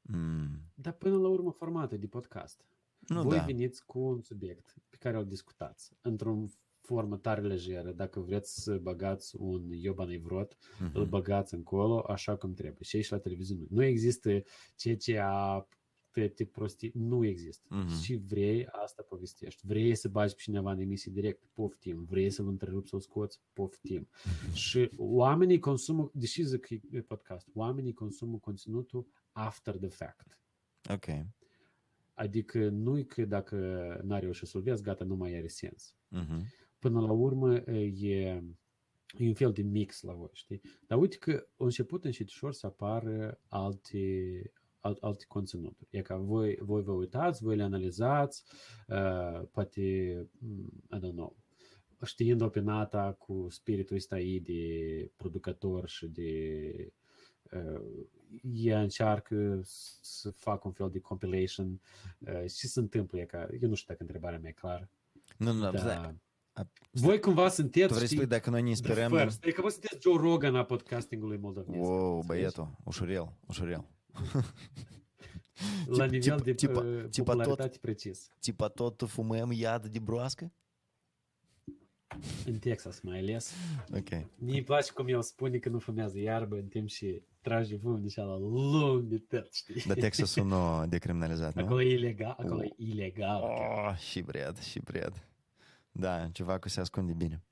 Mm. 0.03 0.63
Dar 0.75 0.93
până 0.93 1.17
la 1.17 1.29
urmă 1.29 1.51
formatul 1.51 1.99
de 1.99 2.07
podcast. 2.07 2.65
Nu, 2.99 3.23
Voi 3.23 3.37
da. 3.37 3.45
veniți 3.45 3.85
cu 3.85 3.99
un 3.99 4.21
subiect 4.23 4.75
pe 4.89 4.97
care 4.97 5.17
îl 5.17 5.27
discutați 5.27 5.93
într-o 6.01 6.45
formă 6.89 7.17
tare 7.17 7.41
lejeră. 7.41 7.93
Dacă 7.93 8.21
vreți 8.21 8.63
să 8.63 8.79
băgați 8.79 9.37
un 9.39 9.71
Iobanei 9.73 10.19
vrot, 10.19 10.57
îl 10.93 11.01
Mhm. 11.01 11.09
băgați 11.09 11.55
încolo 11.55 12.05
așa 12.09 12.37
cum 12.37 12.55
trebuie. 12.55 12.83
Și 12.83 12.97
aici 12.97 13.09
la 13.09 13.19
televiziune. 13.19 13.67
Nu 13.71 13.83
există 13.83 14.43
CCA, 14.77 15.69
toate 16.11 16.45
prostii. 16.45 16.91
Nu 16.95 17.25
există. 17.25 17.67
Mhm. 17.71 18.01
Și 18.01 18.15
vrei, 18.17 18.67
asta 18.67 19.03
povestești. 19.09 19.67
Vrei 19.67 19.95
să 19.95 20.09
bagi 20.09 20.35
pe 20.35 20.41
cineva 20.43 20.73
în 20.73 20.81
emisii 20.81 21.11
direct, 21.11 21.43
poftim. 21.53 22.05
Vrei 22.05 22.31
să-l 22.31 22.49
întrerupi, 22.49 22.89
să-l 22.89 23.01
scoți, 23.01 23.41
poftim. 23.53 24.09
Și 24.53 24.91
oamenii 24.97 25.59
consumă, 25.59 26.11
deși 26.15 26.43
zic 26.43 26.61
că 26.61 26.75
e 26.91 27.01
podcast, 27.01 27.47
oamenii 27.55 27.93
consumă 27.93 28.39
conținutul 28.39 29.07
after 29.33 29.77
the 29.77 29.89
fact. 29.89 30.39
Ok. 30.91 31.07
Adică 32.15 32.69
nu 32.69 32.99
e 32.99 33.03
că 33.03 33.25
dacă 33.25 33.57
n-a 34.05 34.19
reușit 34.19 34.49
să-l 34.49 34.61
vezi, 34.61 34.83
gata, 34.83 35.05
nu 35.05 35.15
mai 35.17 35.35
are 35.37 35.47
sens. 35.49 35.95
Mhm. 36.09 36.45
Până 36.79 37.01
la 37.01 37.13
urmă 37.13 37.55
e, 37.55 38.43
e 39.17 39.27
un 39.27 39.35
fel 39.35 39.53
de 39.53 39.63
mix 39.63 40.03
la 40.03 40.13
voi, 40.13 40.31
știi? 40.33 40.61
Dar 40.87 40.99
uite 40.99 41.17
că 41.17 41.47
a 41.57 41.65
început 41.65 42.05
încetișor 42.05 42.53
să 42.53 42.67
apară 42.67 43.41
alte, 43.49 43.99
alt, 44.81 45.03
alte 45.03 45.25
conținuturi. 45.29 45.89
E 45.91 46.03
ca 46.03 46.17
voi, 46.17 46.59
voi 46.61 46.83
vă 46.83 46.93
uitați, 46.93 47.43
voi 47.43 47.57
le 47.57 47.63
analizați, 47.63 48.45
uh, 48.89 49.43
poate, 49.51 49.81
mm, 50.39 50.83
I 50.93 50.99
don't 50.99 51.15
know, 51.15 51.37
știind 52.05 52.41
opinata 52.41 53.13
cu 53.13 53.47
spiritul 53.51 53.97
ăsta 53.97 54.19
ei 54.19 54.41
de 54.41 54.63
producător 55.17 55.89
și 55.89 56.07
de 56.07 56.93
uh, 57.53 58.07
ea 58.53 58.81
încearcă 58.81 59.61
să 60.01 60.31
facă 60.31 60.67
un 60.67 60.73
fel 60.73 60.91
de 60.91 61.01
compilation 61.01 61.81
uh, 62.19 62.41
și 62.41 62.67
se 62.67 62.81
întâmplă, 62.81 63.21
e 63.21 63.25
ca, 63.25 63.49
eu 63.61 63.69
nu 63.69 63.75
știu 63.75 63.87
dacă 63.89 64.03
întrebarea 64.03 64.39
mea 64.39 64.51
e 64.51 64.53
clară, 64.53 64.91
Nu, 65.37 65.53
nu, 65.53 65.61
da. 65.61 65.71
da. 65.71 66.15
Voi 66.91 67.21
cumva 67.21 67.49
sunteți, 67.49 67.87
Tu 67.87 67.95
vrei 67.95 67.99
să 68.01 68.05
știi, 68.05 68.17
spui 68.17 68.29
dacă 68.29 68.51
noi 68.51 68.59
ne 68.63 68.71
the 68.71 68.77
inspirăm... 68.89 69.11
first. 69.13 69.45
E 69.45 69.51
că 69.53 69.61
voi 69.61 69.71
sunteți 69.71 69.99
Joe 70.01 70.17
Rogan 70.17 70.57
a 70.57 70.65
podcastingului 70.65 71.39
moldovenesc. 71.39 71.85
Wow, 71.85 72.15
înțelegi? 72.17 72.27
băietul, 72.27 72.77
ușurel, 72.85 73.33
ușurel. 73.47 73.85
La 75.87 76.07
Tip- 76.07 76.11
nivel 76.11 76.41
tip- 76.41 76.45
de 76.45 76.55
tipa- 76.55 76.85
uh, 76.85 77.05
tipa 77.11 77.33
tot. 77.33 77.37
popularitate 77.37 77.79
precis. 77.81 78.31
Tipa 78.41 78.69
tot 78.69 79.03
fumăm 79.07 79.53
iad 79.53 79.87
de 79.87 79.99
broască? 79.99 80.53
În 82.47 82.59
Texas 82.59 83.01
mai 83.01 83.19
ales. 83.19 83.53
Ok. 83.95 84.09
Mie 84.39 84.55
îmi 84.55 84.63
place 84.65 84.93
cum 84.93 85.07
el 85.09 85.23
spune 85.23 85.59
că 85.59 85.69
nu 85.69 85.79
fumează 85.79 86.19
iarbă 86.19 86.57
în 86.57 86.67
timp 86.67 86.89
și 86.89 87.23
trage 87.41 87.77
fum 87.77 88.03
de 88.03 88.13
la 88.17 88.37
lung 88.39 89.03
de 89.03 89.19
tot, 89.19 89.53
știi? 89.53 89.83
Dar 89.87 89.97
Texasul 89.97 90.47
nu 90.47 90.87
decriminalizat, 90.87 91.55
nu? 91.55 91.65
Acolo 91.65 91.83
e 91.83 91.93
ilegal, 91.93 92.37
acolo 92.39 92.63
e 92.65 92.73
ilegal. 92.77 93.43
Oh, 93.43 93.97
și 93.97 94.21
bred, 94.21 94.59
și 94.59 94.79
bred. 94.79 95.28
Da, 96.01 96.29
ceva 96.33 96.59
cu 96.59 96.69
se 96.69 96.81
ascunde 96.81 97.13
bine. 97.13 97.43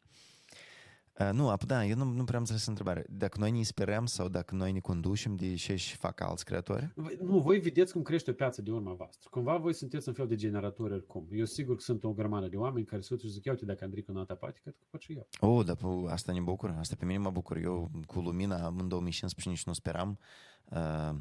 Uh, 1.20 1.30
nu, 1.32 1.48
ap, 1.48 1.64
da, 1.64 1.84
eu 1.84 1.96
nu, 1.96 2.04
nu 2.04 2.24
prea 2.24 2.34
am 2.36 2.40
înțeles 2.42 2.66
întrebarea. 2.66 3.04
Dacă 3.08 3.38
noi 3.38 3.50
ne 3.50 3.62
sperăm 3.62 4.06
sau 4.06 4.28
dacă 4.28 4.54
noi 4.54 4.72
ne 4.72 4.80
conducem 4.80 5.36
de 5.36 5.54
ce 5.54 5.72
își 5.72 5.96
fac 5.96 6.20
alți 6.20 6.44
creatori? 6.44 6.92
Voi- 6.94 7.18
Nu, 7.22 7.38
voi 7.38 7.58
vedeți 7.58 7.92
cum 7.92 8.02
crește 8.02 8.30
o 8.30 8.34
piață 8.34 8.62
de 8.62 8.70
urma 8.70 8.92
voastră. 8.92 9.28
Cumva 9.30 9.56
voi 9.56 9.72
sunteți 9.74 10.08
un 10.08 10.14
fel 10.14 10.26
de 10.26 10.34
generatori 10.34 10.92
oricum. 10.92 11.28
Eu 11.30 11.44
sigur 11.44 11.74
că 11.76 11.80
sunt 11.82 12.04
o 12.04 12.12
grămadă 12.12 12.48
de 12.48 12.56
oameni 12.56 12.86
care 12.86 13.00
se 13.00 13.08
uită 13.12 13.26
și 13.26 13.32
zic, 13.32 13.44
"Ia 13.44 13.52
uite, 13.52 13.64
dacă 13.64 13.84
Andrei 13.84 14.04
nu 14.06 14.24
poate, 14.24 14.58
cred 14.62 14.74
că 14.78 14.84
pot 14.90 15.00
și 15.00 15.12
eu. 15.12 15.28
Oh, 15.40 15.64
dar 15.66 15.76
pă, 15.76 16.08
asta 16.10 16.32
ne 16.32 16.40
bucură, 16.40 16.76
asta 16.78 16.94
pe 16.98 17.04
mine 17.04 17.18
mă 17.18 17.30
bucur. 17.30 17.56
Eu 17.56 17.90
cu 18.06 18.20
Lumina 18.20 18.66
în 18.66 18.88
2015 18.88 19.48
nici 19.48 19.64
nu 19.66 19.72
speram. 19.72 20.18
Uh, 20.64 21.18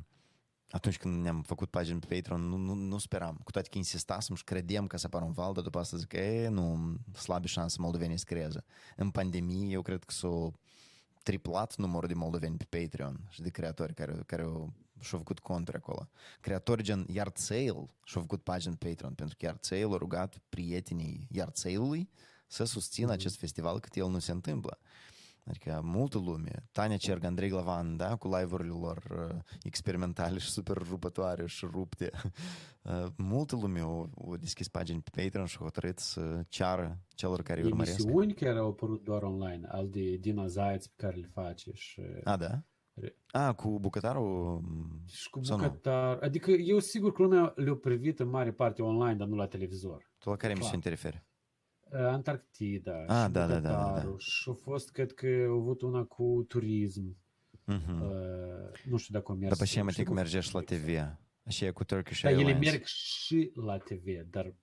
atunci 0.69 0.97
când 0.97 1.21
ne-am 1.21 1.41
făcut 1.41 1.69
pagini 1.69 1.99
pe 1.99 2.15
Patreon, 2.15 2.41
nu, 2.41 2.57
nu, 2.57 2.73
nu 2.73 2.97
speram. 2.97 3.39
Cu 3.43 3.51
toate 3.51 3.69
că 3.69 3.77
insistasem 3.77 4.35
și 4.35 4.43
credem 4.43 4.87
că 4.87 4.97
să 4.97 5.05
apară 5.05 5.25
un 5.25 5.31
val, 5.31 5.53
dar 5.53 5.63
după 5.63 5.79
asta 5.79 5.97
zic 5.97 6.07
că 6.07 6.17
e, 6.17 6.47
nu, 6.47 6.95
slabe 7.17 7.47
șanse 7.47 7.77
moldovenii 7.79 8.17
să 8.17 8.25
creeze. 8.27 8.63
În 8.95 9.09
pandemie, 9.09 9.71
eu 9.71 9.81
cred 9.81 10.03
că 10.03 10.13
s-a 10.13 10.51
triplat 11.23 11.75
numărul 11.75 12.07
de 12.07 12.13
moldoveni 12.13 12.57
pe 12.57 12.79
Patreon 12.79 13.27
și 13.29 13.41
de 13.41 13.49
creatori 13.49 13.93
care, 13.93 14.23
care 14.25 14.41
au, 14.41 14.73
și-au 14.99 15.19
făcut 15.19 15.39
conturi 15.39 15.77
acolo. 15.77 16.09
Creatori 16.39 16.83
gen 16.83 17.05
Yard 17.09 17.37
Sale 17.37 17.87
și-au 18.03 18.21
făcut 18.21 18.43
pagini 18.43 18.75
pe 18.75 18.87
Patreon, 18.87 19.13
pentru 19.13 19.35
că 19.37 19.45
Yard 19.45 19.63
Sale 19.63 19.93
a 19.93 19.97
rugat 19.97 20.37
prietenii 20.49 21.27
Yard 21.31 21.55
Sale-ului 21.55 22.09
să 22.47 22.63
susțină 22.63 23.11
acest 23.11 23.37
festival 23.37 23.79
cât 23.79 23.95
el 23.95 24.07
nu 24.07 24.19
se 24.19 24.31
întâmplă. 24.31 24.79
Adică 25.47 25.81
multă 25.83 26.17
lume, 26.17 26.69
Tania 26.71 26.97
Cerg, 26.97 27.23
Andrei 27.23 27.49
Glavan, 27.49 27.97
da, 27.97 28.15
cu 28.15 28.27
live-urile 28.27 28.69
lor 28.69 29.03
uh, 29.11 29.41
experimentale 29.63 30.37
și 30.37 30.49
super 30.49 30.77
rupătoare 30.77 31.47
și 31.47 31.65
rupte. 31.71 32.11
Uh, 32.85 33.05
multă 33.17 33.55
lume 33.55 33.79
au, 33.79 34.09
au 34.25 34.35
deschis 34.35 34.67
pagini 34.67 35.01
pe 35.01 35.21
Patreon 35.21 35.45
și 35.45 35.57
au 35.59 35.63
hotărât 35.63 35.99
să 35.99 36.43
ceară 36.47 36.99
celor 37.07 37.41
care 37.41 37.61
îi 37.61 37.67
urmăresc. 37.67 37.99
Emisiuni 37.99 38.33
care 38.33 38.57
au 38.57 38.67
apărut 38.67 39.03
doar 39.03 39.23
online, 39.23 39.67
al 39.67 39.89
de 39.89 40.15
Dina 40.15 40.47
Zayț 40.47 40.85
pe 40.85 40.93
care 40.95 41.15
le 41.15 41.29
face 41.33 41.71
și, 41.73 42.01
A, 42.23 42.37
da? 42.37 42.63
A, 43.31 43.53
cu 43.53 43.79
bucătarul... 43.79 44.61
și 45.07 45.29
cu 45.29 45.43
sau 45.43 45.57
nu? 45.57 45.63
bucătar. 45.63 46.17
Adică 46.21 46.51
eu 46.51 46.79
sigur 46.79 47.11
că 47.11 47.21
lumea 47.21 47.53
le-a 47.55 47.75
privit 47.75 48.19
în 48.19 48.29
mare 48.29 48.51
parte 48.51 48.81
online, 48.81 49.15
dar 49.15 49.27
nu 49.27 49.35
la 49.35 49.47
televizor. 49.47 50.11
Tu 50.17 50.29
la 50.29 50.35
care 50.35 50.53
Clar. 50.53 50.55
emisiune 50.55 50.81
te 50.81 50.89
referi? 50.89 51.23
Uh, 51.91 51.99
Antarctida 51.99 53.05
Ah, 53.07 53.25
și 53.25 53.31
da, 53.31 53.47
da, 53.47 53.47
da, 53.47 53.59
da, 53.59 53.69
da. 53.69 53.83
Bucătarul 53.83 54.19
și 54.19 54.49
a 54.49 54.53
fost, 54.53 54.91
cred 54.91 55.13
că, 55.13 55.27
au 55.49 55.59
avut 55.59 55.81
una 55.81 56.03
cu 56.03 56.45
turism. 56.47 57.17
Mhm. 57.63 58.01
Uh, 58.01 58.09
nu 58.89 58.97
știu 58.97 59.13
dacă 59.19 59.31
o 59.31 59.35
mers. 59.35 59.51
După 59.51 59.65
ce 59.65 59.81
mă 59.81 59.91
știu 59.91 60.03
că 60.03 60.09
că- 60.09 60.15
merge 60.15 60.39
și 60.39 60.53
la 60.53 60.59
TV. 60.61 60.87
Așa 61.45 61.65
e 61.65 61.71
cu 61.71 61.83
Turkish 61.83 62.21
Dar 62.21 62.31
ele 62.31 62.43
Airlines. 62.43 62.71
merg 62.71 62.83
și 62.85 63.51
la 63.65 63.77
TV, 63.77 64.05
dar 64.29 64.53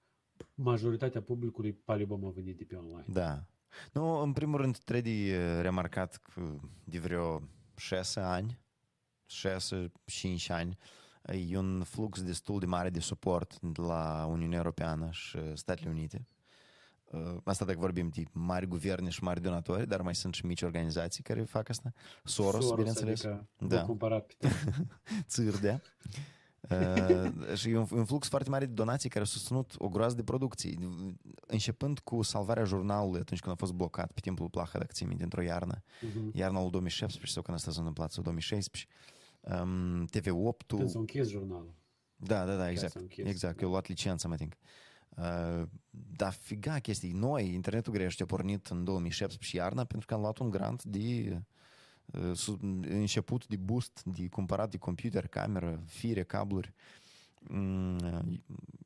majoritatea 0.55 1.23
publicului 1.23 1.73
palibom 1.73 2.25
a 2.27 2.31
venit 2.31 2.57
de 2.57 2.65
pe 2.65 2.75
online. 2.75 3.05
Da. 3.07 3.45
Nu, 3.93 4.21
în 4.21 4.33
primul 4.33 4.61
rând, 4.61 4.79
trebuie 4.79 5.37
uh, 5.39 5.59
remarcat 5.61 6.17
că 6.17 6.55
de 6.85 6.99
vreo 6.99 7.43
6 7.77 8.21
ani, 8.21 8.59
6-5 9.27 10.49
ani, 10.49 10.79
e 11.51 11.59
un 11.59 11.83
flux 11.85 12.23
destul 12.23 12.59
de 12.59 12.67
mare 12.67 12.91
de 12.91 13.01
suport 13.01 13.61
de 13.61 13.81
la 13.83 14.27
Uniunea 14.31 14.59
Europeană 14.59 15.09
și 15.11 15.39
Statele 15.55 15.91
Unite. 15.91 16.27
Uh, 17.13 17.37
Asta 17.45 17.65
dacă 17.65 17.79
vorbim 17.79 18.09
de 18.09 18.23
mari 18.33 18.67
guverne 18.67 19.09
și 19.09 19.23
mari 19.23 19.41
donatori, 19.41 19.89
dar 19.89 20.01
mai 20.01 20.15
sunt 20.15 20.35
și 20.35 20.47
mici 20.47 20.63
organizații 20.63 21.23
care 21.23 21.43
fac 21.43 21.69
asta. 21.69 21.93
Soros, 22.25 22.75
bineînțeles. 22.75 23.25
Adică 23.25 23.49
Da. 23.59 23.77
da. 23.77 23.83
cumpărat 23.85 24.27
pe 24.27 24.35
tine. 24.39 24.87
țârdea. 25.27 25.83
Uh, 26.71 27.55
și 27.55 27.71
e 27.71 27.77
un, 27.77 27.87
un 27.91 28.05
flux 28.05 28.29
foarte 28.29 28.51
mare 28.51 28.67
de 28.67 28.73
donații 28.73 29.09
care 29.09 29.21
au 29.21 29.27
susținut 29.27 29.75
o 29.79 29.89
groază 29.89 30.15
de 30.15 30.23
producții. 30.23 30.79
Începând 31.47 31.99
cu 31.99 32.23
salvarea 32.23 32.65
jurnalului 32.65 33.21
atunci 33.21 33.41
când 33.41 33.53
a 33.53 33.57
fost 33.59 33.73
blocat 33.73 34.13
pe 34.13 34.21
timpul 34.21 34.49
Plaha, 34.49 34.79
dacă 34.79 34.91
ții 34.93 35.07
minte, 35.07 35.23
într-o 35.23 35.43
iarnă. 35.43 35.83
Mhm. 36.01 36.31
Iarna 36.35 36.61
lui 36.61 36.71
2017 36.71 37.33
sau 37.33 37.43
când 37.43 37.57
asta 37.57 37.71
s-a 37.71 37.79
întâmplat, 37.79 38.13
sau 38.13 38.23
2016. 38.23 38.87
Um, 39.41 40.05
TV8-ul... 40.05 40.77
Când 40.79 40.89
s-a 40.89 40.99
închis 40.99 41.29
jurnalul. 41.29 41.75
Da, 42.17 42.45
da, 42.45 42.57
da, 42.57 42.71
exact. 42.71 42.93
s-a 42.93 43.01
închis. 43.01 43.27
Exact, 43.27 43.61
eu 43.61 43.67
am 43.67 43.73
luat 43.73 43.87
licența, 43.89 44.29
mă 44.29 44.35
think. 44.35 44.53
Uh, 44.53 44.59
dar 46.17 46.33
figa 46.33 46.79
chestii. 46.79 47.13
Noi, 47.13 47.53
internetul 47.55 47.93
grește 47.93 48.23
a 48.23 48.27
pornit 48.27 48.67
în 48.67 48.85
2017 48.85 49.57
iarna 49.57 49.85
pentru 49.85 50.07
că 50.07 50.15
am 50.15 50.21
luat 50.21 50.39
un 50.39 50.51
grant 50.51 50.85
de 50.85 51.39
uh, 52.07 52.31
su- 52.37 52.59
început 52.89 53.47
de 53.47 53.57
boost, 53.57 54.03
de 54.05 54.29
cumpărat 54.29 54.71
de 54.71 54.77
computer, 54.79 55.27
cameră, 55.27 55.83
fire, 55.87 56.23
cabluri. 56.23 56.73
Mm, 57.49 58.43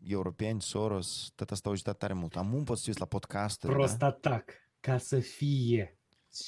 europeni, 0.06 0.62
Soros, 0.62 1.32
tot 1.34 1.50
asta 1.50 1.68
au 1.68 1.74
ajutat 1.74 1.98
tare 1.98 2.12
mult. 2.12 2.36
Am 2.36 2.54
un 2.54 2.64
pot 2.64 2.76
să 2.76 2.82
te 2.82 2.88
uiți 2.88 3.00
la 3.00 3.06
podcasturi. 3.06 3.72
Prost 3.72 3.98
Da? 3.98 4.06
atac, 4.06 4.50
ca 4.80 4.98
să 4.98 5.18
fie 5.20 5.98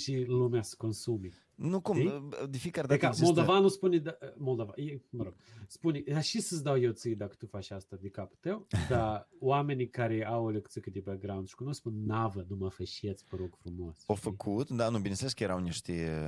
și 0.03 0.25
lumea 0.27 0.63
să 0.63 0.75
consume. 0.79 1.29
Nu 1.59 1.81
cum, 1.81 1.97
Știi? 1.97 2.29
de 2.51 2.59
fiecare 2.59 2.87
De 2.87 2.93
dată 2.93 3.01
ca 3.01 3.07
există... 3.09 3.33
Moldovanul 3.33 3.69
spune, 3.69 3.99
da, 3.99 4.19
Moldova, 4.37 4.73
e, 4.77 5.01
mă 5.11 5.23
rog, 5.23 5.35
spune, 5.67 6.03
"Da, 6.07 6.21
și 6.21 6.41
să-ți 6.41 6.63
dau 6.63 6.79
eu 6.81 6.93
ție 6.93 7.15
dacă 7.15 7.35
tu 7.39 7.47
faci 7.47 7.71
asta 7.71 7.97
de 8.01 8.09
capul 8.09 8.37
tău, 8.41 8.67
dar 8.91 9.29
oamenii 9.39 9.89
care 9.89 10.27
au 10.27 10.45
o 10.45 10.51
lecțică 10.51 10.91
de 10.91 11.01
background 11.01 11.49
și 11.49 11.55
cunosc 11.55 11.79
spun, 11.79 12.05
navă, 12.07 12.45
nu 12.49 12.57
mă 12.57 12.69
fășieți, 12.69 13.25
vă 13.31 13.37
rog 13.37 13.57
frumos. 13.61 14.05
Au 14.07 14.17
știi? 14.17 14.31
făcut, 14.31 14.71
da, 14.71 14.89
nu, 14.89 14.97
bineînțeles 14.97 15.33
că 15.33 15.43
erau 15.43 15.59
niște, 15.59 16.19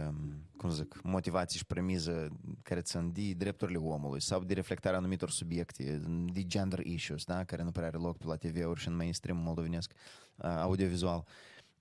cum 0.57 0.71
zic, 0.71 1.01
motivații 1.03 1.59
și 1.59 1.67
premiză 1.67 2.29
care 2.63 2.81
țin 2.81 3.13
de 3.13 3.33
drepturile 3.33 3.79
omului 3.79 4.21
sau 4.21 4.45
de 4.45 4.55
reflectarea 4.55 4.99
anumitor 4.99 5.31
subiecte, 5.31 6.01
de 6.33 6.43
gender 6.47 6.79
issues, 6.79 7.25
da, 7.25 7.45
care 7.45 7.63
nu 7.63 7.71
prea 7.71 7.87
are 7.87 7.97
loc 7.97 8.17
pe 8.17 8.27
la 8.27 8.37
TV-uri 8.37 8.81
și 8.81 8.89
în 8.89 8.97
mainstream 8.97 9.37
moldovenesc 9.39 9.93
uh, 10.37 10.45
audiovizual. 10.45 11.25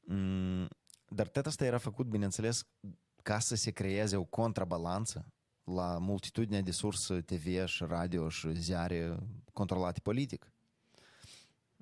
Mm, 0.04 0.68
dar 1.08 1.28
tot 1.28 1.46
asta 1.46 1.66
era 1.66 1.78
făcut, 1.78 2.06
bineînțeles, 2.06 2.68
ca 3.24 3.40
să 3.40 3.56
se 3.56 3.72
creeze 3.72 4.16
o 4.16 4.24
contrabalanță 4.24 5.26
la 5.64 5.98
multitudinea 5.98 6.62
de 6.62 6.72
surse 6.72 7.22
TV 7.22 7.66
și 7.66 7.84
radio 7.88 8.30
și 8.30 8.54
ziare 8.54 9.18
controlate 9.54 10.00
politic. 10.00 10.52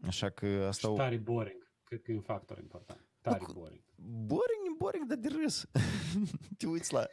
Așa 0.07 0.29
că 0.29 0.65
asta... 0.67 0.87
Și 0.87 0.93
o- 0.93 0.95
tare 0.97 1.17
boring. 1.17 1.71
Cred 1.83 2.01
că 2.01 2.11
e 2.11 2.15
un 2.15 2.21
factor 2.21 2.57
important. 2.57 2.99
Tare 3.21 3.37
cu- 3.37 3.51
boring. 3.53 3.81
boring, 4.25 4.66
boring, 4.77 5.05
dar 5.05 5.17
de 5.17 5.27
râs. 5.41 5.65
te, 6.57 6.67
uiți 6.67 6.93
la, 6.93 7.05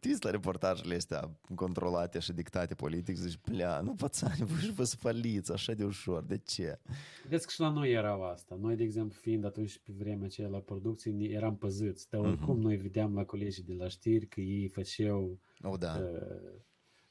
te 0.00 0.08
uiți 0.08 0.24
la 0.24 0.30
reportajele 0.30 0.94
astea 0.94 1.30
controlate 1.54 2.18
și 2.18 2.32
dictate 2.32 2.74
politic, 2.74 3.16
zici, 3.16 3.36
plea, 3.42 3.80
nu 3.80 3.94
pățani, 3.94 4.36
vă 4.44 4.58
și 4.60 4.72
vă 4.72 4.84
spăliți 4.84 5.52
așa 5.52 5.72
de 5.72 5.84
ușor, 5.84 6.22
de 6.24 6.38
ce? 6.38 6.78
Vedeți 7.22 7.46
că 7.46 7.52
și 7.52 7.60
la 7.60 7.68
noi 7.68 7.92
erau 7.92 8.22
asta. 8.24 8.58
Noi, 8.60 8.76
de 8.76 8.82
exemplu, 8.82 9.18
fiind 9.20 9.44
atunci 9.44 9.78
pe 9.78 9.92
vremea 9.96 10.24
aceea 10.26 10.48
la 10.48 10.58
producție, 10.58 11.10
ne- 11.12 11.24
eram 11.24 11.56
păzâți. 11.56 12.10
Dar 12.10 12.20
oricum 12.20 12.60
noi 12.60 12.76
vedeam 12.76 13.14
la 13.14 13.24
colegii 13.24 13.62
de 13.62 13.74
la 13.74 13.88
știri 13.88 14.26
că 14.26 14.40
ei 14.40 14.68
făceau 14.68 15.38
Oh, 15.62 15.78
da. 15.78 15.98
uh, 16.00 16.60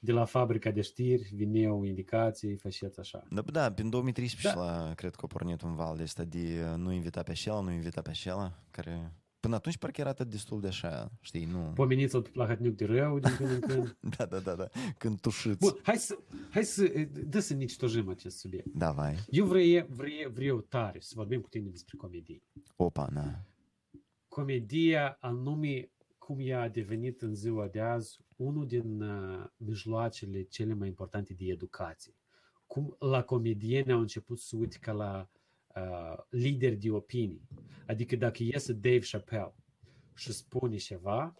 de 0.03 0.11
la 0.11 0.25
fabrica 0.25 0.71
de 0.71 0.81
știri, 0.81 1.29
vineau 1.35 1.83
indicații, 1.83 2.55
făceți 2.55 2.99
așa. 2.99 3.23
Da, 3.29 3.41
da, 3.41 3.71
prin 3.71 3.89
2013 3.89 4.59
Da. 4.59 4.65
la, 4.65 4.93
cred 4.93 5.15
că 5.15 5.21
a 5.23 5.27
pornit 5.27 5.61
un 5.61 5.75
val 5.75 5.97
de 5.97 6.03
ăsta 6.03 6.23
de 6.23 6.65
uh, 6.71 6.77
nu 6.77 6.91
invita 6.91 7.23
pe 7.23 7.31
acela, 7.31 7.61
nu 7.61 7.71
invita 7.71 8.01
pe 8.01 8.09
acela, 8.09 8.59
care 8.71 9.13
până 9.41 9.55
atunci 9.55 9.77
parcă 9.77 10.01
era 10.01 10.09
atât 10.09 10.29
destul 10.29 10.61
de 10.61 10.67
așa, 10.67 11.11
știi, 11.21 11.45
nu... 11.45 11.71
Pomeniți-l 11.75 12.21
pe 12.21 12.29
Plahotniuc 12.29 12.75
de 12.75 12.85
rău 12.85 13.19
din 13.19 13.35
când 13.35 13.49
în 13.49 13.59
când. 13.59 13.97
Da, 14.17 14.25
da, 14.25 14.39
da, 14.39 14.55
da, 14.55 14.67
când 14.97 15.19
tușiți. 15.19 15.57
Bun, 15.57 15.79
hai 15.83 15.97
să, 15.97 16.17
hai 16.49 16.63
să, 16.63 17.07
dă 17.25 17.39
să 17.39 17.53
nici 17.53 17.75
acest 18.07 18.37
subiect. 18.37 18.67
Da, 18.73 18.91
vai. 18.91 19.15
Eu 19.29 19.45
vreau, 19.45 19.85
vreau, 19.89 20.31
vreau 20.31 20.61
tare 20.61 20.99
să 20.99 21.13
vorbim 21.15 21.41
cu 21.41 21.49
tine 21.49 21.69
despre 21.69 21.97
comedie. 21.97 22.43
Opa, 22.75 23.07
na. 23.11 23.45
Comedia, 24.27 25.17
anume 25.19 25.91
cum 26.17 26.37
ea 26.39 26.61
a 26.61 26.67
devenit 26.67 27.21
în 27.21 27.35
ziua 27.35 27.67
de 27.67 27.79
azi 27.79 28.19
unul 28.35 28.67
din 28.67 29.01
uh, 29.01 29.45
mijloacele 29.57 30.43
cele 30.43 30.73
mai 30.73 30.87
importante 30.87 31.33
de 31.33 31.45
educație. 31.45 32.15
Cum 32.65 32.95
la 32.99 33.23
comedieni 33.23 33.91
au 33.91 33.99
început 33.99 34.39
să 34.39 34.55
uite 34.55 34.77
ca 34.81 34.91
la 34.91 35.29
uh, 35.31 35.40
lideri 36.29 36.75
de 36.75 36.91
opinii. 36.91 37.47
Adică 37.87 38.15
dacă 38.15 38.43
iese 38.43 38.73
Dave 38.73 38.99
Chappelle 39.11 39.55
și 40.15 40.31
spune 40.33 40.77
ceva, 40.77 41.35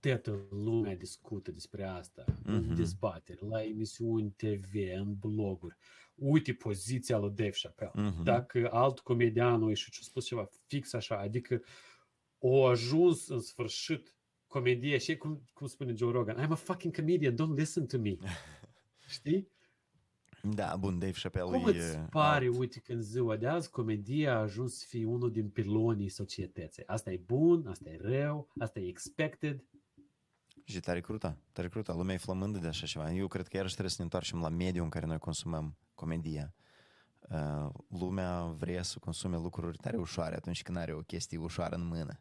toată 0.00 0.46
lumea 0.50 0.96
discută 0.96 1.50
despre 1.50 1.84
asta, 1.84 2.24
mm-hmm. 2.24 2.44
în 2.44 2.64
Mhm. 2.66 2.74
dezbateri, 2.74 3.46
la 3.48 3.62
emisiuni 3.64 4.30
TV, 4.36 4.74
în 4.96 5.14
bloguri. 5.14 5.76
Uite 6.14 6.52
poziția 6.52 7.18
lui 7.18 7.30
Dave 7.30 7.56
Chappelle. 7.62 8.08
Mhm. 8.08 8.22
Dacă 8.22 8.68
alt 8.72 8.98
comedian 8.98 9.62
a 9.62 9.68
ieșit 9.68 9.92
și 9.92 10.00
a 10.02 10.04
spus 10.04 10.26
ceva 10.26 10.48
fix 10.66 10.92
așa, 10.92 11.18
adică 11.18 11.62
o 12.38 12.64
ajuns 12.66 13.28
în 13.28 13.40
sfârșit 13.40 14.16
comedie 14.46 14.98
și 14.98 15.16
cum, 15.16 15.42
cum 15.52 15.66
spune 15.66 15.94
Joe 15.94 16.12
Rogan, 16.12 16.46
I'm 16.46 16.50
a 16.50 16.54
fucking 16.54 16.96
comedian, 16.96 17.34
don't 17.34 17.56
listen 17.56 17.86
to 17.86 17.98
me. 17.98 18.16
Știi? 19.08 19.48
Da, 20.42 20.76
bun, 20.78 20.98
Dave 20.98 21.12
Chappelle 21.22 21.50
Cum 21.58 21.66
e 21.68 21.70
îți 21.70 21.98
pare, 21.98 22.44
alt. 22.46 22.58
uite, 22.58 22.80
că 22.80 22.92
în 22.92 23.02
ziua 23.02 23.36
de 23.36 23.46
azi 23.46 23.70
comedia 23.70 24.34
a 24.34 24.40
ajuns 24.40 24.78
să 24.78 24.84
fie 24.88 25.04
unul 25.04 25.32
din 25.32 25.48
pilonii 25.48 26.08
societății. 26.08 26.86
Asta 26.86 27.12
e 27.12 27.20
bun, 27.26 27.66
asta 27.66 27.88
e 27.90 27.98
rău, 28.00 28.48
asta 28.58 28.80
e 28.80 28.88
expected. 28.88 29.64
Și 30.64 30.80
tare 30.80 31.00
cruta, 31.00 31.36
tare 31.52 31.68
cruta. 31.68 31.94
Lumea 31.94 32.14
e 32.14 32.18
flămândă 32.18 32.58
de 32.58 32.66
așa 32.66 32.86
ceva. 32.86 33.12
Eu 33.12 33.26
cred 33.26 33.48
că 33.48 33.56
iarăși 33.56 33.72
trebuie 33.72 33.90
să 33.94 33.96
ne 33.98 34.04
întoarcem 34.04 34.40
la 34.40 34.48
mediul 34.48 34.84
în 34.84 34.90
care 34.90 35.06
noi 35.06 35.18
consumăm 35.18 35.76
comedia. 35.94 36.54
uh, 37.20 37.70
lumea 37.88 38.42
vrea 38.44 38.82
să 38.82 38.98
consume 38.98 39.36
lucruri 39.36 39.76
tare 39.76 39.96
ușoare 39.96 40.34
atunci 40.34 40.62
când 40.62 40.76
are 40.76 40.92
o 40.92 41.00
chestie 41.00 41.38
ușoară 41.38 41.74
în 41.74 41.86
mână. 41.86 42.20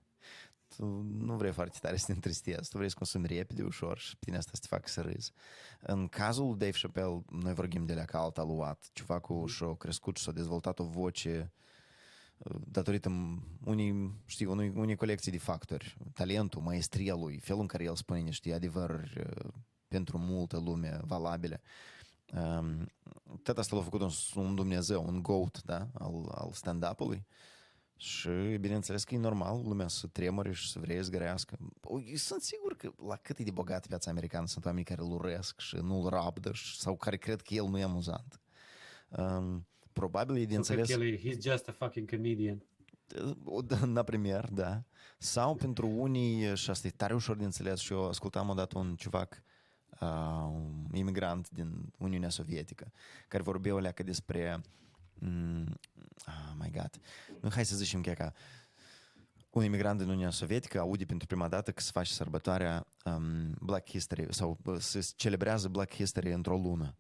Tu 0.76 0.86
nu 1.20 1.36
vrei 1.36 1.52
foarte 1.52 1.78
tare 1.82 1.98
să 1.98 2.06
te 2.06 2.12
întristezi, 2.12 2.70
tu 2.70 2.78
vrei 2.78 2.90
să 2.90 2.96
consumi 2.98 3.28
repede, 3.28 3.64
ușor 3.64 3.98
și 3.98 4.18
prin 4.18 4.36
asta 4.36 4.52
să 4.54 4.60
te 4.62 4.68
facă 4.68 4.88
să 4.90 5.02
râzi. 5.02 5.32
În 5.80 6.08
cazul 6.08 6.48
lui 6.48 6.58
Dave 6.58 6.78
Chappelle, 6.82 7.24
noi 7.30 7.54
vorbim 7.54 7.86
de 7.86 7.94
la 7.94 8.06
ca 8.06 8.20
alt 8.20 8.38
aluat, 8.38 8.90
ceva 8.94 9.20
cu 9.20 9.46
și-a 9.46 9.76
crescut 9.76 10.18
și 10.18 10.24
s-a 10.24 10.32
dezvoltat 10.32 10.80
o 10.80 10.84
voce 10.84 11.52
datorită 12.68 13.10
unii, 13.66 14.22
știi, 14.26 14.46
unui, 14.46 14.72
unei 14.76 14.96
colecții 14.96 15.32
de 15.32 15.38
factori, 15.38 15.98
talentul, 16.14 16.62
maestria 16.62 17.16
lui, 17.16 17.40
felul 17.40 17.62
în 17.62 17.68
care 17.68 17.84
el 17.84 17.96
spune 17.96 18.20
niște 18.20 18.54
adevăruri 18.54 19.28
pentru 19.88 20.18
multă 20.18 20.60
lume 20.60 21.00
valabile. 21.04 21.62
Um, 22.34 22.92
tot 23.44 23.58
asta 23.58 23.76
l-a 23.76 23.82
făcut 23.82 24.02
un, 24.02 24.10
un 24.36 24.56
Dumnezeu, 24.56 25.06
un 25.08 25.22
goat, 25.22 25.62
da, 25.66 25.88
al, 25.94 26.32
al 26.36 26.52
stand-up-ului. 26.54 27.26
Și, 27.98 28.58
bineînțeles, 28.60 29.04
că 29.04 29.14
e 29.16 29.18
normal 29.18 29.62
lumea 29.64 29.88
să 29.88 30.08
tremure 30.08 30.52
și 30.52 30.72
să 30.72 30.80
vrea 30.80 30.96
să 30.96 31.04
zgărească. 31.04 31.58
Eu 31.90 32.16
sunt 32.16 32.42
sigur 32.42 32.76
că 32.76 32.92
la 33.08 33.16
cât 33.16 33.38
e 33.38 33.44
de 33.44 33.52
bogat 33.52 33.88
viața 33.88 34.12
americană 34.12 34.48
sunt 34.48 34.66
oameni 34.66 34.86
care 34.86 35.02
îl 35.02 35.12
urăsc 35.12 35.60
și 35.60 35.76
nu-l 35.76 36.10
rabdă 36.10 36.52
și, 36.52 36.80
sau 36.80 36.96
care 36.96 37.18
cred 37.18 37.42
că 37.42 37.54
el 37.54 37.66
nu 37.66 37.78
e 37.78 37.84
amuzant. 37.84 38.42
Um, 39.10 39.68
probabil 39.94 40.36
e 40.36 40.46
de 40.46 40.52
nu 40.52 40.56
înțeles... 40.56 40.88
Că 40.88 41.04
el, 41.04 41.18
he's 41.18 41.42
just 41.42 41.68
a 41.68 41.72
fucking 41.72 42.10
comedian. 42.10 42.64
Da, 43.66 43.86
na 43.86 44.04
primer, 44.04 44.50
da. 44.52 44.84
Sau 45.18 45.56
pentru 45.56 45.88
unii, 45.88 46.56
și 46.56 46.70
asta 46.70 46.88
e 46.88 46.92
tare 46.92 47.14
ușor 47.14 47.36
de 47.36 47.44
înțeles, 47.44 47.80
și 47.80 47.94
eu 47.94 48.08
ascultam 48.08 48.50
odată 48.50 48.78
un 48.78 48.96
ciuvac 48.96 49.44
uh, 50.02 50.52
imigrant 50.94 51.50
din 51.50 51.94
Uniunea 51.98 52.30
Sovietică, 52.30 52.92
care 53.28 53.44
vorbea 53.44 53.74
o 53.74 53.80
leacă 53.80 54.04
despre 54.04 54.56
uh, 54.58 54.64
mm, 55.20 55.80
oh 56.28 56.54
my 56.60 56.72
god, 56.72 57.00
nu, 57.42 57.50
hai 57.50 57.66
să 57.66 57.76
zicem 57.76 58.02
că 58.02 58.12
ca 58.12 58.34
un 59.58 59.64
imigrant 59.64 60.00
din 60.00 60.08
Uniunea 60.08 60.30
Sovietică 60.30 60.80
aude 60.80 61.06
pentru 61.06 61.28
prima 61.28 61.48
dată 61.48 61.72
că 61.72 61.82
se 61.82 61.90
face 61.94 62.14
sărbătoarea 62.14 62.88
um, 63.06 63.56
Black 63.62 63.90
History 63.90 64.34
sau 64.34 64.58
se 64.80 65.10
celebrează 65.16 65.68
Black 65.68 65.94
History 65.94 66.32
într-o 66.32 66.58
lună. 66.58 66.96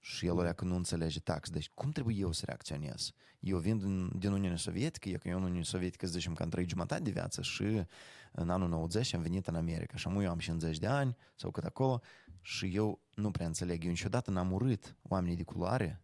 Și 0.00 0.26
el 0.26 0.38
o 0.38 0.52
că 0.52 0.64
nu 0.64 0.74
înțelege 0.74 1.20
tax. 1.20 1.50
Deci 1.50 1.70
cum 1.74 1.90
trebuie 1.90 2.16
eu 2.18 2.32
să 2.32 2.42
reacționez? 2.46 3.12
Eu 3.40 3.58
vin 3.58 3.78
din, 3.78 4.18
din 4.18 4.32
Uniunea 4.32 4.56
Sovietică, 4.56 5.08
e 5.08 5.12
că 5.12 5.28
eu 5.28 5.36
în 5.36 5.42
Uniunea 5.42 5.64
Sovietică, 5.64 6.06
să 6.06 6.12
zicem 6.12 6.34
că 6.34 6.42
am 6.42 6.48
trăit 6.48 6.68
jumătate 6.68 7.02
de 7.02 7.10
viață 7.10 7.42
și 7.42 7.86
în 8.32 8.50
anul 8.50 8.68
90 8.68 9.14
am 9.14 9.22
venit 9.22 9.46
în 9.46 9.54
America 9.54 9.96
și 9.96 10.08
eu 10.08 10.30
am 10.30 10.38
50 10.38 10.78
de 10.78 10.86
ani 10.86 11.16
sau 11.34 11.50
cât 11.50 11.64
acolo 11.64 12.00
și 12.40 12.66
eu 12.74 13.00
nu 13.14 13.30
prea 13.30 13.46
înțeleg. 13.46 13.84
Eu 13.84 13.90
niciodată 13.90 14.30
n-am 14.30 14.52
urât 14.52 14.96
oamenii 15.02 15.36
de 15.36 15.42
culoare 15.42 16.03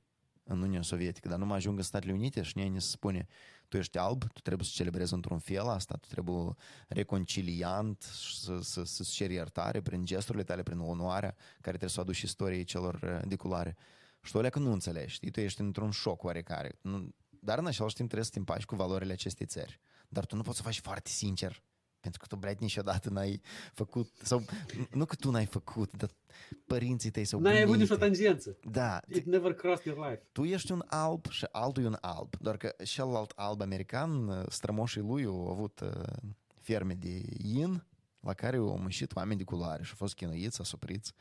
în 0.50 0.58
Uniunea 0.58 0.82
Sovietică, 0.82 1.28
dar 1.28 1.38
nu 1.38 1.46
mă 1.46 1.54
ajung 1.54 1.78
în 1.78 1.84
Statele 1.84 2.12
Unite 2.12 2.42
și 2.42 2.58
ne 2.58 2.78
se 2.78 2.88
spune 2.88 3.26
tu 3.68 3.76
ești 3.76 3.98
alb, 3.98 4.24
tu 4.32 4.40
trebuie 4.40 4.66
să 4.66 4.72
celebrezi 4.74 5.14
într-un 5.14 5.38
fel 5.38 5.68
asta, 5.68 5.96
tu 5.96 6.08
trebuie 6.08 6.54
reconciliant 6.88 8.02
să, 8.02 8.58
să, 8.62 8.84
să-ți 8.84 9.12
ceri 9.12 9.32
iertare 9.32 9.80
prin 9.80 10.04
gesturile 10.04 10.44
tale, 10.44 10.62
prin 10.62 10.78
onoarea 10.78 11.34
care 11.36 11.76
trebuie 11.76 11.90
să 11.90 11.98
o 11.98 12.02
aduci 12.02 12.20
istoriei 12.20 12.64
celor 12.64 12.94
uh, 12.94 13.28
de 13.28 13.36
culoare. 13.36 13.76
Și 14.22 14.32
tu 14.32 14.38
alea 14.38 14.50
că 14.50 14.58
nu 14.58 14.72
înțelegi, 14.72 15.12
știi? 15.12 15.30
tu 15.30 15.40
ești 15.40 15.60
într-un 15.60 15.90
șoc 15.90 16.22
oarecare. 16.22 16.78
Dar 17.28 17.58
în 17.58 17.66
același 17.66 17.94
timp 17.94 18.08
trebuie 18.08 18.24
să 18.24 18.32
te 18.32 18.38
împaci 18.38 18.64
cu 18.64 18.74
valorile 18.74 19.12
acestei 19.12 19.46
țări. 19.46 19.80
Dar 20.08 20.26
tu 20.26 20.36
nu 20.36 20.42
poți 20.42 20.56
să 20.56 20.62
faci 20.62 20.80
foarte 20.80 21.08
sincer 21.08 21.62
pentru 22.00 22.20
că 22.20 22.26
tu, 22.26 22.36
brat, 22.36 22.58
niciodată 22.58 23.10
n-ai 23.10 23.40
făcut, 23.72 24.10
sau 24.22 24.44
nu 24.90 25.04
că 25.04 25.14
tu 25.14 25.30
n-ai 25.30 25.46
făcut, 25.46 25.96
dar 25.96 26.10
părinții 26.66 27.10
tăi 27.10 27.24
sau 27.24 27.40
N-ai 27.40 27.62
avut 27.62 27.76
nicio 27.76 27.96
tangență. 27.96 28.56
Da. 28.70 29.00
It 29.08 29.24
never 29.24 29.54
crossed 29.54 29.84
your 29.84 30.08
life. 30.08 30.22
Tu 30.32 30.44
ești 30.44 30.72
un 30.72 30.82
alb 30.86 31.26
și 31.30 31.46
altul 31.52 31.82
e 31.82 31.86
un 31.86 31.98
alb. 32.00 32.36
Doar 32.40 32.56
că 32.56 32.74
celălalt 32.84 33.32
alb 33.36 33.60
american, 33.60 34.44
strămoșii 34.48 35.00
lui 35.00 35.24
au 35.24 35.48
avut 35.48 35.80
uh, 35.80 35.90
ferme 36.60 36.94
de 36.94 37.22
in 37.42 37.84
la 38.20 38.34
care 38.34 38.56
au 38.56 38.78
muncit 38.78 39.16
oameni 39.16 39.38
de 39.38 39.44
culoare 39.44 39.82
și 39.82 39.90
au 39.90 39.96
fost 39.96 40.14
chinuiți, 40.14 40.60
asupriți. 40.60 41.12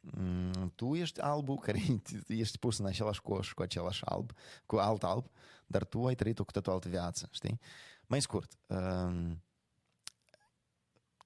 Mm, 0.00 0.72
tu 0.74 0.94
ești 0.94 1.20
albul 1.20 1.58
care 1.58 1.82
ești 2.28 2.58
pus 2.58 2.78
în 2.78 2.86
același 2.86 3.22
coș 3.22 3.52
cu 3.52 3.62
același 3.62 4.04
alb, 4.04 4.32
cu 4.66 4.76
alt 4.76 5.02
alb, 5.02 5.26
dar 5.66 5.84
tu 5.84 6.06
ai 6.06 6.14
trăit 6.14 6.38
o 6.38 6.44
cu 6.44 6.52
totul 6.52 6.72
altă 6.72 6.88
viață, 6.88 7.28
știi? 7.30 7.60
Mai 8.06 8.20
scurt, 8.20 8.52
uh, 8.66 9.32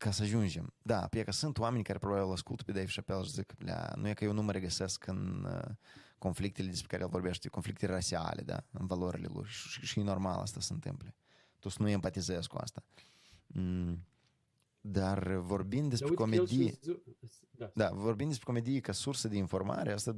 ca 0.01 0.11
să 0.11 0.23
ajungem. 0.23 0.75
Da, 0.83 1.07
pe 1.07 1.23
că 1.23 1.31
sunt 1.31 1.59
oameni 1.59 1.85
care 1.85 1.99
probabil 1.99 2.33
ascultă 2.33 2.63
pe 2.63 2.73
Dave 2.73 2.91
Chappelle 2.95 3.23
și 3.23 3.31
zic, 3.31 3.55
Lea, 3.59 3.95
nu 3.97 4.09
e 4.09 4.15
că 4.15 4.25
eu 4.25 4.33
nu 4.33 4.43
mă 4.43 4.53
regăsesc 4.53 5.07
în 5.07 5.45
uh, 5.45 5.75
conflictele 6.19 6.69
despre 6.69 6.89
care 6.89 7.03
el 7.03 7.09
vorbește, 7.09 7.49
conflicte 7.49 7.87
rasiale, 7.87 8.43
da, 8.43 8.65
în 8.71 8.87
valorile 8.87 9.29
lui 9.33 9.45
și, 9.47 9.87
și 9.87 9.99
e 9.99 10.03
normal 10.03 10.41
asta 10.41 10.61
să 10.61 10.73
întâmple. 10.73 11.15
Tu 11.59 11.69
să 11.69 11.83
nu 11.83 11.89
empatizezi 11.89 12.49
cu 12.49 12.57
asta. 12.57 12.83
Mm. 13.47 14.05
Dar 14.81 15.33
vorbind 15.35 15.89
despre 15.89 16.15
comedie, 16.15 16.79
da. 17.51 17.71
da, 17.75 17.91
vorbind 17.91 18.29
despre 18.29 18.47
comedie 18.47 18.81
ca 18.81 18.93
sursă 18.93 19.29
de 19.29 19.37
informare, 19.37 19.93
asta 19.93 20.17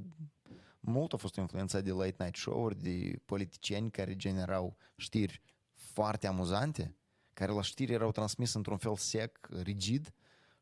mult 0.80 1.12
a 1.12 1.16
fost 1.16 1.36
influențat 1.36 1.84
de 1.84 1.90
late 1.90 2.16
night 2.18 2.36
show-uri, 2.36 2.82
de 2.82 3.20
politicieni 3.24 3.90
care 3.90 4.16
generau 4.16 4.76
știri 4.96 5.42
foarte 5.72 6.26
amuzante, 6.26 6.96
care 7.34 7.52
la 7.52 7.62
știri 7.62 7.92
erau 7.92 8.10
transmis 8.10 8.54
într-un 8.54 8.76
fel 8.76 8.96
sec, 8.96 9.48
rigid, 9.62 10.14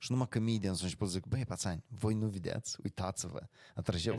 și 0.02 0.10
numai 0.10 0.28
comedians 0.28 0.78
au 0.78 0.84
început 0.84 1.06
să 1.08 1.12
zic, 1.12 1.26
băi, 1.26 1.44
pațani, 1.44 1.84
voi 1.88 2.14
nu 2.14 2.26
vedeți, 2.26 2.76
uitați-vă. 2.82 3.48
Atrăgeau. 3.74 4.16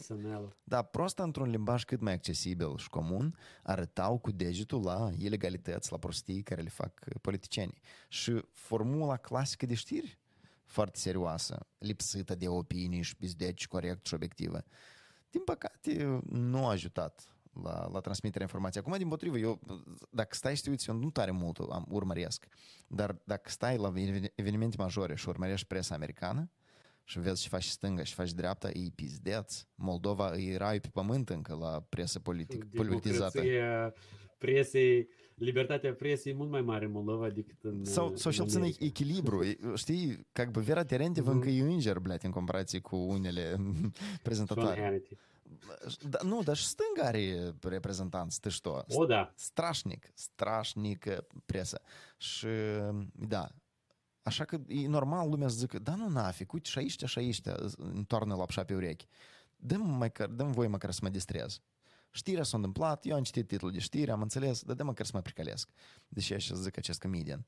Da, 0.64 0.82
prost 0.82 1.18
într-un 1.18 1.50
limbaj 1.50 1.84
cât 1.84 2.00
mai 2.02 2.14
accesibil 2.14 2.78
și 2.78 2.90
comun, 2.90 3.38
arătau 3.64 4.18
cu 4.18 4.32
degetul 4.32 4.84
la 4.84 5.10
ilegalități, 5.18 5.92
la 5.92 5.98
prostii 5.98 6.44
care 6.44 6.62
le 6.62 6.70
fac 6.70 7.20
politicienii. 7.22 7.82
Și 8.08 8.42
formula 8.52 9.18
clasică 9.18 9.66
de 9.66 9.74
știri, 9.74 10.20
foarte 10.66 10.98
serioasă, 10.98 11.68
lipsită 11.78 12.36
de 12.36 12.48
opinii 12.48 13.02
și 13.02 13.16
bizdeci 13.20 13.68
corect 13.68 14.06
și 14.06 14.14
obiective, 14.14 14.66
din 15.30 15.42
păcate 15.44 16.22
nu 16.30 16.66
a 16.66 16.70
ajutat 16.70 17.36
la, 17.63 17.89
la 17.93 18.01
transmiterea 18.01 18.43
informației. 18.43 18.83
Acum, 18.87 18.99
din 18.99 19.09
potrivă, 19.09 19.39
eu, 19.39 19.61
dacă 20.11 20.35
stai 20.35 20.57
și 20.57 20.63
te 20.63 20.71
uiți, 20.71 20.89
eu 20.89 20.97
nu 20.97 21.11
tare 21.11 21.31
mult 21.31 21.59
am, 21.59 21.87
urmăresc, 21.89 22.47
dar 22.87 23.17
dacă 23.25 23.51
stai 23.51 23.77
la 23.77 23.93
evenimente 24.35 24.77
majore 24.79 25.15
și 25.15 25.29
urmărești 25.29 25.67
presa 25.67 25.95
americană, 25.95 26.51
și 27.09 27.21
vezi 27.21 27.43
ce 27.43 27.49
faci 27.49 27.65
stânga 27.65 28.03
și 28.03 28.15
faci 28.15 28.33
dreapta, 28.33 28.69
e 28.69 28.91
pizdeț. 28.95 29.63
Moldova 29.75 30.37
e 30.37 30.57
rai 30.57 30.81
pe 30.81 30.89
pământ 30.93 31.29
încă 31.29 31.55
la 31.55 31.87
presă 31.89 32.19
politic, 32.19 32.65
politizată. 32.75 33.43
presei, 34.39 35.09
libertatea 35.35 35.95
presei 35.95 36.33
e 36.33 36.35
mult 36.35 36.51
mai 36.51 36.63
mare 36.63 36.85
în 36.85 36.91
Moldova 36.91 37.29
decât 37.31 37.57
în 37.61 37.85
Sau, 37.85 38.17
sau 38.17 38.33
cel 38.33 38.45
puțin 38.45 38.63
echilibru. 38.79 39.43
Știi, 39.75 40.27
как 40.33 40.51
бы 40.51 40.61
Vera 40.61 40.85
Terentiev 40.85 41.27
mm-hmm. 41.27 41.31
încă 41.31 41.49
e 41.49 41.63
înger, 41.63 41.99
blядь, 41.99 42.23
în 42.23 42.31
comparație 42.31 42.81
cu 42.81 42.97
unele 42.97 43.57
prezentatoare. 44.23 45.03
Da, 46.01 46.19
nu, 46.23 46.43
dar 46.43 46.57
și 46.57 46.65
stânga 46.65 47.03
are 47.09 47.55
reprezentanți, 47.63 48.41
ты 48.41 48.51
что? 48.51 48.85
O, 48.89 49.07
da. 49.07 49.33
Strașnic, 49.35 50.11
strașnic 50.15 51.07
presă. 51.47 51.81
Și, 52.17 52.49
da, 53.13 53.49
Așa 54.27 54.45
că 54.45 54.59
e 54.67 54.89
normal 54.89 55.29
lumea 55.29 55.49
să 55.49 55.57
zică, 55.57 55.79
da 55.79 55.95
nu 55.95 56.09
nafic, 56.09 56.53
uite 56.53 56.69
și 56.69 56.79
aici, 56.79 57.05
și 57.05 57.19
aici, 57.19 57.41
întoarnă 57.77 58.35
lapșa 58.35 58.65
pe 58.65 58.75
urechi. 58.75 59.07
Dăm, 59.57 59.91
mai, 59.91 60.13
dăm 60.31 60.53
voi 60.53 60.69
măcar 60.69 60.91
să 60.91 61.01
mă 61.03 61.09
distrez. 61.09 61.61
Știrea 62.11 62.43
s-a 62.43 62.57
întâmplat, 62.57 63.05
eu 63.07 63.17
am 63.17 63.23
citit 63.23 63.47
titlul 63.47 63.73
de 63.73 63.79
știre, 63.79 64.11
am 64.11 64.23
înțeles, 64.23 64.63
dar 64.63 64.77
dăm 64.77 64.87
măcar 64.87 65.07
să 65.07 65.13
mă 65.15 65.21
pricălesc. 65.21 65.71
Deși 66.09 66.33
așa 66.33 66.55
zic 66.55 66.77
acest 66.77 67.01
comedian. 67.01 67.47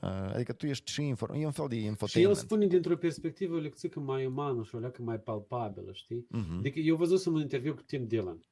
Adică 0.00 0.52
tu 0.52 0.66
ești 0.66 0.90
și 0.90 1.02
inform, 1.02 1.34
e 1.34 1.46
un 1.46 1.52
fel 1.52 1.66
de 1.68 1.76
infotainment. 1.76 2.36
Și 2.36 2.40
el 2.40 2.46
spune 2.46 2.66
dintr-o 2.66 2.96
perspectivă 2.96 3.54
o 3.54 3.58
lecțică 3.58 4.00
mai 4.00 4.26
umană 4.26 4.62
și 4.62 4.74
o 4.74 4.78
leacă 4.78 5.02
mai 5.02 5.18
palpabilă, 5.18 5.92
știi? 5.92 6.26
Uh-huh. 6.26 6.58
Adică 6.58 6.78
eu 6.78 6.96
văzut 6.96 7.24
un 7.24 7.40
interviu 7.40 7.74
cu 7.74 7.82
Tim 7.82 8.06
Dillon 8.06 8.42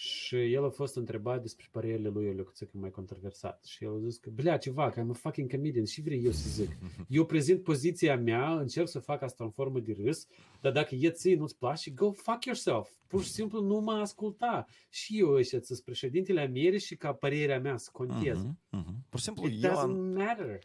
și 0.00 0.52
el 0.52 0.64
a 0.64 0.68
fost 0.68 0.96
întrebat 0.96 1.42
despre 1.42 1.66
părerile 1.70 2.08
lui 2.08 2.28
o 2.28 2.32
lecțică 2.32 2.70
mai 2.72 2.90
controversat. 2.90 3.64
Și 3.64 3.84
el 3.84 3.94
a 3.94 3.98
zis 3.98 4.16
că, 4.16 4.30
blea, 4.30 4.56
ceva, 4.56 4.90
că 4.90 5.00
am 5.00 5.10
a 5.10 5.12
fucking 5.12 5.50
comedian, 5.50 5.84
și 5.84 6.02
vrei 6.02 6.24
eu 6.24 6.30
să 6.30 6.48
zic. 6.48 6.76
Eu 7.08 7.24
prezint 7.24 7.62
poziția 7.62 8.16
mea, 8.16 8.58
încerc 8.58 8.88
să 8.88 8.98
fac 8.98 9.22
asta 9.22 9.44
în 9.44 9.50
formă 9.50 9.80
de 9.80 9.96
râs, 10.04 10.26
dar 10.60 10.72
dacă 10.72 10.94
e 10.94 11.10
ție 11.10 11.36
nu-ți 11.36 11.58
place, 11.58 11.90
go 11.90 12.12
fuck 12.12 12.44
yourself. 12.44 12.90
Pur 13.06 13.22
și 13.22 13.30
simplu 13.30 13.60
nu 13.60 13.80
mă 13.80 13.92
asculta. 13.92 14.66
Și 14.88 15.18
eu 15.18 15.30
ăștia 15.30 15.60
sunt 15.62 15.80
președintele 15.80 16.40
Americii 16.40 16.86
și 16.86 16.96
ca 16.96 17.12
părerea 17.12 17.60
mea 17.60 17.76
să 17.76 17.88
conteze. 17.92 18.56
Uh-huh, 18.56 18.78
uh-huh. 18.78 19.08
Pur 19.08 19.18
și 19.18 19.24
simplu, 19.24 19.48
It 19.48 19.66
doesn't 19.66 19.72
am... 19.72 20.00
matter. 20.00 20.58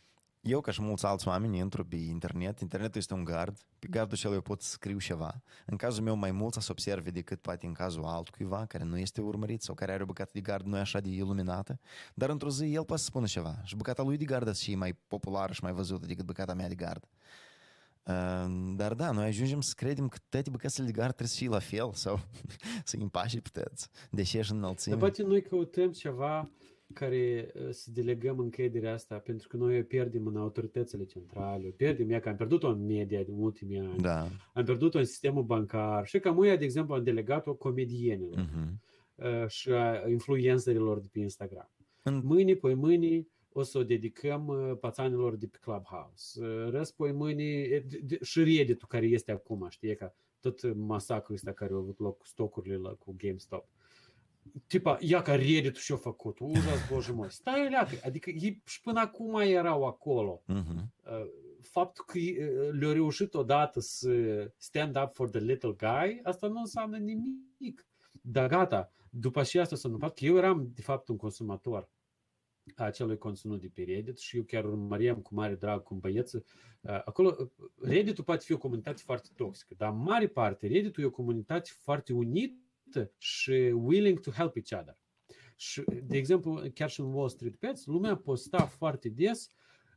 Eu, 0.46 0.62
ca 0.62 0.72
și 0.72 0.82
mulți 0.82 1.06
alți 1.06 1.28
oameni, 1.28 1.58
intru 1.58 1.86
pe 1.86 1.96
internet. 1.96 2.60
Internetul 2.60 3.00
este 3.00 3.14
un 3.14 3.24
gard. 3.24 3.58
Pe 3.80 3.88
gardul 3.90 4.14
acela 4.14 4.34
eu 4.34 4.42
pot 4.42 4.62
să 4.62 4.70
scriu 4.70 5.00
ceva. 5.00 5.42
În 5.66 5.78
cazul 5.78 6.04
meu, 6.04 6.16
mai 6.16 6.32
mult 6.32 6.54
să 6.54 6.68
observe 6.72 7.10
decât 7.10 7.42
poate 7.42 7.66
în 7.66 7.74
cazul 7.74 8.04
altcuiva 8.04 8.66
care 8.66 8.84
nu 8.84 8.98
este 8.98 9.22
urmărit 9.22 9.62
sau 9.62 9.76
care 9.76 9.92
are 9.92 10.04
o 10.04 10.06
bucată 10.06 10.30
de 10.34 10.40
gard 10.40 10.66
nu 10.66 10.78
e 10.78 10.80
așa 10.80 11.00
de 11.00 11.10
iluminată. 11.10 11.80
Dar 12.14 12.30
într-o 12.30 12.50
zi 12.50 12.74
el 12.74 12.84
poate 12.86 13.02
să 13.02 13.08
spună 13.08 13.26
ceva. 13.26 13.62
Și 13.64 13.76
bucata 13.76 14.04
lui 14.04 14.18
de 14.18 14.26
gard 14.26 14.56
și 14.56 14.72
e 14.72 14.76
mai 14.76 14.94
populară 15.08 15.54
și 15.54 15.64
mai 15.64 15.74
văzută 15.74 16.06
decât 16.06 16.26
bucata 16.26 16.54
mea 16.54 16.68
de 16.68 16.76
gard. 16.76 17.04
Uh, 18.04 18.74
dar 18.76 18.94
da, 18.94 19.12
noi 19.12 19.26
ajungem 19.26 19.62
să 19.62 19.74
credem 19.76 20.08
că 20.08 20.18
toate 20.30 20.50
bucățile 20.50 20.86
de 20.86 20.92
gar 20.92 21.06
trebuie 21.06 21.28
să 21.28 21.38
fie 21.38 21.50
la 21.50 21.60
fel 21.60 21.92
sau 21.94 22.20
să 22.84 22.98
împași 23.00 23.42
puteți, 23.42 23.90
deși 24.12 24.38
ești 24.38 24.52
înălțime. 24.52 24.96
Dar 24.96 25.04
poate 25.10 25.24
noi 25.24 25.42
căutăm 25.42 25.92
ceva 25.92 26.50
care 26.94 27.52
uh, 27.56 27.68
să 27.70 27.90
delegăm 27.94 28.40
încrederea 28.40 28.94
asta, 28.94 29.18
pentru 29.18 29.48
că 29.48 29.58
noi 29.58 29.80
o 29.80 29.84
pierdem 29.84 30.26
în 30.28 30.38
autoritățile 30.38 31.04
centrale, 31.04 31.68
o 31.68 31.72
pierdem, 31.72 32.10
ea 32.10 32.20
că 32.20 32.30
am 32.30 32.36
pierdut-o 32.36 32.68
în 32.68 32.86
media 32.86 33.24
din 33.24 33.36
ultimii 33.38 33.80
ani, 33.80 34.02
Da. 34.02 34.28
am 34.54 34.64
pierdut-o 34.64 34.98
în 34.98 35.06
sistemul 35.06 35.44
bancar 35.44 36.06
și 36.08 36.20
cam 36.20 36.44
ea, 36.44 36.58
de 36.58 36.64
exemplu, 36.64 36.94
am 36.94 37.04
delegat-o 37.04 37.54
comedienilor 37.54 38.38
Mhm. 38.38 38.82
uh, 39.16 39.48
și 39.48 39.70
a 39.72 40.08
influencerilor 40.10 41.00
de 41.00 41.08
pe 41.12 41.20
Instagram. 41.20 41.70
În- 42.04 42.22
Mâine, 42.24 42.54
poi 42.54 42.74
mâine, 42.74 43.28
o 43.56 43.62
să 43.62 43.78
o 43.78 43.84
dedicăm 43.84 44.48
uh, 44.48 44.78
pațanilor 44.80 45.36
de 45.36 45.48
pe 45.48 45.58
Clubhouse. 45.62 46.46
Uh, 46.46 46.70
Răs, 46.70 46.92
poi 46.92 47.12
mâine, 47.12 47.44
e, 47.44 47.80
de- 47.88 48.02
de- 48.04 48.18
și 48.22 48.44
Reddit-ul 48.44 48.88
care 48.88 49.06
este 49.06 49.32
acum, 49.32 49.68
știi, 49.70 49.96
ca 49.96 50.16
tot 50.40 50.76
masacrul 50.76 51.36
ăsta 51.36 51.52
care 51.52 51.74
a 51.74 51.76
avut 51.76 52.00
loc 52.00 52.18
cu 52.18 52.26
stocurile 52.26 52.76
la, 52.76 52.90
cu 52.90 53.16
GameStop 53.18 53.66
tipa, 54.68 54.98
ia 55.02 55.22
ca 55.22 55.36
Reddit 55.36 55.76
și-a 55.76 55.96
făcut, 55.96 56.40
uzas, 56.40 56.88
boje 56.90 57.12
mă, 57.12 57.30
stai 57.30 57.70
leacă, 57.70 57.96
adică 58.04 58.30
ei 58.30 58.62
și 58.66 58.82
până 58.82 59.00
acum 59.00 59.36
erau 59.40 59.84
acolo. 59.84 60.44
Uh-huh. 60.54 60.84
Faptul 61.62 62.04
că 62.08 62.20
le-a 62.72 62.92
reușit 62.92 63.34
odată 63.34 63.80
să 63.80 64.12
stand 64.58 64.98
up 65.04 65.14
for 65.14 65.30
the 65.30 65.40
little 65.40 65.76
guy, 65.78 66.20
asta 66.24 66.48
nu 66.48 66.60
înseamnă 66.60 66.98
nimic. 66.98 67.88
Dar 68.22 68.48
gata, 68.48 68.94
după 69.10 69.44
și 69.44 69.60
asta 69.60 69.76
s-a 69.76 69.82
întâmplat 69.84 70.18
că 70.18 70.26
eu 70.26 70.38
eram 70.38 70.72
de 70.74 70.82
fapt 70.82 71.08
un 71.08 71.18
consumator 71.18 71.90
a 72.76 72.84
acelui 72.84 73.18
conținut 73.18 73.62
de 73.62 73.70
pe 73.74 73.84
Reddit 73.84 74.18
și 74.18 74.38
eu 74.38 74.44
chiar 74.44 74.66
urmăream 74.66 75.22
cu 75.22 75.34
mare 75.34 75.56
drag 75.56 75.84
cum 75.84 76.00
băieță. 76.00 76.44
Acolo, 76.82 77.36
Reddit-ul 77.82 78.24
poate 78.24 78.44
fi 78.46 78.54
o 78.54 78.58
comunitate 78.58 79.02
foarte 79.06 79.30
toxică, 79.36 79.74
dar 79.78 79.92
în 79.92 79.98
mare 79.98 80.28
parte 80.28 80.68
Reddit-ul 80.68 81.04
e 81.04 81.08
o 81.08 81.12
comunitate 81.12 81.70
foarte 81.74 82.14
unită 82.14 82.63
și 83.18 83.52
willing 83.76 84.20
to 84.20 84.32
help 84.32 84.56
each 84.56 84.82
other. 84.82 84.98
Și, 85.56 85.84
de 86.04 86.18
exemplu, 86.18 86.62
chiar 86.74 86.90
și 86.90 87.00
în 87.00 87.14
Wall 87.14 87.30
Street 87.30 87.60
Bets, 87.60 87.86
lumea 87.86 88.16
posta 88.16 88.66
foarte 88.66 89.10
des 89.10 89.48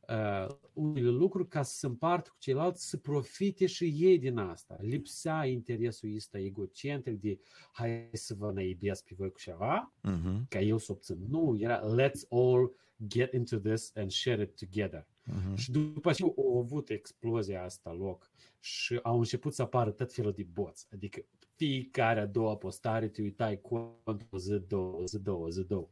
uh, 0.08 0.46
unele 0.72 1.08
lucruri 1.08 1.48
ca 1.48 1.62
să 1.62 1.76
se 1.76 1.86
împartă 1.86 2.28
cu 2.30 2.36
ceilalți, 2.38 2.88
să 2.88 2.96
profite 2.96 3.66
și 3.66 3.84
ei 3.96 4.18
din 4.18 4.38
asta. 4.38 4.76
Lipsea 4.80 5.44
interesul 5.46 6.14
ăsta 6.14 6.38
egocentric 6.38 7.20
de 7.20 7.38
hai 7.72 8.08
să 8.12 8.34
vă 8.34 8.52
năibesc 8.52 9.04
pe 9.04 9.14
voi 9.18 9.30
cu 9.30 9.38
ceva, 9.38 9.92
Mhm. 10.02 10.46
ca 10.48 10.60
eu 10.60 10.78
să 10.78 10.92
obțin. 10.92 11.18
Nu, 11.28 11.56
era 11.58 11.80
let's 11.80 12.28
all 12.30 12.74
get 13.06 13.32
into 13.32 13.58
this 13.58 13.90
and 13.94 14.10
share 14.10 14.42
it 14.42 14.56
together. 14.56 15.06
Mhm. 15.24 15.54
Și 15.54 15.70
după 15.70 16.08
aceea 16.08 16.32
au 16.36 16.58
avut 16.58 16.90
explozia 16.90 17.62
asta 17.64 17.92
loc 17.92 18.30
și 18.60 18.98
au 19.02 19.18
început 19.18 19.54
să 19.54 19.62
apară 19.62 19.90
tot 19.90 20.12
felul 20.12 20.32
de 20.32 20.42
boți. 20.52 20.86
Adică 20.92 21.24
fiecare 21.56 22.20
a 22.20 22.26
doua 22.26 22.56
postare 22.56 23.08
te 23.08 23.22
uitai 23.22 23.60
contul 23.60 24.38
zi 24.38 24.62
două, 24.68 25.04
zi 25.04 25.18
două, 25.18 25.48
zi 25.48 25.64
două. 25.66 25.90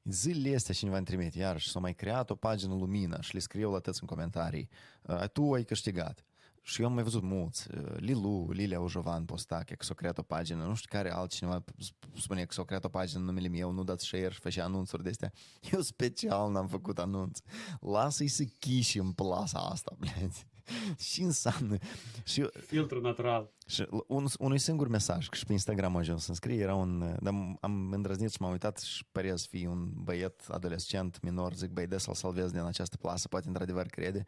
Zilele 0.07 0.55
astea 0.55 0.75
cineva 0.75 0.97
îmi 0.97 1.07
trimite, 1.07 1.39
iarăși, 1.39 1.71
s-a 1.71 1.79
mai 1.79 1.95
creat 1.95 2.31
o 2.31 2.35
pagină 2.35 2.75
Lumina 2.75 3.21
și 3.21 3.35
le 3.35 3.41
scriu 3.41 3.71
la 3.73 3.79
toți 3.79 3.99
în 4.01 4.07
comentarii, 4.09 4.69
"Uh, 5.03 5.29
tu 5.29 5.53
ai 5.53 5.65
câștigat. 5.65 6.25
Și 6.65 6.81
eu 6.81 6.87
am 6.87 6.95
mai 6.95 7.03
văzut 7.03 7.23
mulți, 7.23 7.69
uh, 7.75 7.97
Lilu, 7.97 8.51
Lilia 8.51 8.81
Ujovan 8.81 9.25
posta 9.25 9.63
că 9.67 9.75
s-a 9.79 9.95
creat 9.95 10.19
o 10.19 10.23
pagină, 10.23 10.65
nu 10.65 10.75
știu 10.75 10.99
care 10.99 11.13
altcineva 11.13 11.65
sp- 11.65 12.21
spune 12.21 12.45
că 12.45 12.53
s-a 12.53 12.65
creat 12.65 12.85
o 12.85 12.89
pagină 12.89 13.19
în 13.21 13.25
numele 13.25 13.49
meu, 13.49 13.71
nu 13.71 13.85
dați 13.85 14.05
share 14.07 14.31
și 14.31 14.39
făcea 14.39 14.65
anunțuri 14.65 15.03
de 15.03 15.09
astea. 15.09 15.33
Eu 15.73 15.81
special 15.81 16.51
n-am 16.51 16.67
făcut 16.67 16.99
anunț. 16.99 17.39
Lasă-i 17.81 18.29
să 18.29 18.45
chiși 18.59 18.99
în 18.99 19.13
plasa 19.13 19.59
asta, 19.59 19.97
blядь. 20.01 20.47
Și 21.12 21.22
înseamnă. 21.22 21.78
Și 22.24 22.40
eu, 22.40 22.50
Filtru 22.66 23.02
natural. 23.02 23.52
și 23.68 23.88
un, 24.08 24.26
unui 24.40 24.58
singur 24.60 24.88
mesaj, 24.88 25.28
că 25.28 25.36
și 25.36 25.46
pe 25.46 25.52
Instagram 25.52 25.96
a 25.96 26.00
ajuns 26.00 26.24
să 26.24 26.34
scrie, 26.34 26.62
era 26.62 26.76
un, 26.76 27.00
dar 27.00 27.34
am- 27.34 27.58
am 27.62 27.92
îndrăznit 27.92 28.32
și 28.32 28.42
m-am 28.42 28.52
uitat 28.52 28.78
și 28.80 29.06
părea 29.12 29.36
să 29.36 29.48
fie 29.50 29.68
un 29.68 29.92
băiet 29.94 30.42
adolescent, 30.48 31.22
minor, 31.22 31.54
zic, 31.54 31.70
băi, 31.70 31.88
de 31.88 31.98
să-l 31.98 32.14
salvez 32.14 32.52
din 32.52 32.60
această 32.62 32.98
plasă, 32.98 33.28
poate 33.28 33.48
într-adevăr 33.48 33.86
crede. 33.86 34.26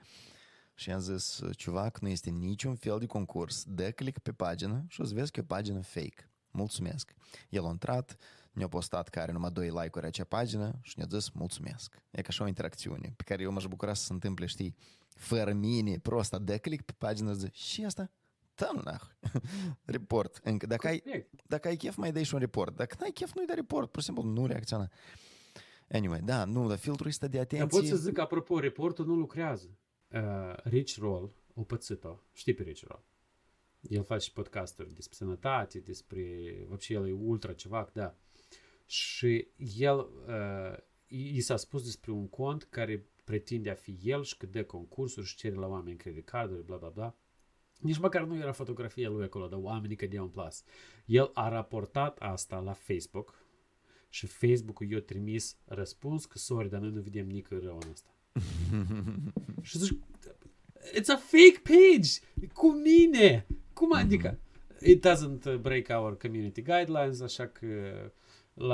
Și 0.76 0.92
am 0.92 1.00
zis, 1.00 1.42
ciuvac, 1.56 2.00
nu 2.00 2.08
este 2.08 2.30
niciun 2.30 2.76
fel 2.76 3.00
de 3.00 3.06
concurs, 3.06 3.64
dă 3.68 3.92
click 3.92 4.20
pe 4.20 4.32
pagină 4.32 4.86
și 4.88 5.02
o 5.02 5.04
să 5.04 5.14
vezi 5.14 5.32
că 5.32 5.40
e 5.40 5.44
o 5.44 5.54
pagină 5.54 5.82
fake. 5.82 6.30
Mulțumesc. 6.52 7.14
El 7.50 7.66
a 7.66 7.70
intrat, 7.70 8.18
ne-a 8.59 8.69
postat 8.69 9.09
că 9.09 9.21
are 9.21 9.33
numai 9.33 9.51
doi 9.51 9.71
like-uri 9.71 10.07
acea 10.07 10.25
pagină 10.25 10.79
și 10.83 10.95
ne-a 10.97 11.07
zis 11.11 11.31
mulțumesc. 11.31 12.03
E 12.11 12.21
ca 12.21 12.29
așa 12.29 12.45
o 12.45 12.47
interacțiune 12.47 13.13
pe 13.17 13.23
care 13.23 13.43
eu 13.43 13.53
m-aș 13.53 13.67
bucura 13.67 13.95
să 13.95 14.05
se 14.05 14.13
întâmple, 14.13 14.47
știi, 14.47 14.77
fără 15.09 15.53
mine, 15.53 15.99
prosta, 15.99 16.39
dă 16.39 16.59
click 16.59 16.85
pe 16.85 16.93
pagină 16.99 17.33
și 17.33 17.39
zic, 17.39 17.53
și 17.53 17.85
asta? 17.85 18.11
Tam 18.55 18.81
nah. 18.85 19.01
report. 19.85 20.41
Încă, 20.43 20.67
dacă, 20.67 20.87
ai, 20.87 20.99
Corect. 20.99 21.31
dacă 21.47 21.69
ai 21.69 21.77
chef, 21.77 21.97
mai 21.97 22.13
dai 22.13 22.23
și 22.23 22.35
un 22.35 22.41
report. 22.41 22.77
Dacă 22.77 22.97
n-ai 22.99 23.11
chef, 23.11 23.33
nu-i 23.35 23.47
dai 23.47 23.55
report. 23.55 23.91
Pur 23.91 24.01
și 24.01 24.07
simplu 24.07 24.25
nu 24.25 24.47
reacționa. 24.47 24.91
Anyway, 25.89 26.21
da, 26.21 26.45
nu, 26.45 26.69
dar 26.69 26.79
filtrul 26.79 27.09
ăsta 27.09 27.27
de 27.27 27.37
Dar 27.37 27.45
atenție... 27.45 27.79
pot 27.79 27.87
să 27.87 27.97
zic, 27.97 28.19
apropo, 28.19 28.59
reportul 28.59 29.07
nu 29.07 29.15
lucrează. 29.15 29.79
Uh, 30.09 30.55
Rich 30.63 30.97
Roll, 30.99 31.35
o 31.55 31.63
pățit-o. 31.63 32.19
Știi 32.33 32.55
pe 32.55 32.63
Rich 32.63 32.83
Roll? 32.87 33.05
El 33.81 34.05
face 34.05 34.31
podcasturi 34.31 34.95
despre 34.95 35.17
sănătate, 35.17 35.79
despre... 35.79 36.21
Вообще, 36.69 36.95
el 36.95 37.09
e 37.09 37.13
ultra 37.13 37.53
ceva, 37.53 37.91
da. 37.93 38.17
Și 38.90 39.48
el, 39.78 39.98
uh, 39.98 40.78
i 41.08 41.36
i 41.36 41.42
s-a 41.42 41.58
spus 41.58 41.84
despre 41.84 42.12
un 42.12 42.30
cont 42.30 42.64
care 42.64 43.06
pretinde 43.24 43.70
a 43.70 43.74
fi 43.74 43.98
el 44.04 44.24
și 44.24 44.38
că 44.38 44.46
dă 44.46 44.64
concursuri 44.64 45.26
și 45.26 45.36
cere 45.36 45.56
la 45.56 45.68
oameni 45.68 45.98
credit 45.98 46.26
carduri, 46.26 46.66
bla 46.66 46.76
bla 46.76 46.90
bla. 46.90 47.16
Nici 47.80 47.98
măcar 47.98 48.24
nu 48.24 48.36
era 48.36 48.52
fotografia 48.52 49.10
lui 49.10 49.24
acolo, 49.24 49.48
dar 49.48 49.60
oamenii 49.62 49.96
cădeau 49.96 50.24
în 50.24 50.30
plas. 50.30 50.64
El 51.06 51.32
a 51.34 51.50
raportat 51.50 52.18
asta 52.20 52.60
la 52.60 52.74
Facebook 52.74 53.44
și 54.10 54.28
Facebook-ul 54.28 54.92
i-a 54.92 55.02
trimis 55.02 55.58
răspuns 55.66 56.26
că 56.26 56.38
sorry, 56.38 56.70
dar 56.70 56.80
noi 56.80 56.92
nu 56.92 57.02
vedem 57.02 57.28
nicăieri 57.28 57.66
rău 57.66 57.80
în 57.84 57.92
asta. 57.92 58.10
și 59.68 59.78
zici, 59.78 59.98
it's 61.00 61.08
a 61.08 61.16
fake 61.16 61.62
page! 61.64 62.10
Cu 62.54 62.72
mine! 62.72 63.48
Cum 63.74 63.94
adică? 63.94 64.40
It 64.82 65.08
doesn't 65.08 65.62
break 65.62 66.02
our 66.02 66.18
community 66.18 66.62
guidelines, 66.62 67.22
așa 67.22 67.48
că 67.48 67.68
lasă 67.68 68.14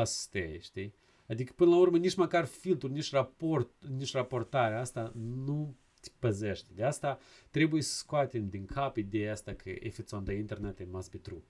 să 0.04 0.20
stea, 0.20 0.58
știi? 0.60 0.94
Adică 1.28 1.54
până 1.56 1.70
la 1.70 1.78
urmă 1.78 1.98
nici 1.98 2.16
măcar 2.16 2.46
filtrul, 2.46 2.92
nici 2.92 3.12
raport, 3.12 3.72
nici 3.98 4.14
raportarea 4.14 4.80
asta 4.80 5.12
nu 5.16 5.76
te 6.02 6.10
păzește. 6.20 6.72
De 6.74 6.84
asta 6.84 7.20
trebuie 7.50 7.82
să 7.82 7.96
scoatem 7.96 8.50
din 8.50 8.66
cap 8.66 8.98
ideea 8.98 9.32
asta 9.32 9.54
că 9.54 9.70
if 9.70 10.00
it's 10.02 10.10
on 10.12 10.24
the 10.24 10.34
internet, 10.34 10.80
it 10.80 10.92
must 10.92 11.12
be 11.12 11.18
true. 11.18 11.44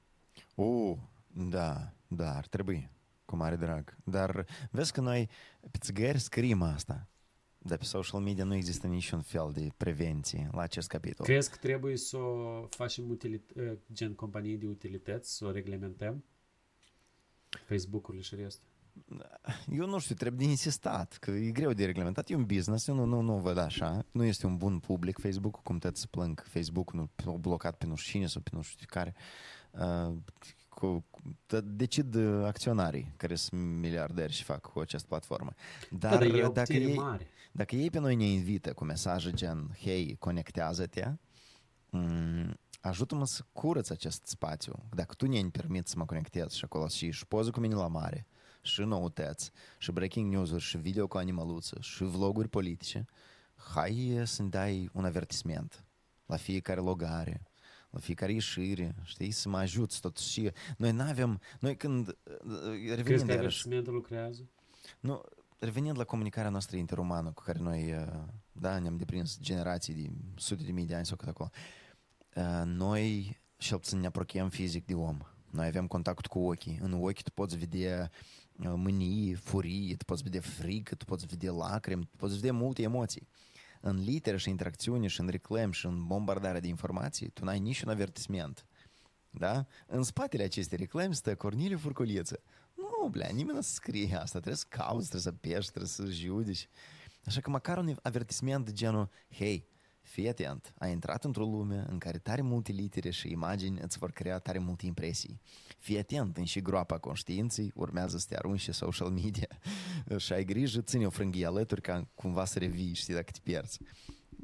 Uh, 0.56 0.98
da, 1.34 1.94
da, 2.08 2.36
ar 2.36 2.48
trebui. 2.48 2.90
Cu 3.26 3.36
mare 3.36 3.56
drag. 3.56 3.98
Dar 4.04 4.46
vezi 4.72 4.92
că 4.92 5.02
noi 5.02 5.30
pe 5.72 5.78
țigări 5.80 6.20
scriem 6.20 6.62
asta. 6.62 7.08
Dar 7.58 7.78
pe 7.78 7.84
social 7.84 8.20
media 8.22 8.44
nu 8.44 8.54
există 8.54 8.88
niciun 8.88 9.22
fel 9.22 9.52
de 9.54 9.68
prevenție 9.78 10.50
la 10.52 10.62
acest 10.62 10.88
capitol. 10.88 11.26
Crezi 11.26 11.50
că 11.50 11.58
trebuie 11.62 11.98
să 11.98 12.18
o 12.18 12.66
facem 12.70 13.18
utilit- 13.18 13.56
eh, 13.56 13.72
gen 13.94 14.14
companii 14.14 14.58
de 14.58 14.66
utilități, 14.66 15.36
să 15.36 15.46
o 15.46 15.52
reglementăm? 15.52 16.24
Facebook-urile 17.58 18.24
și 18.24 18.36
restul. 18.36 18.68
Eu 19.70 19.88
nu 19.88 19.99
știu, 19.99 20.16
trebuie 20.16 20.45
de 20.45 20.51
insistat, 20.51 21.18
că 21.20 21.32
e 21.32 21.51
greu 21.51 21.74
de 21.74 21.86
reglementat. 21.86 22.30
E 22.30 22.36
un 22.36 22.45
business, 22.45 22.88
eu 22.88 22.95
nu, 22.95 23.06
nu, 23.06 23.22
nu 23.22 23.38
văd 23.38 23.58
așa. 23.58 24.06
Nu 24.12 24.24
este 24.24 24.45
un 24.45 24.58
bun 24.58 24.80
public 24.80 25.20
Facebook, 25.20 25.62
cum 25.64 25.78
tot 25.78 25.97
să 25.97 26.08
plâng 26.08 26.43
Facebook, 26.47 26.93
nu 26.93 27.10
a 27.26 27.32
blocat 27.32 27.78
pe 27.78 27.86
nu 27.86 27.95
știu 27.95 28.12
cine 28.12 28.28
sau 28.28 28.41
pe 28.41 28.49
nu 28.53 28.62
știu 28.62 28.86
care. 28.89 29.16
Uh, 29.72 30.14
cu, 30.70 31.06
cu, 31.10 31.22
decid 31.64 32.16
acționarii 32.43 33.14
care 33.18 33.36
sunt 33.36 33.62
miliarderi 33.62 34.34
și 34.34 34.43
fac 34.43 34.62
cu 34.62 34.80
această 34.80 35.08
platformă. 35.08 35.53
Dar 35.89 36.28
da, 36.28 36.38
dar 36.38 36.49
dacă, 36.49 36.74
ei, 36.74 36.95
mare. 36.95 37.28
dacă 37.51 37.76
ei 37.76 37.89
pe 37.89 37.99
noi 37.99 38.16
ne 38.16 38.26
invită 38.26 38.74
cu 38.74 38.84
mesaje 38.84 39.32
gen, 39.32 39.78
hei, 39.80 40.16
conectează-te, 40.20 41.12
mm, 41.89 42.60
ajută-mă 42.88 43.26
să 43.26 43.44
curăț 43.54 43.90
acest 43.90 44.26
spațiu. 44.26 44.84
Dacă 44.94 45.14
tu 45.14 45.28
ne 45.28 45.50
permiți 45.50 45.92
să 45.92 45.98
mă 45.98 46.06
conectez 46.06 46.52
și 46.52 46.64
acolo 46.64 46.88
și, 46.88 47.12
și 47.12 47.26
poză 47.26 47.52
cu 47.52 47.60
mine 47.60 47.74
la 47.74 47.88
mare, 47.88 48.28
și 48.62 48.82
noutăți, 48.82 49.52
și 49.78 49.92
breaking 49.92 50.32
news-uri, 50.32 50.64
și 50.64 50.78
video 50.78 51.08
cu 51.08 51.18
animaluță, 51.18 51.78
și 51.82 52.04
vloguri 52.04 52.48
politice, 52.48 53.06
hai 53.74 54.22
să-mi 54.24 54.50
dai 54.50 54.90
un 54.94 55.06
avertisment 55.06 55.86
la 56.26 56.36
fiecare 56.36 56.80
logare, 56.80 57.42
la 57.90 58.00
fiecare 58.00 58.32
ieșire, 58.32 58.96
știi, 59.04 59.32
să 59.32 59.50
mă 59.50 59.58
ajuți 59.58 60.02
totuși. 60.02 60.30
Și 60.30 60.52
noi 60.78 60.92
nu 60.92 61.02
avem, 61.02 61.42
noi 61.60 61.78
când 61.78 62.18
revenind 62.72 63.04
Crezi 63.04 63.26
că 63.26 63.32
avertismentul 63.32 63.94
lucrează? 63.94 64.50
Nu, 65.00 65.22
revenind 65.60 65.98
la 65.98 66.04
comunicarea 66.04 66.50
noastră 66.50 66.78
interumană 66.78 67.32
cu 67.32 67.42
care 67.42 67.60
noi, 67.60 68.08
da, 68.52 68.80
ne-am 68.80 68.98
deprins 68.98 69.40
generații 69.40 69.94
de 69.94 70.12
sute 70.36 70.64
de 70.64 70.72
mii 70.72 70.86
de 70.86 70.96
ani 70.96 71.06
sau 71.06 71.18
cât 71.18 71.28
acolo, 71.28 71.50
noi 72.66 73.38
cel 73.58 73.78
puțin 73.78 74.00
ne 74.00 74.08
apropiem 74.08 74.50
fizic 74.50 74.86
de 74.86 74.94
om. 74.94 75.18
Noi 75.52 75.68
avem 75.68 75.88
contact 75.88 76.26
cu 76.26 76.40
ochii. 76.40 76.80
În 76.82 76.94
ochi 76.94 77.22
tu 77.22 77.32
poți 77.32 77.58
vedea 77.58 78.12
mânie, 78.56 79.36
furie, 79.36 79.96
tu 79.96 80.06
poți 80.06 80.24
vedea 80.24 80.42
frică, 80.42 80.96
tu 80.96 81.06
poți 81.06 81.26
vedea 81.26 81.52
lacrimi, 81.52 82.04
tu 82.04 82.16
poți 82.18 82.36
vedea 82.36 82.54
multe 82.54 82.82
emoții. 82.82 83.28
În 83.82 84.04
litere 84.04 84.38
și 84.38 84.50
interacțiune 84.50 85.08
și 85.08 85.20
în 85.20 85.28
reclam 85.28 85.72
și 85.72 85.86
în 85.86 86.08
bombardarea 86.08 86.60
de 86.60 86.68
informații, 86.68 87.30
tu 87.30 87.44
n-ai 87.44 87.60
niciun 87.60 87.90
avertisment. 87.90 88.66
Da? 89.30 89.66
În 89.88 90.04
spatele 90.04 90.44
acestei 90.44 90.78
reclame 90.78 91.14
stă 91.14 91.36
Corneliu 91.36 91.78
Furculiță. 91.78 92.44
Nu, 92.74 93.08
blea, 93.08 93.30
nimeni 93.30 93.56
nu 93.56 93.62
scrie 93.62 94.16
asta. 94.16 94.40
Trebuie 94.40 94.56
să 94.56 94.66
cauți, 94.70 95.10
trebuie 95.10 95.22
să 95.22 95.32
pești, 95.32 95.70
trebuie 95.72 95.90
să 95.90 96.06
judici. 96.06 96.70
Așa 97.26 97.42
că 97.42 97.50
măcar 97.50 97.78
un 97.78 97.96
avertisment 98.02 98.66
de 98.66 98.72
genul, 98.72 99.10
hei, 99.32 99.68
Fii 100.06 100.28
atent, 100.28 100.74
ai 100.78 100.91
intrat 100.91 101.24
într-o 101.24 101.45
lume 101.45 101.86
în 101.89 101.97
care 101.97 102.18
tare 102.18 102.41
multe 102.41 102.72
litere 102.72 103.10
și 103.10 103.32
imagini 103.32 103.80
îți 103.82 103.97
vor 103.97 104.12
crea 104.12 104.39
tare 104.39 104.60
multe 104.60 104.86
impresii. 104.86 105.41
Fii 105.78 105.97
atent, 105.97 106.38
în 106.38 106.43
și 106.43 106.62
groapa 106.62 106.97
conștiinței 106.97 107.72
urmează 107.76 108.18
să 108.18 108.26
te 108.30 108.36
arunci 108.36 108.70
social 108.70 109.10
media 109.10 109.47
și 110.18 110.34
ai 110.34 110.45
grijă, 110.45 110.82
ține 110.82 111.06
o 111.06 111.10
frânghie 111.10 111.45
alături 111.45 111.82
ca 111.82 112.08
cumva 112.16 112.45
să 112.45 112.60
revii, 112.60 112.93
știi, 112.93 113.14
dacă 113.14 113.32
te 113.32 113.39
pierzi. 113.43 113.80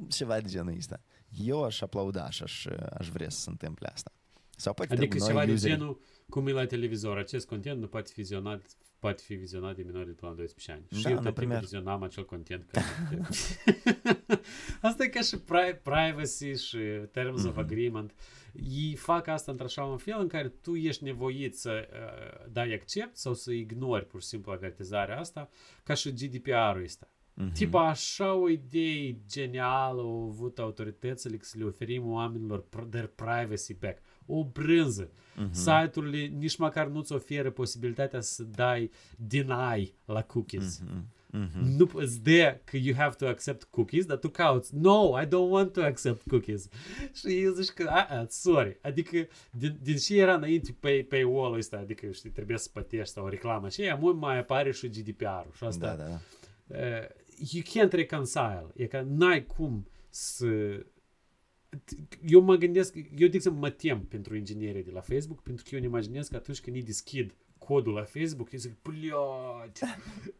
Ceva 0.08 0.40
de 0.40 0.48
genul 0.48 0.76
ăsta. 0.76 1.00
Eu 1.44 1.64
aș 1.64 1.80
aplauda 1.80 2.30
și 2.30 2.42
aș, 2.42 2.66
aș 2.98 3.08
vrea 3.08 3.28
să 3.28 3.40
se 3.40 3.50
întâmple 3.50 3.88
asta. 3.92 4.12
Sau 4.56 4.74
poate 4.74 4.94
adică 4.94 5.18
ceva 5.26 5.46
de 5.46 5.54
genul 5.54 6.00
cum 6.28 6.46
e 6.46 6.52
la 6.52 6.66
televizor. 6.66 7.18
Acest 7.18 7.46
content 7.46 7.80
nu 7.80 7.86
poate 7.86 8.10
fi 8.12 8.20
vizionat 8.20 8.62
poate 9.02 9.22
fi 9.22 9.34
vizionat 9.34 9.76
de 9.76 9.82
minori 9.82 10.06
de 10.06 10.12
până 10.12 10.30
la 10.30 10.36
12 10.36 10.72
ani. 10.72 10.84
Da, 10.88 10.98
și 10.98 11.16
eu 11.16 11.22
tot 11.22 11.34
timpul 11.34 11.58
vizionam 11.58 12.02
acel 12.02 12.24
content. 12.24 12.70
asta 14.88 15.04
e 15.04 15.08
ca 15.08 15.20
și 15.20 15.36
pri- 15.36 15.82
privacy 15.82 16.66
și 16.66 16.78
terms 17.10 17.40
mm-hmm. 17.40 17.48
of 17.48 17.56
mhm. 17.56 17.58
agreement. 17.58 18.14
Ei 18.52 18.94
fac 18.94 19.26
asta 19.26 19.50
într-așa 19.50 19.84
un 19.84 19.96
fel 19.96 20.20
în 20.20 20.28
care 20.28 20.48
tu 20.48 20.74
ești 20.74 21.04
nevoit 21.04 21.58
să 21.58 21.88
uh, 21.92 22.50
dai 22.52 22.72
accept 22.72 23.16
sau 23.16 23.34
să 23.34 23.52
ignori 23.52 24.06
pur 24.06 24.20
și 24.20 24.26
simplu 24.26 24.52
avertizarea 24.52 25.18
asta, 25.18 25.48
ca 25.82 25.94
și 25.94 26.12
GDPR-ul 26.12 26.82
ăsta. 26.82 27.08
Mm-hmm. 27.08 27.52
Tipa 27.52 27.88
așa 27.88 28.34
o 28.34 28.48
idee 28.48 29.16
genială 29.26 30.00
au 30.00 30.28
avut 30.28 30.58
autoritățile 30.58 31.38
să 31.40 31.58
le 31.58 31.64
oferim 31.64 32.12
oamenilor 32.12 32.64
their 32.90 33.06
privacy 33.06 33.74
back 33.74 34.02
o 34.26 34.44
brânză. 34.44 35.10
Uh-huh. 35.10 35.50
Site-urile 35.50 36.26
nici 36.26 36.56
măcar 36.56 36.86
nu-ți 36.86 37.12
oferă 37.12 37.50
posibilitatea 37.50 38.20
să 38.20 38.42
dai 38.42 38.90
deny 39.16 39.94
la 40.04 40.22
cookies. 40.22 40.80
Uh-huh. 40.80 41.20
Mm-hmm. 41.32 41.76
Nu 41.76 41.90
îți 41.94 42.22
dă 42.22 42.60
că 42.64 42.76
you 42.76 42.94
have 42.96 43.14
to 43.18 43.26
accept 43.26 43.62
cookies, 43.62 44.04
dar 44.04 44.16
tu 44.16 44.28
cauți, 44.28 44.74
no, 44.74 45.20
I 45.20 45.26
don't 45.26 45.50
want 45.50 45.72
to 45.72 45.82
accept 45.82 46.28
cookies. 46.28 46.68
și 47.18 47.42
eu 47.42 47.52
zici 47.52 47.68
că, 47.68 47.86
a, 47.88 48.06
a, 48.10 48.26
sorry, 48.28 48.78
adică 48.82 49.26
din, 49.50 49.78
din 49.82 49.96
ce 49.96 50.20
era 50.20 50.34
înainte 50.34 50.76
pe, 50.80 51.06
pe 51.08 51.22
wall 51.22 51.54
ăsta, 51.54 51.76
adică 51.76 52.10
știi, 52.10 52.30
trebuie 52.30 52.58
să 52.58 52.68
plătești 52.72 53.12
sau 53.12 53.24
o 53.24 53.28
reclamă 53.28 53.68
și 53.68 53.82
ea 53.82 53.94
mult 53.94 54.16
mai 54.16 54.38
apare 54.38 54.72
și 54.72 54.88
GDPR-ul 54.88 55.52
și 55.56 55.64
asta. 55.64 55.86
Da, 55.86 56.04
da, 56.04 56.08
da. 56.08 56.18
Uh, 56.76 57.08
you 57.52 57.62
can't 57.62 57.92
reconcile. 57.92 58.66
E 58.76 58.86
că 58.86 59.04
n-ai 59.08 59.46
cum 59.46 59.86
să 60.08 60.46
eu 62.26 62.40
mă 62.40 62.56
gândesc, 62.56 62.94
eu, 62.94 63.28
de 63.28 63.36
exemplu, 63.36 63.60
mă 63.60 63.70
tem 63.70 64.00
pentru 64.00 64.36
inginerii 64.36 64.82
de 64.82 64.90
la 64.90 65.00
Facebook, 65.00 65.42
pentru 65.42 65.64
că 65.68 65.74
eu 65.74 65.80
ne 65.80 65.86
imaginez 65.86 66.28
că 66.28 66.36
atunci 66.36 66.60
când 66.60 66.76
ei 66.76 66.82
deschid 66.82 67.34
codul 67.58 67.92
la 67.92 68.02
Facebook, 68.02 68.52
eu 68.52 68.58
zic, 68.58 68.76
blioat, 68.82 69.78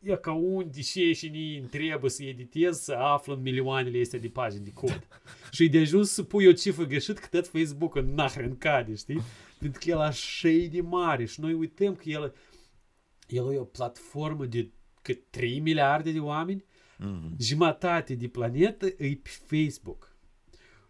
ia 0.02 0.16
ca 0.16 0.32
unde 0.32 0.80
și 0.80 1.00
ei 1.00 1.14
și 1.14 1.28
ni 1.28 1.58
întreabă 1.58 2.08
să 2.08 2.24
editez, 2.24 2.80
să 2.80 2.92
află 2.92 3.34
în 3.34 3.42
milioanele 3.42 4.00
astea 4.00 4.18
de 4.18 4.28
pagini 4.28 4.64
de 4.64 4.72
cod. 4.72 5.06
și 5.50 5.68
de 5.68 5.78
ajuns 5.78 6.10
să 6.10 6.22
pui 6.22 6.46
o 6.46 6.52
cifră 6.52 6.84
greșit, 6.84 7.18
că 7.18 7.26
tot 7.30 7.48
Facebook 7.48 7.94
în 7.94 8.14
nahren 8.14 8.58
cade, 8.58 8.94
știi? 8.94 9.20
Pentru 9.58 9.80
că 9.84 9.90
el 9.90 9.98
așa 9.98 10.48
e 10.48 10.68
de 10.68 10.80
mare 10.80 11.24
și 11.24 11.40
noi 11.40 11.52
uităm 11.52 11.94
că 11.94 12.08
el, 12.08 12.34
el 13.26 13.52
e 13.52 13.58
o 13.58 13.64
platformă 13.64 14.46
de 14.46 14.70
cât 15.02 15.30
3 15.30 15.58
miliarde 15.58 16.12
de 16.12 16.20
oameni, 16.20 16.64
mm-hmm. 16.64 17.36
jumătate 17.38 18.14
de 18.14 18.28
planetă 18.28 18.86
e 18.86 19.20
pe 19.22 19.30
Facebook 19.46 20.11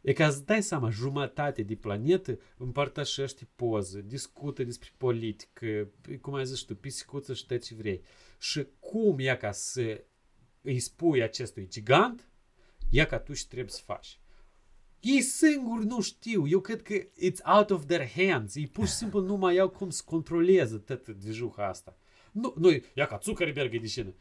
E 0.02 0.12
ca 0.12 0.26
îți 0.26 0.44
dai 0.44 0.62
seama, 0.62 0.90
jumătate 0.90 1.62
de 1.62 1.74
planetă 1.74 2.38
împărtășește 2.56 3.48
poză, 3.56 4.00
discută 4.00 4.64
despre 4.64 4.90
politică, 4.96 5.90
cum 6.20 6.34
ai 6.34 6.46
zis 6.46 6.60
tu, 6.60 6.76
pisicuță 6.76 7.34
și 7.34 7.46
tot 7.46 7.64
ce 7.64 7.74
vrei. 7.74 8.02
Și 8.38 8.66
cum 8.78 9.18
e 9.18 9.36
ca 9.36 9.52
să 9.52 10.04
îi 10.62 10.78
spui 10.78 11.22
acestui 11.22 11.68
gigant, 11.68 12.28
e 12.90 13.04
ca 13.04 13.18
tu 13.18 13.32
și 13.32 13.48
trebuie 13.48 13.70
să 13.70 13.80
faci. 13.84 14.20
Ei 15.00 15.20
singuri 15.20 15.86
nu 15.86 16.00
știu. 16.00 16.48
Eu 16.48 16.60
cred 16.60 16.82
că 16.82 16.94
it's 16.94 17.56
out 17.56 17.70
of 17.70 17.86
their 17.86 18.08
hands. 18.08 18.54
Ei 18.54 18.66
pur 18.66 18.86
și 18.86 18.92
simplu 18.92 19.20
nu 19.20 19.36
mai 19.36 19.58
au 19.58 19.68
cum 19.68 19.90
să 19.90 20.02
controleze 20.04 20.78
tot 20.78 21.08
vijuha 21.08 21.68
asta. 21.68 21.96
Nu, 22.32 22.54
nu, 22.56 22.70
ia 22.94 23.06
ca 23.06 23.18
Zuckerberg 23.22 23.74
e 23.74 23.78
de 23.78 23.86
cine. 23.86 24.14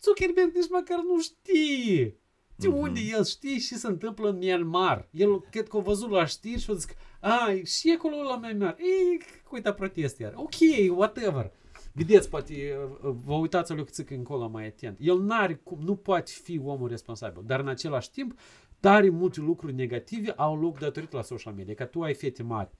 Zuckerberg 0.00 0.54
nici 0.54 0.68
măcar 0.68 0.98
nu 0.98 1.20
știe. 1.20 2.16
De 2.62 2.68
mm-hmm. 2.68 2.80
unde 2.80 3.00
el 3.00 3.24
știe 3.24 3.58
și 3.58 3.74
se 3.74 3.86
întâmplă 3.86 4.28
în 4.28 4.36
Myanmar? 4.36 5.08
El 5.10 5.40
cred 5.40 5.68
că 5.68 5.76
a 5.76 5.80
văzut 5.80 6.10
la 6.10 6.24
știri 6.24 6.60
și 6.60 6.70
a 6.70 6.74
zis, 6.74 6.86
a, 7.20 7.48
și 7.64 7.94
acolo 7.98 8.22
la 8.22 8.36
Myanmar. 8.36 8.76
Ei, 8.78 9.20
uita 9.50 9.72
protest 9.72 10.18
iar. 10.18 10.32
Ok, 10.36 10.54
whatever. 10.96 11.52
Vedeți, 11.92 12.28
poate 12.28 12.78
vă 13.00 13.34
uitați 13.34 13.72
lui 13.72 13.84
Țică 13.84 14.14
încolo 14.14 14.48
mai 14.48 14.66
atent. 14.66 14.98
El 15.00 15.22
n-are 15.22 15.54
cum, 15.54 15.78
nu 15.82 15.96
poate 15.96 16.32
fi 16.42 16.60
omul 16.64 16.88
responsabil, 16.88 17.42
dar 17.46 17.60
în 17.60 17.68
același 17.68 18.10
timp, 18.10 18.38
tare 18.80 19.08
multe 19.08 19.40
lucruri 19.40 19.74
negative 19.74 20.30
au 20.30 20.60
loc 20.60 20.78
datorită 20.78 21.16
la 21.16 21.22
social 21.22 21.54
media. 21.54 21.74
Că 21.74 21.84
tu 21.84 22.02
ai 22.02 22.14
fete 22.14 22.42
mari, 22.42 22.70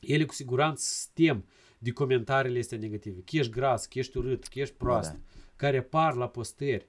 ele 0.00 0.24
cu 0.24 0.32
siguranță 0.32 1.10
tem 1.14 1.44
de 1.78 1.90
comentariile 1.90 2.58
astea 2.58 2.78
negative. 2.78 3.20
Că 3.20 3.36
ești 3.36 3.52
gras, 3.52 3.86
că 3.86 3.98
ești 3.98 4.16
urât, 4.16 4.44
că 4.44 4.58
ești 4.58 4.74
prost, 4.74 5.10
da. 5.10 5.18
care 5.56 5.78
apar 5.78 6.14
la 6.14 6.28
posteri. 6.28 6.88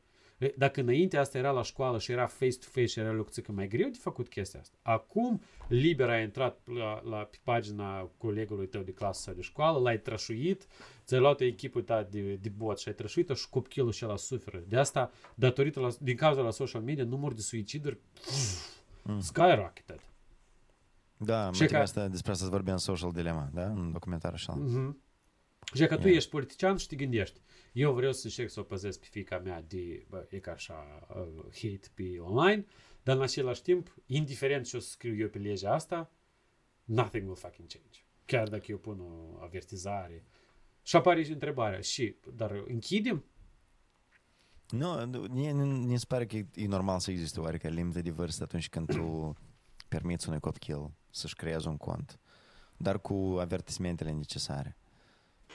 Dacă 0.55 0.81
înainte 0.81 1.17
asta 1.17 1.37
era 1.37 1.51
la 1.51 1.61
școală 1.61 1.99
și 1.99 2.11
era 2.11 2.25
face-to-face 2.25 2.85
și 2.85 2.99
era 2.99 3.11
lucruță 3.11 3.41
mai 3.47 3.67
greu 3.67 3.89
de 3.89 3.97
făcut 4.01 4.27
chestia 4.27 4.59
asta. 4.59 4.77
Acum, 4.81 5.41
liber 5.67 6.09
a 6.09 6.19
intrat 6.19 6.59
la, 6.65 7.01
la 7.01 7.17
pe 7.17 7.37
pagina 7.43 8.09
colegului 8.17 8.67
tău 8.67 8.81
de 8.81 8.91
clasă 8.91 9.21
sau 9.21 9.33
de 9.33 9.41
școală, 9.41 9.79
l-ai 9.79 9.99
trășuit, 9.99 10.67
ți-ai 11.05 11.19
luat 11.19 11.41
o 11.41 11.43
echipă 11.43 11.81
ta 11.81 12.03
de, 12.03 12.35
de 12.35 12.49
bot 12.49 12.79
și 12.79 12.87
ai 12.87 12.93
trășuit-o 12.93 13.33
și 13.33 13.49
copilul 13.49 13.91
și 13.91 14.03
la 14.03 14.15
suferă. 14.15 14.63
De 14.67 14.77
asta, 14.77 15.11
datorită 15.35 15.79
la, 15.79 15.89
din 15.99 16.15
cauza 16.15 16.41
la 16.41 16.51
social 16.51 16.81
media, 16.81 17.03
numărul 17.03 17.35
de 17.35 17.41
suiciduri 17.41 17.99
mm. 19.03 19.19
skyrocketed. 19.19 19.99
Da, 21.17 21.51
și 21.51 21.65
ca... 21.65 21.79
asta, 21.79 22.07
despre 22.07 22.31
asta 22.31 22.47
vorbim 22.47 22.71
în 22.71 22.77
Social 22.77 23.11
Dilemma, 23.11 23.49
da? 23.53 23.65
În 23.65 23.91
documentar 23.91 24.33
așa. 24.33 24.59
Mm-hmm. 24.59 25.05
Și 25.73 25.85
că 25.85 25.97
tu 25.97 26.07
ești 26.07 26.29
politician 26.29 26.77
și 26.77 26.87
te 26.87 26.95
gândești, 26.95 27.39
eu 27.79 27.93
vreau 27.93 28.11
să 28.13 28.21
încerc 28.25 28.49
să 28.49 28.59
o 28.59 28.63
păzesc 28.63 28.99
pe 28.99 29.07
fica 29.09 29.37
mea 29.37 29.61
de, 29.61 30.05
bă, 30.09 30.27
e 30.29 30.39
ca 30.39 30.51
așa, 30.51 31.07
uh, 31.09 31.43
hate 31.43 31.87
pe 31.93 32.19
online, 32.19 32.65
dar 33.03 33.15
în 33.15 33.21
același 33.21 33.61
timp, 33.61 33.95
indiferent 34.05 34.65
ce 34.65 34.77
o 34.77 34.79
să 34.79 34.89
scriu 34.89 35.15
eu 35.15 35.27
pe 35.27 35.37
legea 35.37 35.73
asta, 35.73 36.11
nothing 36.83 37.23
will 37.23 37.35
fucking 37.35 37.67
change. 37.67 37.99
Chiar 38.25 38.47
dacă 38.47 38.65
eu 38.67 38.77
pun 38.77 38.99
o 38.99 39.43
avertizare. 39.43 40.25
Și 40.81 40.95
apare 40.95 41.23
și 41.23 41.31
întrebarea, 41.31 41.79
și, 41.79 42.15
dar 42.35 42.51
închidem? 42.67 43.25
Nu, 44.69 45.05
mi 45.61 45.99
se 45.99 46.05
pare 46.07 46.25
că 46.25 46.35
e 46.35 46.67
normal 46.67 46.99
să 46.99 47.11
existe 47.11 47.39
oarecare 47.39 47.73
limită 47.73 48.01
de 48.01 48.11
vârstă 48.11 48.43
atunci 48.43 48.69
când 48.69 48.87
tu 48.87 49.33
permiți 49.87 50.27
unui 50.27 50.39
copil 50.39 50.91
să-și 51.09 51.35
creeze 51.35 51.67
un 51.67 51.77
cont, 51.77 52.19
dar 52.77 53.01
cu 53.01 53.37
avertismentele 53.39 54.11
necesare. 54.11 54.77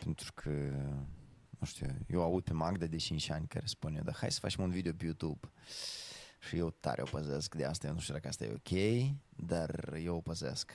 Pentru 0.04 0.32
că 0.32 0.50
nu 1.62 1.68
știu, 1.68 1.86
eu 2.08 2.22
aud 2.22 2.42
pe 2.44 2.52
Magda 2.52 2.86
de 2.86 2.96
5 2.96 3.30
ani 3.30 3.46
care 3.46 3.66
spune, 3.66 4.00
da, 4.04 4.12
hai 4.12 4.32
să 4.32 4.38
facem 4.40 4.64
un 4.64 4.70
video 4.70 4.92
pe 4.92 5.04
YouTube. 5.04 5.50
Și 6.48 6.56
eu 6.56 6.70
tare 6.80 7.02
o 7.02 7.04
păzesc 7.04 7.54
de 7.54 7.64
asta, 7.64 7.86
eu 7.86 7.92
nu 7.92 8.00
știu 8.00 8.14
dacă 8.14 8.28
asta 8.28 8.44
e 8.44 8.52
ok, 8.54 8.78
dar 9.46 9.94
eu 10.04 10.16
o 10.16 10.20
păzesc. 10.20 10.72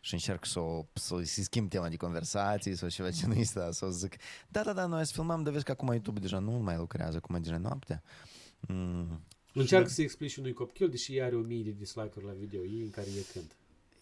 și 0.00 0.14
încerc 0.14 0.44
să, 0.44 0.60
o, 0.60 0.86
să, 0.92 1.20
să 1.22 1.42
schimb 1.42 1.68
tema 1.68 1.88
de 1.88 1.96
conversații 1.96 2.76
sau 2.76 2.88
ceva 2.88 3.10
ce 3.10 3.26
nu 3.26 3.34
este, 3.34 3.68
să 3.70 3.84
o 3.84 3.90
zic, 3.90 4.16
da, 4.48 4.62
da, 4.62 4.72
da, 4.72 4.86
noi 4.86 5.06
să 5.06 5.12
filmăm, 5.12 5.42
dar 5.42 5.52
vezi 5.52 5.64
că 5.64 5.70
acum 5.70 5.88
YouTube 5.88 6.20
deja 6.20 6.38
nu 6.38 6.50
mai 6.50 6.76
lucrează, 6.76 7.16
acum 7.16 7.34
e 7.34 7.38
deja 7.38 7.56
noaptea. 7.56 8.02
Mm. 8.60 9.24
Încearcă 9.54 9.88
să 9.88 10.02
explici 10.02 10.36
unui 10.36 10.52
copil, 10.52 10.88
deși 10.88 11.20
are 11.20 11.36
o 11.36 11.40
mie 11.40 11.62
de 11.62 11.70
dislike-uri 11.70 12.26
la 12.26 12.32
video 12.32 12.64
ei 12.64 12.80
în 12.80 12.90
care 12.90 13.06
e 13.06 13.32
cânt. 13.32 13.56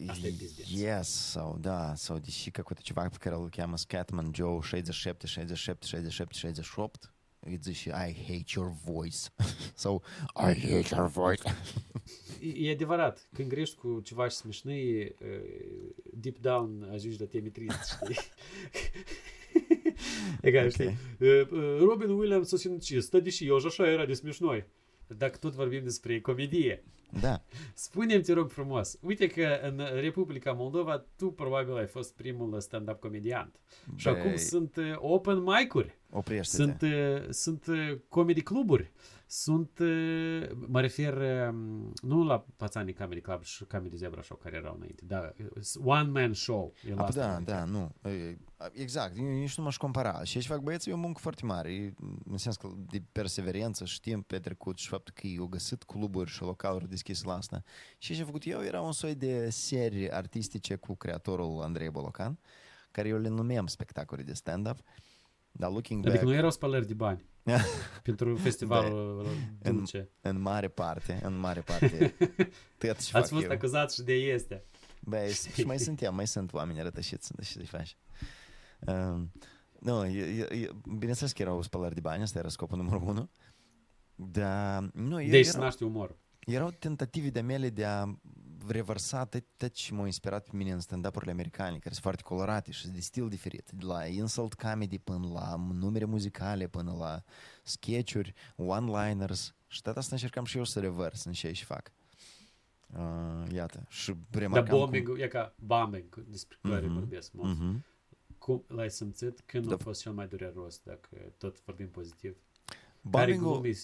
Asta 0.07 0.27
e 0.27 0.33
pizdeț. 0.37 0.67
Yes, 0.69 1.07
sau 1.07 1.57
da, 1.61 1.95
sau 1.95 2.17
deși 2.17 2.51
că 2.51 2.61
cu 2.61 2.73
ceva 2.81 3.01
pe 3.01 3.17
care 3.19 3.35
îl 3.35 3.49
cheamă 3.49 3.77
Scatman 3.77 4.31
Joe 4.33 4.59
67, 4.61 5.27
67, 5.27 5.85
67, 5.85 6.33
68, 6.37 7.13
îi 7.39 7.59
zice 7.61 7.77
Și 7.77 7.89
hate 7.91 8.43
your 8.55 8.71
voice. 8.83 9.17
sau 9.73 10.03
I 10.35 10.59
hate 10.59 10.95
your 10.95 11.07
voice. 11.07 11.43
E, 12.41 12.67
e 12.67 12.71
adevărat, 12.71 13.29
când 13.33 13.49
grești 13.49 13.75
cu 13.75 13.99
ceva 13.99 14.27
și 14.27 14.35
smișnăi, 14.35 15.15
deep 16.13 16.37
down 16.37 16.89
ajungi 16.91 17.19
la 17.19 17.25
teme 17.25 17.49
trist, 17.49 17.83
știi? 18.03 18.17
e 20.41 20.51
ca, 20.51 20.69
știi? 20.69 20.97
Robin 21.79 22.09
Williams 22.09 22.47
s-a 22.47 22.57
sinucis, 22.57 23.09
da, 23.09 23.19
deși 23.19 23.45
eu 23.45 23.55
așa 23.55 23.87
era 23.87 24.05
de 24.05 24.13
smișnoi. 24.13 24.65
Dacă 25.07 25.37
tot 25.37 25.53
vorbim 25.53 25.83
despre 25.83 26.21
comedie. 26.21 26.83
Da. 27.21 27.41
Spune-mi, 27.73 28.21
te 28.21 28.33
rog 28.33 28.49
frumos, 28.51 28.97
uite 29.01 29.27
că 29.27 29.59
în 29.61 29.81
Republica 29.99 30.51
Moldova 30.51 31.05
tu 31.15 31.31
probabil 31.31 31.77
ai 31.77 31.87
fost 31.87 32.13
primul 32.15 32.59
stand-up 32.59 32.99
comediant. 32.99 33.55
Și 33.95 34.09
Băi. 34.09 34.19
acum 34.19 34.35
sunt 34.35 34.75
uh, 34.75 34.93
open 34.95 35.43
mic-uri, 35.43 35.97
Oprește-te. 36.09 36.63
sunt, 36.63 36.81
uh, 36.81 37.29
sunt 37.29 37.65
uh, 37.67 37.97
comedy 38.09 38.41
cluburi, 38.41 38.91
sunt, 39.31 39.79
uh, 39.79 40.49
mă 40.67 40.81
refer 40.81 41.13
um, 41.49 41.93
nu 42.01 42.23
la 42.23 42.45
Pațanii 42.57 42.93
Comedy 42.93 43.21
Club 43.21 43.43
și 43.43 43.65
Comedy 43.65 43.95
Zebra 43.95 44.21
Show 44.21 44.37
care 44.37 44.55
erau 44.55 44.75
înainte, 44.75 45.03
dar 45.05 45.35
one 45.83 46.09
man 46.09 46.33
show. 46.33 46.73
E 46.87 46.93
la 46.93 47.01
A, 47.01 47.05
asta 47.05 47.19
da, 47.21 47.27
mă 47.27 47.39
refer. 47.39 47.55
da, 47.55 47.63
nu. 47.63 47.91
E, 48.09 48.37
Exact, 48.73 49.17
eu 49.17 49.23
nici 49.23 49.57
nu 49.57 49.63
m-aș 49.63 49.77
compara. 49.77 50.23
Și 50.23 50.37
aici 50.37 50.47
fac 50.47 50.59
băieții 50.59 50.91
e 50.91 50.93
o 50.93 50.97
muncă 50.97 51.19
foarte 51.21 51.45
mare. 51.45 51.73
E, 51.73 51.93
În 52.25 52.37
sens 52.37 52.55
că 52.55 52.69
de 52.89 53.03
perseverență 53.11 53.85
și 53.85 53.99
timp 53.99 54.27
petrecut 54.27 54.77
și 54.77 54.87
faptul 54.87 55.13
că 55.13 55.27
eu 55.27 55.45
găsit 55.45 55.83
cluburi 55.83 56.29
și 56.29 56.41
localuri 56.41 56.89
deschise 56.89 57.25
la 57.25 57.33
asta. 57.33 57.63
Și 57.97 58.13
ce 58.13 58.19
am 58.19 58.25
făcut 58.25 58.45
eu 58.45 58.63
era 58.63 58.81
un 58.81 58.91
soi 58.91 59.15
de 59.15 59.49
serii 59.49 60.11
artistice 60.11 60.75
cu 60.75 60.95
creatorul 60.95 61.61
Andrei 61.61 61.89
Bolocan, 61.89 62.39
care 62.91 63.07
eu 63.07 63.17
le 63.17 63.29
numeam 63.29 63.67
spectacole 63.67 64.23
de 64.23 64.33
stand-up. 64.33 64.77
Dar 65.51 65.69
looking 65.71 65.99
Adică 66.05 66.23
back, 66.23 66.27
nu 66.27 66.37
erau 66.37 66.51
spălări 66.51 66.87
de 66.87 66.93
bani 66.93 67.25
pentru 68.03 68.35
festivalul 68.35 69.27
în, 69.61 69.75
Dulce. 69.75 70.09
în 70.21 70.41
mare 70.41 70.67
parte, 70.67 71.19
în 71.23 71.37
mare 71.39 71.61
parte, 71.61 72.15
tot 72.77 72.99
ce 73.03 73.11
fac 73.11 73.21
Ați 73.21 73.31
fost 73.31 73.43
eu. 73.43 73.51
acuzat 73.51 73.91
și 73.91 74.01
de 74.01 74.13
este. 74.13 74.63
Băi, 74.99 75.29
și 75.31 75.61
mai 75.61 75.79
sunt 75.79 76.01
eu, 76.01 76.13
mai 76.13 76.27
sunt 76.27 76.53
oameni 76.53 76.81
rătășiți, 76.81 77.31
și 77.41 77.51
să-i 77.51 77.65
faci. 77.65 77.97
Um, 78.79 79.31
nu, 79.79 80.05
e, 80.05 80.21
e, 80.21 80.55
e, 80.55 80.69
bineînțeles 80.97 81.31
că 81.31 81.41
erau 81.41 81.61
spălări 81.61 81.93
de 81.93 81.99
bani, 81.99 82.21
asta 82.21 82.39
era 82.39 82.49
scopul 82.49 82.77
numărul 82.77 83.07
unu. 83.07 83.29
Dar, 84.15 84.89
nu, 84.93 85.21
eu, 85.21 85.29
Deci 85.29 85.45
se 85.45 85.51
erau, 85.51 85.63
naște 85.63 85.83
umor. 85.83 86.15
erau 86.39 86.69
tentative 86.71 87.29
de 87.29 87.41
mele 87.41 87.69
de 87.69 87.85
a 87.85 88.19
revărsa 88.67 89.25
tot, 89.25 89.43
tot 89.57 89.71
ce 89.73 89.93
m-a 89.93 90.05
inspirat 90.05 90.43
pe 90.43 90.55
mine 90.55 90.71
în 90.71 90.79
stand-up-urile 90.79 91.31
americane, 91.31 91.71
care 91.71 91.89
sunt 91.89 92.03
foarte 92.03 92.21
colorate 92.21 92.71
și 92.71 92.81
sunt 92.81 92.93
de 92.93 92.99
stil 92.99 93.29
diferit. 93.29 93.69
De 93.71 93.85
la 93.85 94.05
insult 94.05 94.53
comedy 94.53 94.99
până 94.99 95.27
la 95.33 95.55
numere 95.73 96.05
muzicale, 96.05 96.67
până 96.67 96.95
la 96.99 97.23
sketch-uri, 97.63 98.33
one-liners. 98.55 99.53
Și 99.67 99.81
tot 99.81 99.97
asta 99.97 100.15
încercam 100.15 100.45
și 100.45 100.57
eu 100.57 100.63
să 100.63 100.79
revărs 100.79 101.23
în 101.23 101.31
ce 101.31 101.51
și 101.51 101.65
fac. 101.65 101.91
Uh, 102.97 103.51
iată. 103.53 103.85
Și 103.89 104.13
Dar 104.29 104.41
remarcam 104.41 104.69
cum- 104.69 104.77
bombing 104.79 105.19
e 105.19 105.27
ca 105.27 105.53
bombing 105.59 106.23
despre 106.27 106.57
care 106.61 106.85
Mhm, 106.85 106.93
vorbesc. 106.93 107.31
mă. 107.33 107.43
Mhm. 107.47 107.85
Cum 108.37 108.63
l-ai 108.67 108.89
simțit? 108.91 109.41
Când 109.45 109.67
Da. 109.67 109.73
a 109.73 109.77
fost 109.77 110.01
cel 110.01 110.11
mai 110.11 110.27
dureros, 110.27 110.81
dacă 110.83 111.07
tot 111.37 111.63
vorbim 111.65 111.89
pozitiv? 111.89 112.35
Care 112.65 112.77
Bombing-ul, 113.01 113.59
glumi? 113.59 113.77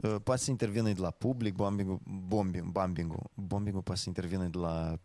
Uh, 0.00 0.16
poate 0.24 0.40
să 0.40 0.50
intervină 0.50 0.92
de 0.92 1.00
la 1.00 1.10
public, 1.10 1.54
bombing-ul, 1.54 2.00
bombing, 2.26 2.70
bombing-ul, 2.70 3.30
bombing-ul 3.34 3.82
poate 3.82 4.00
să 4.00 4.08
intervină 4.08 4.46
de 4.48 4.58
la 4.58 4.98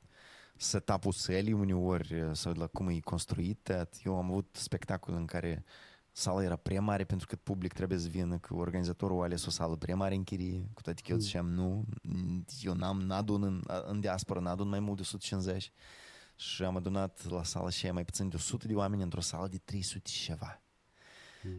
setup-ul 0.57 1.11
sălii 1.11 1.53
uneori 1.53 2.21
uh, 2.21 2.29
sau 2.33 2.51
de 2.51 2.59
la 2.59 2.67
cum 2.67 2.87
e 2.87 2.99
construit. 2.99 3.59
tot. 3.63 3.89
Eu 4.03 4.17
am 4.17 4.25
avut 4.31 4.55
spectacol 4.59 5.13
în 5.13 5.25
care 5.25 5.63
sala 6.11 6.43
era 6.43 6.55
prea 6.55 6.81
mare 6.81 7.03
pentru 7.03 7.27
că 7.27 7.35
public 7.35 7.73
trebuie 7.73 7.97
să 7.97 8.07
vină, 8.07 8.37
că 8.37 8.53
organizatorul 8.53 9.19
a 9.19 9.23
ales 9.23 9.45
o 9.45 9.49
sală 9.49 9.75
prea 9.75 9.95
mare 9.95 10.15
în 10.15 10.23
chirie, 10.23 10.69
cu 10.73 10.81
toate 10.81 11.01
că 11.01 11.11
eu 11.11 11.15
Mm. 11.15 11.21
ziceam 11.21 11.49
nu, 11.49 11.85
eu 12.61 12.73
n-am, 12.73 13.01
n-adun 13.01 13.43
în, 13.43 13.63
în 13.87 13.99
diaspora, 13.99 14.39
n-adun 14.39 14.67
mai 14.69 14.79
mult 14.79 14.95
de 14.95 15.01
150 15.01 15.71
și 16.35 16.63
am 16.63 16.75
adunat 16.75 17.29
la 17.29 17.43
sala 17.43 17.69
și 17.69 17.91
mai 17.91 18.05
puțin 18.05 18.29
de 18.29 18.35
100 18.35 18.67
de 18.67 18.73
oameni 18.75 19.01
într-o 19.03 19.19
sală 19.21 19.47
de 19.47 19.57
300 19.57 20.09
și 20.09 20.23
ceva. 20.23 20.61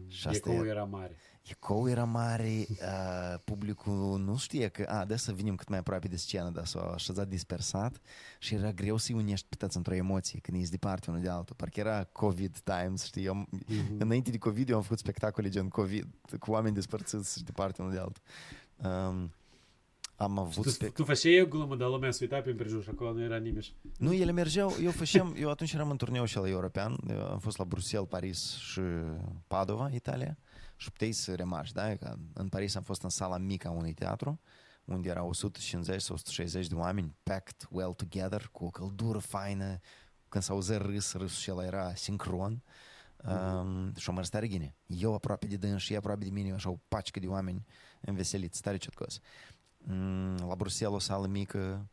Și 0.07 0.27
asta 0.27 0.49
Ecou 0.49 0.65
e- 0.65 0.69
era 0.69 0.83
mare. 0.83 1.15
Ecou 1.49 1.89
era 1.89 2.03
mare, 2.03 2.65
uh, 2.69 3.39
publicul 3.45 4.19
nu 4.25 4.37
știe 4.37 4.67
că, 4.67 4.85
a, 4.87 5.05
de 5.05 5.15
să 5.15 5.31
venim 5.33 5.55
cât 5.55 5.67
mai 5.69 5.77
aproape 5.77 6.07
de 6.07 6.15
scenă, 6.15 6.49
dar 6.49 6.65
s-a 6.65 6.79
așezat 6.79 7.27
dispersat 7.27 8.01
și 8.39 8.53
era 8.53 8.71
greu 8.71 8.97
să-i 8.97 9.15
unești 9.15 9.45
pe 9.49 9.55
toți 9.55 9.77
într-o 9.77 9.93
emoție 9.93 10.39
când 10.39 10.57
ești 10.57 10.71
departe 10.71 11.09
unul 11.09 11.21
de 11.21 11.29
altul. 11.29 11.55
Parcă 11.55 11.79
era 11.79 12.03
COVID 12.03 12.57
times, 12.63 13.03
știi, 13.05 13.25
eu, 13.25 13.33
Mhm. 13.33 13.95
înainte 13.99 14.31
de 14.31 14.37
COVID 14.37 14.69
eu 14.69 14.75
am 14.75 14.81
făcut 14.81 14.99
spectacole 14.99 15.49
gen 15.49 15.67
COVID, 15.67 16.07
cu 16.39 16.51
oameni 16.51 16.73
despărțiți 16.75 17.37
și 17.37 17.43
departe 17.43 17.81
unul 17.81 17.93
de 17.93 17.99
altul. 17.99 18.21
Um, 18.83 19.31
am 20.15 20.39
avut 20.39 20.63
Tu, 20.63 20.69
spe- 20.69 20.87
tu 20.89 21.03
făceai 21.03 21.41
o 21.41 21.45
glumă, 21.45 21.75
dar 21.75 21.87
lumea 21.89 22.11
se 22.11 22.23
uita 22.23 22.39
pe 22.41 22.49
împrejur 22.49 22.83
și 22.83 22.89
acolo 22.89 23.13
nu 23.13 23.21
era 23.21 23.37
nimeni. 23.37 23.73
Nu, 23.97 24.13
ele 24.13 24.31
mergeau, 24.31 24.75
eu 24.83 24.91
făceam, 24.91 25.35
eu 25.37 25.49
atunci 25.49 25.73
eram 25.73 25.89
în 25.89 25.97
turneu 25.97 26.25
și 26.25 26.37
la 26.37 26.47
european, 26.49 26.97
eu 27.09 27.25
am 27.25 27.39
fost 27.39 27.57
la 27.57 27.63
Bruxelles, 27.63 28.07
Paris 28.09 28.55
și 28.57 28.81
Padova, 29.47 29.89
Italia, 29.93 30.37
și 30.79 30.91
puteai 30.91 31.11
să 31.11 31.35
remarci, 31.35 31.71
da? 31.71 31.95
Că 31.95 32.15
în 32.33 32.49
Paris 32.49 32.75
am 32.75 32.83
fost 32.83 33.01
în 33.03 33.09
sala 33.09 33.37
mică 33.37 33.67
a 33.67 33.71
unui 33.71 33.93
teatru, 33.93 34.39
unde 34.85 35.09
erau 35.09 35.29
150 35.29 36.01
sau 36.01 36.15
160 36.15 36.67
de 36.67 36.75
oameni, 36.75 37.15
packed 37.23 37.67
well 37.69 37.93
together, 37.93 38.49
cu 38.51 38.65
o 38.65 38.69
căldură 38.69 39.17
faină, 39.17 39.79
când 40.29 40.43
s-auzea 40.43 40.77
râs, 40.77 41.13
râsul 41.13 41.27
și 41.41 41.51
ăla 41.51 41.65
era 41.65 41.95
sincron. 41.95 42.63
Um, 43.25 43.93
și 43.95 44.09
o 44.09 44.13
mers 44.13 44.29
tare 44.29 44.47
ghine. 44.47 44.75
Eu 44.85 45.13
aproape 45.13 45.45
de 45.45 45.55
dâns 45.55 45.81
și 45.81 45.91
ei 45.91 45.97
aproape 45.97 46.23
de 46.23 46.29
mine, 46.29 46.53
așa 46.53 46.69
o 46.69 46.77
pacică 46.87 47.19
de 47.19 47.27
oameni 47.27 47.65
înveseliți, 48.01 48.61
tare 48.61 48.77
ciotcos. 48.77 49.19
Mm, 49.77 50.35
la 50.47 50.55
Bruxelles 50.55 50.95
o 50.95 50.99
sală 50.99 51.27
mică, 51.27 51.89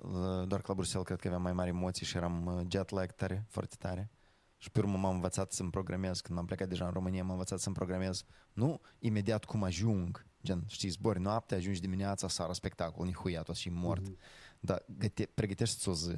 Uh, 0.00 0.46
doar 0.46 0.60
că 0.60 0.66
la 0.66 0.74
Bruxelles 0.74 1.06
cred 1.06 1.20
că 1.20 1.26
aveam 1.26 1.42
mai 1.42 1.52
mari 1.52 1.68
emoții 1.68 2.06
și 2.06 2.16
eram 2.16 2.46
uh, 2.46 2.66
jet 2.68 2.90
lag 2.90 3.10
tare, 3.10 3.44
foarte 3.48 3.76
tare. 3.78 4.10
Și 4.58 4.70
pe 4.70 4.78
urmă 4.78 4.96
m-am 4.96 5.14
învățat 5.14 5.52
să-mi 5.52 5.70
programez, 5.70 6.20
când 6.20 6.38
am 6.38 6.44
plecat 6.44 6.68
deja 6.68 6.86
în 6.86 6.92
România, 6.92 7.22
m-am 7.22 7.32
învățat 7.32 7.58
să-mi 7.58 7.74
programez, 7.74 8.24
nu 8.52 8.80
imediat 8.98 9.44
cum 9.44 9.62
ajung, 9.62 10.26
gen, 10.42 10.64
știi, 10.66 10.88
zbori 10.88 11.20
noapte, 11.20 11.54
ajungi 11.54 11.80
dimineața, 11.80 12.28
sară 12.28 12.52
spectacol, 12.52 13.06
nihuia, 13.06 13.42
tot 13.42 13.54
și 13.56 13.68
mort. 13.68 14.08
Mhm. 14.08 14.18
Dar 14.60 14.84
găte, 14.98 15.30
pregătești 15.34 15.88
o 15.88 15.94
zi, 15.94 16.16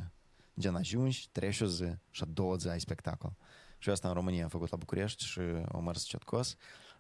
gen, 0.59 0.75
ajungi, 0.75 1.29
treci 1.33 1.61
o 1.61 1.67
zi 1.67 1.95
și 2.11 2.23
a 2.23 2.27
doua 2.27 2.57
zi 2.57 2.69
ai 2.69 2.81
spectacol. 2.81 3.37
Și 3.79 3.89
eu 3.89 3.95
asta 3.95 4.09
în 4.09 4.15
România 4.15 4.43
am 4.43 4.49
făcut 4.49 4.71
la 4.71 4.77
București 4.77 5.25
și 5.25 5.41
am 5.73 5.85
mers 5.85 6.03
ciotcos. 6.03 6.57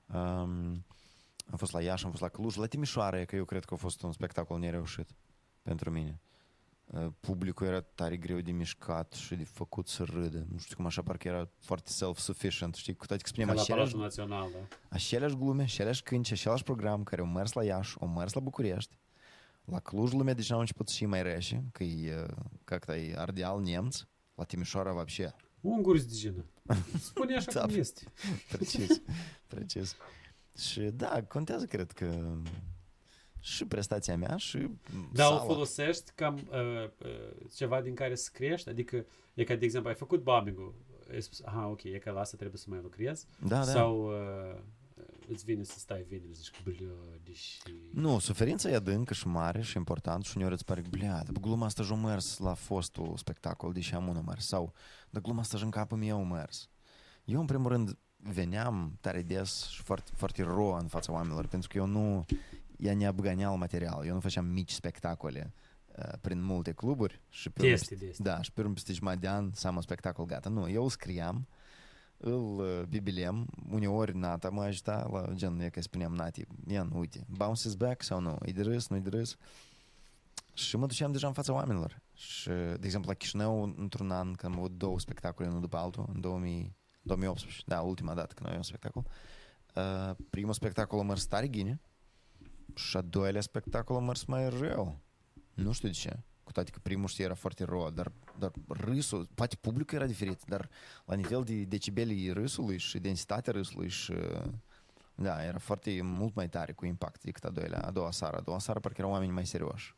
Um, 0.06 0.84
am 1.50 1.56
fost 1.56 1.72
la 1.72 1.82
Iași, 1.82 2.04
am 2.04 2.10
fost 2.10 2.22
la 2.22 2.28
Cluj, 2.28 2.56
la 2.56 2.66
Timișoara, 2.66 3.20
e 3.20 3.24
că 3.24 3.36
eu 3.36 3.44
cred 3.44 3.64
că 3.64 3.74
a 3.74 3.76
fost 3.76 4.02
un 4.02 4.12
spectacol 4.12 4.58
nereușit 4.58 5.10
pentru 5.62 5.90
mine. 5.90 6.20
Uh, 6.87 7.07
Publicul 7.19 7.67
era 7.67 7.81
tare 7.81 8.17
greu 8.17 8.39
de 8.39 8.51
mișcat 8.51 9.13
și 9.13 9.35
de 9.35 9.43
făcut 9.43 9.87
să 9.87 10.03
râdă. 10.03 10.45
Nu 10.51 10.57
știu 10.57 10.75
cum 10.75 10.85
așa, 10.85 11.01
parcă 11.01 11.27
era 11.27 11.49
foarte 11.59 11.89
self-sufficient, 11.89 12.75
știi? 12.75 12.95
Cu 12.95 13.05
toate 13.05 13.23
că 13.23 13.29
Ca 13.29 13.35
spuneam 13.35 13.55
la 13.55 13.61
aceleași, 13.61 13.91
Palatul 13.93 14.21
Național, 14.23 14.49
da. 14.51 14.75
aceleași 14.89 15.35
glume, 15.35 15.63
aceleași 15.63 16.03
cânci, 16.03 16.31
același 16.31 16.63
program 16.63 17.03
care 17.03 17.21
au 17.21 17.27
mers 17.27 17.53
la 17.53 17.63
Iași, 17.63 17.95
au 17.99 18.07
mers 18.07 18.33
la 18.33 18.39
București. 18.41 18.97
La 19.65 19.79
Cluj 19.79 20.11
lumea 20.11 20.33
deja 20.33 20.55
a 20.55 20.59
început 20.59 20.89
și 20.89 21.05
mai 21.05 21.23
reșe, 21.23 21.63
că 21.71 21.83
e, 21.83 22.25
как-то 22.63 22.95
e 22.95 23.13
ardeal 23.17 23.61
nemț, 23.61 24.03
la 24.35 24.43
Timișoara 24.43 24.91
вообще. 24.93 25.33
Unguri 25.61 25.99
de 26.07 26.13
genă. 26.15 26.45
Spune 26.99 27.35
așa 27.35 27.51
Da. 27.51 27.61
cum 27.65 27.73
este. 27.75 28.01
Precis, 28.51 29.01
precis. 29.47 29.95
Și 30.57 30.79
da, 30.81 31.23
contează, 31.23 31.65
cred 31.65 31.91
că 31.91 32.37
și 33.40 33.64
prestația 33.64 34.16
mea 34.16 34.36
și 34.36 34.68
Dar 35.12 35.26
o 35.32 35.34
sala. 35.34 35.40
folosești 35.40 36.10
cam 36.14 36.34
uh, 36.34 36.84
uh, 36.98 37.46
ceva 37.54 37.80
din 37.80 37.94
care 37.94 38.14
să 38.14 38.30
crești? 38.32 38.68
Adică, 38.68 39.06
e 39.34 39.44
ca, 39.44 39.54
de 39.54 39.64
exemplu, 39.64 39.90
ai 39.90 39.96
făcut 39.96 40.22
bombing-ul. 40.22 40.74
Ai 41.12 41.22
spus, 41.22 41.42
aha, 41.44 41.66
ok, 41.66 41.82
e 41.82 41.98
că 41.98 42.10
la 42.10 42.20
asta 42.20 42.36
trebuie 42.36 42.58
să 42.58 42.66
mai 42.68 42.78
lucrezi? 42.82 43.26
Da, 43.46 43.56
da. 43.56 43.62
Sau 43.62 44.06
uh, 44.06 44.60
îți 45.28 45.44
vine 45.44 45.62
să 45.62 45.78
stai 45.78 46.04
vineri 46.08 46.28
și 46.28 46.34
zici 46.34 46.50
că, 46.50 46.58
bля, 46.64 46.86
deși... 47.24 47.58
Nu, 47.90 48.18
suferința 48.18 48.70
e 48.70 48.74
adâncă 48.74 49.14
și 49.14 49.26
mare 49.26 49.62
și 49.62 49.76
important 49.76 50.24
și 50.24 50.32
uneori 50.36 50.54
îți 50.54 50.64
pare 50.64 50.80
că, 50.80 50.88
blea, 50.90 51.22
dar 51.24 51.32
gluma 51.40 51.66
asta 51.66 51.82
și-a 51.82 51.94
mers 51.94 52.38
la 52.38 52.54
fostul 52.54 53.16
spectacol, 53.16 53.72
deși 53.72 53.94
am 53.94 54.08
unul 54.08 54.22
mers. 54.26 54.46
Sau, 54.46 54.72
dar 55.10 55.22
gluma 55.22 55.40
asta 55.40 55.56
și 55.56 55.64
în 55.64 55.70
capul 55.70 55.98
meu 55.98 56.18
a 56.18 56.34
mers. 56.34 56.68
Eu, 57.24 57.40
în 57.40 57.46
primul 57.46 57.70
rând, 57.70 57.98
veneam 58.16 58.96
tare 59.00 59.22
des 59.22 59.66
și 59.66 59.82
foarte, 59.82 60.10
foarte 60.14 60.42
ro 60.42 60.76
în 60.80 60.86
fața 60.86 61.12
oamenilor, 61.12 61.46
pentru 61.46 61.68
că 61.68 61.78
eu 61.78 61.86
nu, 61.86 62.24
ea 62.78 62.94
ne 62.94 63.06
abganeal 63.06 63.56
material, 63.56 64.06
eu 64.06 64.14
nu 64.14 64.20
făceam 64.20 64.46
mici 64.46 64.72
spectacole 64.72 65.52
uh, 65.98 66.12
prin 66.20 66.42
multe 66.42 66.72
cluburi 66.72 67.20
și 67.28 67.50
pe 67.50 67.60
De 67.60 67.66
urmă 67.66 67.78
este, 67.80 67.94
de 67.94 68.06
este. 68.06 68.22
Da, 68.22 68.42
și 68.42 68.52
pe 68.52 68.60
urmă 68.60 68.72
peste 68.72 68.92
jumătate 68.92 69.20
de 69.20 69.28
an 69.28 69.50
să 69.54 69.66
am 69.66 69.74
un 69.74 69.82
spectacol 69.82 70.24
gata. 70.24 70.48
Nu, 70.48 70.68
eu 70.70 70.82
îl 70.82 70.88
scriam, 70.88 71.46
îl 72.16 72.58
uh, 72.58 72.82
bibilem, 72.88 73.46
uneori 73.70 74.16
Nata 74.16 74.50
mă 74.50 74.62
ajuta 74.62 75.08
la 75.12 75.32
gen, 75.34 75.60
e 75.60 75.68
că 75.68 75.80
spuneam 75.80 76.14
Nati, 76.14 76.44
Ian, 76.66 76.90
uite, 76.94 77.26
bounces 77.28 77.74
back 77.74 78.02
sau 78.02 78.20
nu, 78.20 78.38
e 78.44 78.52
de 78.52 78.62
râs, 78.62 78.88
nu 78.88 78.96
e 78.96 79.00
de 79.00 79.08
râs. 79.08 79.36
Și 80.54 80.76
mă 80.76 80.86
duceam 80.86 81.12
deja 81.12 81.26
în 81.26 81.32
fața 81.32 81.52
oamenilor. 81.52 82.02
Și, 82.14 82.48
de 82.48 82.80
exemplu, 82.82 83.10
la 83.10 83.16
Chișinău, 83.16 83.74
într-un 83.76 84.10
an, 84.10 84.32
când 84.32 84.52
am 84.52 84.58
avut 84.58 84.76
două 84.76 84.98
spectacole, 84.98 85.48
unul 85.48 85.60
după 85.60 85.76
altul, 85.76 86.04
în 86.14 86.20
2000, 86.20 86.76
2018, 87.02 87.62
da, 87.66 87.80
ultima 87.80 88.14
dată 88.14 88.34
când 88.34 88.46
aveam 88.46 88.56
un 88.56 88.62
spectacol, 88.62 89.04
uh, 89.74 90.16
primul 90.30 90.52
spectacol 90.52 90.98
a 90.98 91.02
mers 91.02 91.26
tare 91.26 91.48
ghine 91.48 91.80
și 92.78 92.96
a 92.96 93.00
doilea 93.00 93.40
spectacol 93.40 93.96
a 93.96 94.00
mers 94.00 94.24
mai 94.24 94.48
rău. 94.48 95.00
Nu 95.54 95.72
știu 95.72 95.88
de 95.88 95.94
ce. 95.94 96.18
Cu 96.42 96.52
toate 96.52 96.70
că 96.70 96.78
primul 96.82 97.08
știi 97.08 97.24
era 97.24 97.34
foarte 97.34 97.64
rău, 97.64 97.90
dar, 97.90 98.12
dar 98.38 98.50
râsul, 98.68 99.28
poate 99.34 99.56
publicul 99.60 99.96
era 99.96 100.06
diferit, 100.06 100.40
dar 100.46 100.68
la 101.04 101.14
nivel 101.14 101.42
de 101.42 101.62
decibelii 101.62 102.30
râsului 102.30 102.78
și 102.78 102.98
densitatea 102.98 103.52
râsului 103.52 103.88
și 103.88 104.12
da, 105.14 105.44
era 105.44 105.58
foarte 105.58 106.00
mult 106.02 106.34
mai 106.34 106.48
tare 106.48 106.72
cu 106.72 106.86
impact 106.86 107.22
decât 107.22 107.44
a 107.44 107.50
doilea, 107.50 107.80
a 107.80 107.90
doua 107.90 108.10
seară. 108.10 108.36
A 108.36 108.40
doua 108.40 108.58
seară 108.58 108.80
parcă 108.80 109.00
erau 109.00 109.12
oameni 109.12 109.32
mai 109.32 109.46
serioși. 109.46 109.94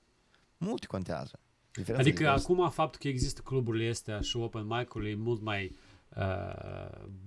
Multe 0.57 0.87
contează. 0.87 1.39
Diferența 1.73 2.01
Adică 2.01 2.23
de 2.23 2.29
vârstă. 2.29 2.53
acum 2.53 2.71
faptul 2.71 3.01
că 3.01 3.09
există 3.09 3.41
cluburile 3.45 3.89
astea 3.89 4.21
și 4.21 4.37
open 4.37 4.67
mic-ul 4.67 5.07
e 5.07 5.15
mult 5.15 5.43
mai 5.43 5.65
uh, 5.65 5.79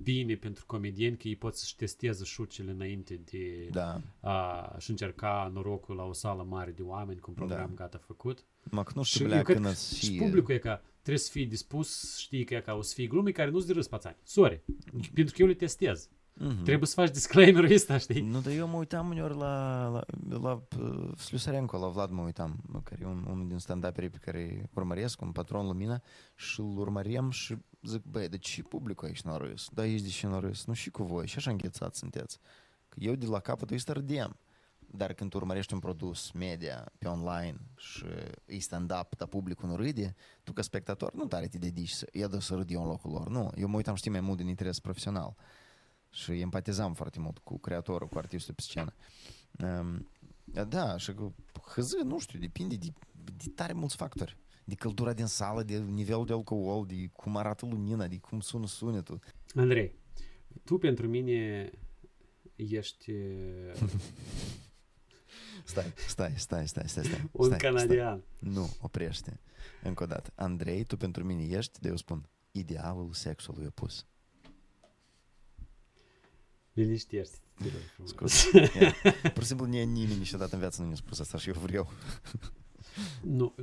bine 0.04 0.36
pentru 0.36 0.66
comedieni 0.66 1.18
că 1.18 1.28
ei 1.28 1.36
pot 1.36 1.56
să-și 1.56 1.76
testeze 1.76 2.24
șucele 2.24 2.72
înainte 2.72 3.20
de 3.32 3.68
Da, 3.72 4.02
a 4.20 4.76
și 4.80 4.90
încerca 4.90 5.52
norocul 5.54 5.96
la 5.96 6.04
o 6.04 6.14
sală 6.14 6.46
mare 6.50 6.72
de 6.72 6.82
oameni 6.82 7.20
cu 7.20 7.26
un 7.30 7.36
program 7.36 7.72
Da. 7.76 7.84
gata 7.84 7.98
făcut. 7.98 8.46
mă, 8.64 8.84
că 8.84 8.92
nu 8.96 9.04
Și 9.04 9.14
știu, 9.14 9.24
eu 9.26 9.30
blea, 9.32 9.42
cred 9.44 9.56
când 9.56 9.68
că 9.68 9.74
îți 9.74 9.98
și 9.98 10.10
fie... 10.10 10.20
publicul 10.20 10.54
e 10.54 10.58
că 10.58 10.80
trebuie 11.02 11.24
să 11.24 11.32
fii 11.32 11.46
dispus, 11.46 12.18
știi 12.18 12.44
că 12.44 12.54
e 12.54 12.60
ca 12.60 12.74
o 12.74 12.82
să 12.82 12.94
fie 12.94 13.08
glume 13.08 13.32
care 13.32 13.50
nu-ți 13.50 13.68
de 13.68 13.74
râs 13.74 13.88
pațani. 13.88 14.16
Sorry. 14.24 14.62
Pentru 15.14 15.34
că 15.36 15.42
eu 15.42 15.48
le 15.48 15.54
testez. 15.54 16.10
Mhm. 16.36 16.64
Trebuie 16.64 16.88
să 16.88 16.94
faci 16.94 17.10
disclaimer-ul 17.12 17.72
ăsta, 17.72 17.98
știi? 17.98 18.22
Nu, 18.22 18.40
dar 18.40 18.54
eu 18.54 18.68
mă 18.68 18.78
uitam 18.78 19.10
uneori 19.10 19.36
la, 19.38 19.88
la, 19.88 20.04
la 20.42 20.64
uh, 20.80 21.18
Slusarenko, 21.18 21.78
la 21.78 21.88
Vlad 21.88 22.10
mă 22.10 22.22
uitam, 22.22 22.82
care 22.84 23.00
e 23.04 23.06
un, 23.06 23.26
unul 23.30 23.48
din 23.48 23.58
stand-uperii 23.58 24.10
pe 24.10 24.18
care 24.22 24.42
îi 24.44 24.70
urmăresc, 24.74 25.22
un 25.22 25.32
patron 25.32 25.66
lumină, 25.66 26.02
și 26.36 26.60
îl 26.60 26.78
urmărim 26.78 27.30
și 27.30 27.58
zic, 27.84 28.04
băi, 28.04 28.30
de 28.30 28.38
ce 28.38 28.64
publicul 28.64 29.08
aici 29.08 29.22
nu 29.22 29.32
a 29.32 29.38
râs? 29.38 29.68
Da, 29.74 29.82
aici 29.82 30.02
de 30.02 30.08
ce 30.08 30.28
nu 30.28 30.34
a 30.34 30.40
râs? 30.40 30.66
Nu 30.66 30.74
și 30.74 30.90
cu 30.90 31.04
voi, 31.04 31.28
și 31.28 31.38
așa 31.38 31.52
înghețați 31.52 32.00
sunteți. 32.00 32.40
Că 32.90 32.98
eu 33.00 33.16
de 33.16 33.26
la 33.26 33.40
capăt 33.40 33.70
îi 33.70 33.82
râdem. 33.86 34.38
Dar 34.96 35.14
când 35.14 35.30
tu 35.30 35.38
urmărești 35.38 35.74
un 35.74 35.80
produs 35.80 36.32
media 36.32 36.92
pe 36.98 37.08
online 37.08 37.58
și 37.78 38.06
e 38.46 38.60
stand-up, 38.60 39.16
dar 39.18 39.28
publicul 39.28 39.70
nu 39.70 39.76
râde, 39.76 40.16
tu 40.44 40.54
ca 40.54 40.62
spectator 40.62 41.14
nu 41.14 41.26
tare 41.26 41.48
te 41.48 41.58
dedici 41.58 41.90
să 41.90 42.08
ia 42.12 42.28
de 42.28 42.40
să 42.40 42.56
râd 42.56 42.72
eu 42.72 42.82
în 42.82 42.88
locul 42.88 43.12
lor. 43.12 43.30
Nu, 43.30 43.52
eu 43.56 43.68
mă 43.68 43.76
uitam, 43.76 43.96
știi, 43.96 44.12
mai 44.12 44.20
mult 44.20 44.38
din 44.38 44.48
interes 44.48 44.80
profesional 44.80 45.36
și 46.10 46.40
empatizam 46.40 46.94
foarte 46.94 47.20
mult 47.20 47.38
cu 47.38 47.60
creatorul, 47.60 48.08
cu 48.08 48.18
artistul 48.18 48.54
pe 48.54 48.62
scenă. 48.62 48.94
Um, 49.60 50.08
da, 50.68 50.98
și 50.98 51.14
cu 51.14 51.36
hz, 51.76 51.94
nu 52.04 52.20
știu, 52.20 52.40
depinde 52.40 52.76
de, 52.76 52.94
de 53.38 53.50
tare 53.56 53.74
mulți 53.74 53.96
factori. 53.96 54.38
De 54.64 54.76
căldura 54.76 55.14
din 55.14 55.26
sală, 55.26 55.64
de 55.64 55.78
nivelul 55.80 56.26
de 56.26 56.34
alcool, 56.34 56.86
de 56.86 57.10
cum 57.14 57.38
arată 57.38 57.66
lumina, 57.66 58.08
de 58.08 58.18
cum 58.18 58.40
sună 58.40 58.68
sunetul. 58.68 59.20
Andrei, 59.56 59.96
tu 60.64 60.78
pentru 60.78 61.08
mine 61.08 61.70
ești 62.56 63.12
uh, 63.12 63.74
Stai, 65.66 65.94
stai, 66.08 66.34
stai, 66.38 66.68
stai, 66.68 66.88
stai, 66.88 67.04
stai. 67.04 67.30
un 67.32 67.46
stai, 67.46 67.58
canadian. 67.58 68.24
Stai. 68.38 68.52
Nu, 68.54 68.70
oprește. 68.82 69.40
Încă 69.84 70.04
o 70.04 70.06
dată. 70.06 70.32
Andrei, 70.36 70.84
tu 70.84 70.98
pentru 70.98 71.24
mine 71.24 71.44
ești, 71.58 71.80
de 71.80 71.88
eu 71.88 71.96
spun, 71.96 72.30
idealul 72.52 73.14
sexului 73.14 73.66
opus. 73.66 74.06
Liniștește. 76.74 77.38
Scuze. 78.04 78.48
Yeah. 78.80 78.94
Pur 79.34 79.42
și 79.42 79.48
simplu, 79.48 79.66
nie- 79.66 79.86
nimeni 79.86 80.18
niciodată 80.18 80.54
în 80.54 80.60
viață 80.60 80.82
nu 80.82 80.88
mi-a 80.88 80.96
spus 80.96 81.20
asta 81.20 81.38
și 81.38 81.50
eu 81.50 81.56
vreau. 81.60 81.90
Nu. 83.22 83.54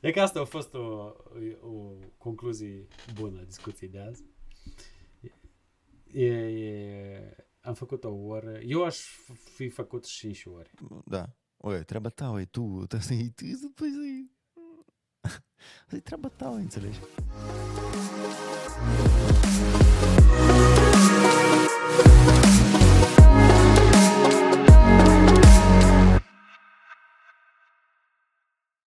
E 0.00 0.10
că 0.10 0.20
asta 0.20 0.40
a 0.40 0.44
fost 0.44 0.74
o, 0.74 1.12
o 1.60 1.94
concluzie 2.18 2.86
bună 3.14 3.40
a 3.40 3.44
discuției 3.44 3.90
de 3.90 3.98
azi. 3.98 4.24
E, 6.12 6.26
e, 6.26 7.36
am 7.60 7.74
făcut 7.74 8.04
o 8.04 8.12
oră. 8.12 8.58
Eu 8.58 8.84
aș 8.84 8.98
fi 9.54 9.68
făcut 9.68 10.06
5 10.06 10.44
ore. 10.44 10.70
Da. 11.04 11.24
Oi, 11.56 11.84
treaba 11.84 12.08
ta, 12.08 12.36
e 12.40 12.44
tu, 12.44 12.86
asta 12.90 13.14
e 13.14 13.32
tu, 13.34 13.44
după 13.60 13.84
zi. 13.84 14.30
Asta 15.84 15.96
e 15.96 16.00
treaba 16.00 16.28
ta, 16.28 16.48
înțelegi? 16.48 16.98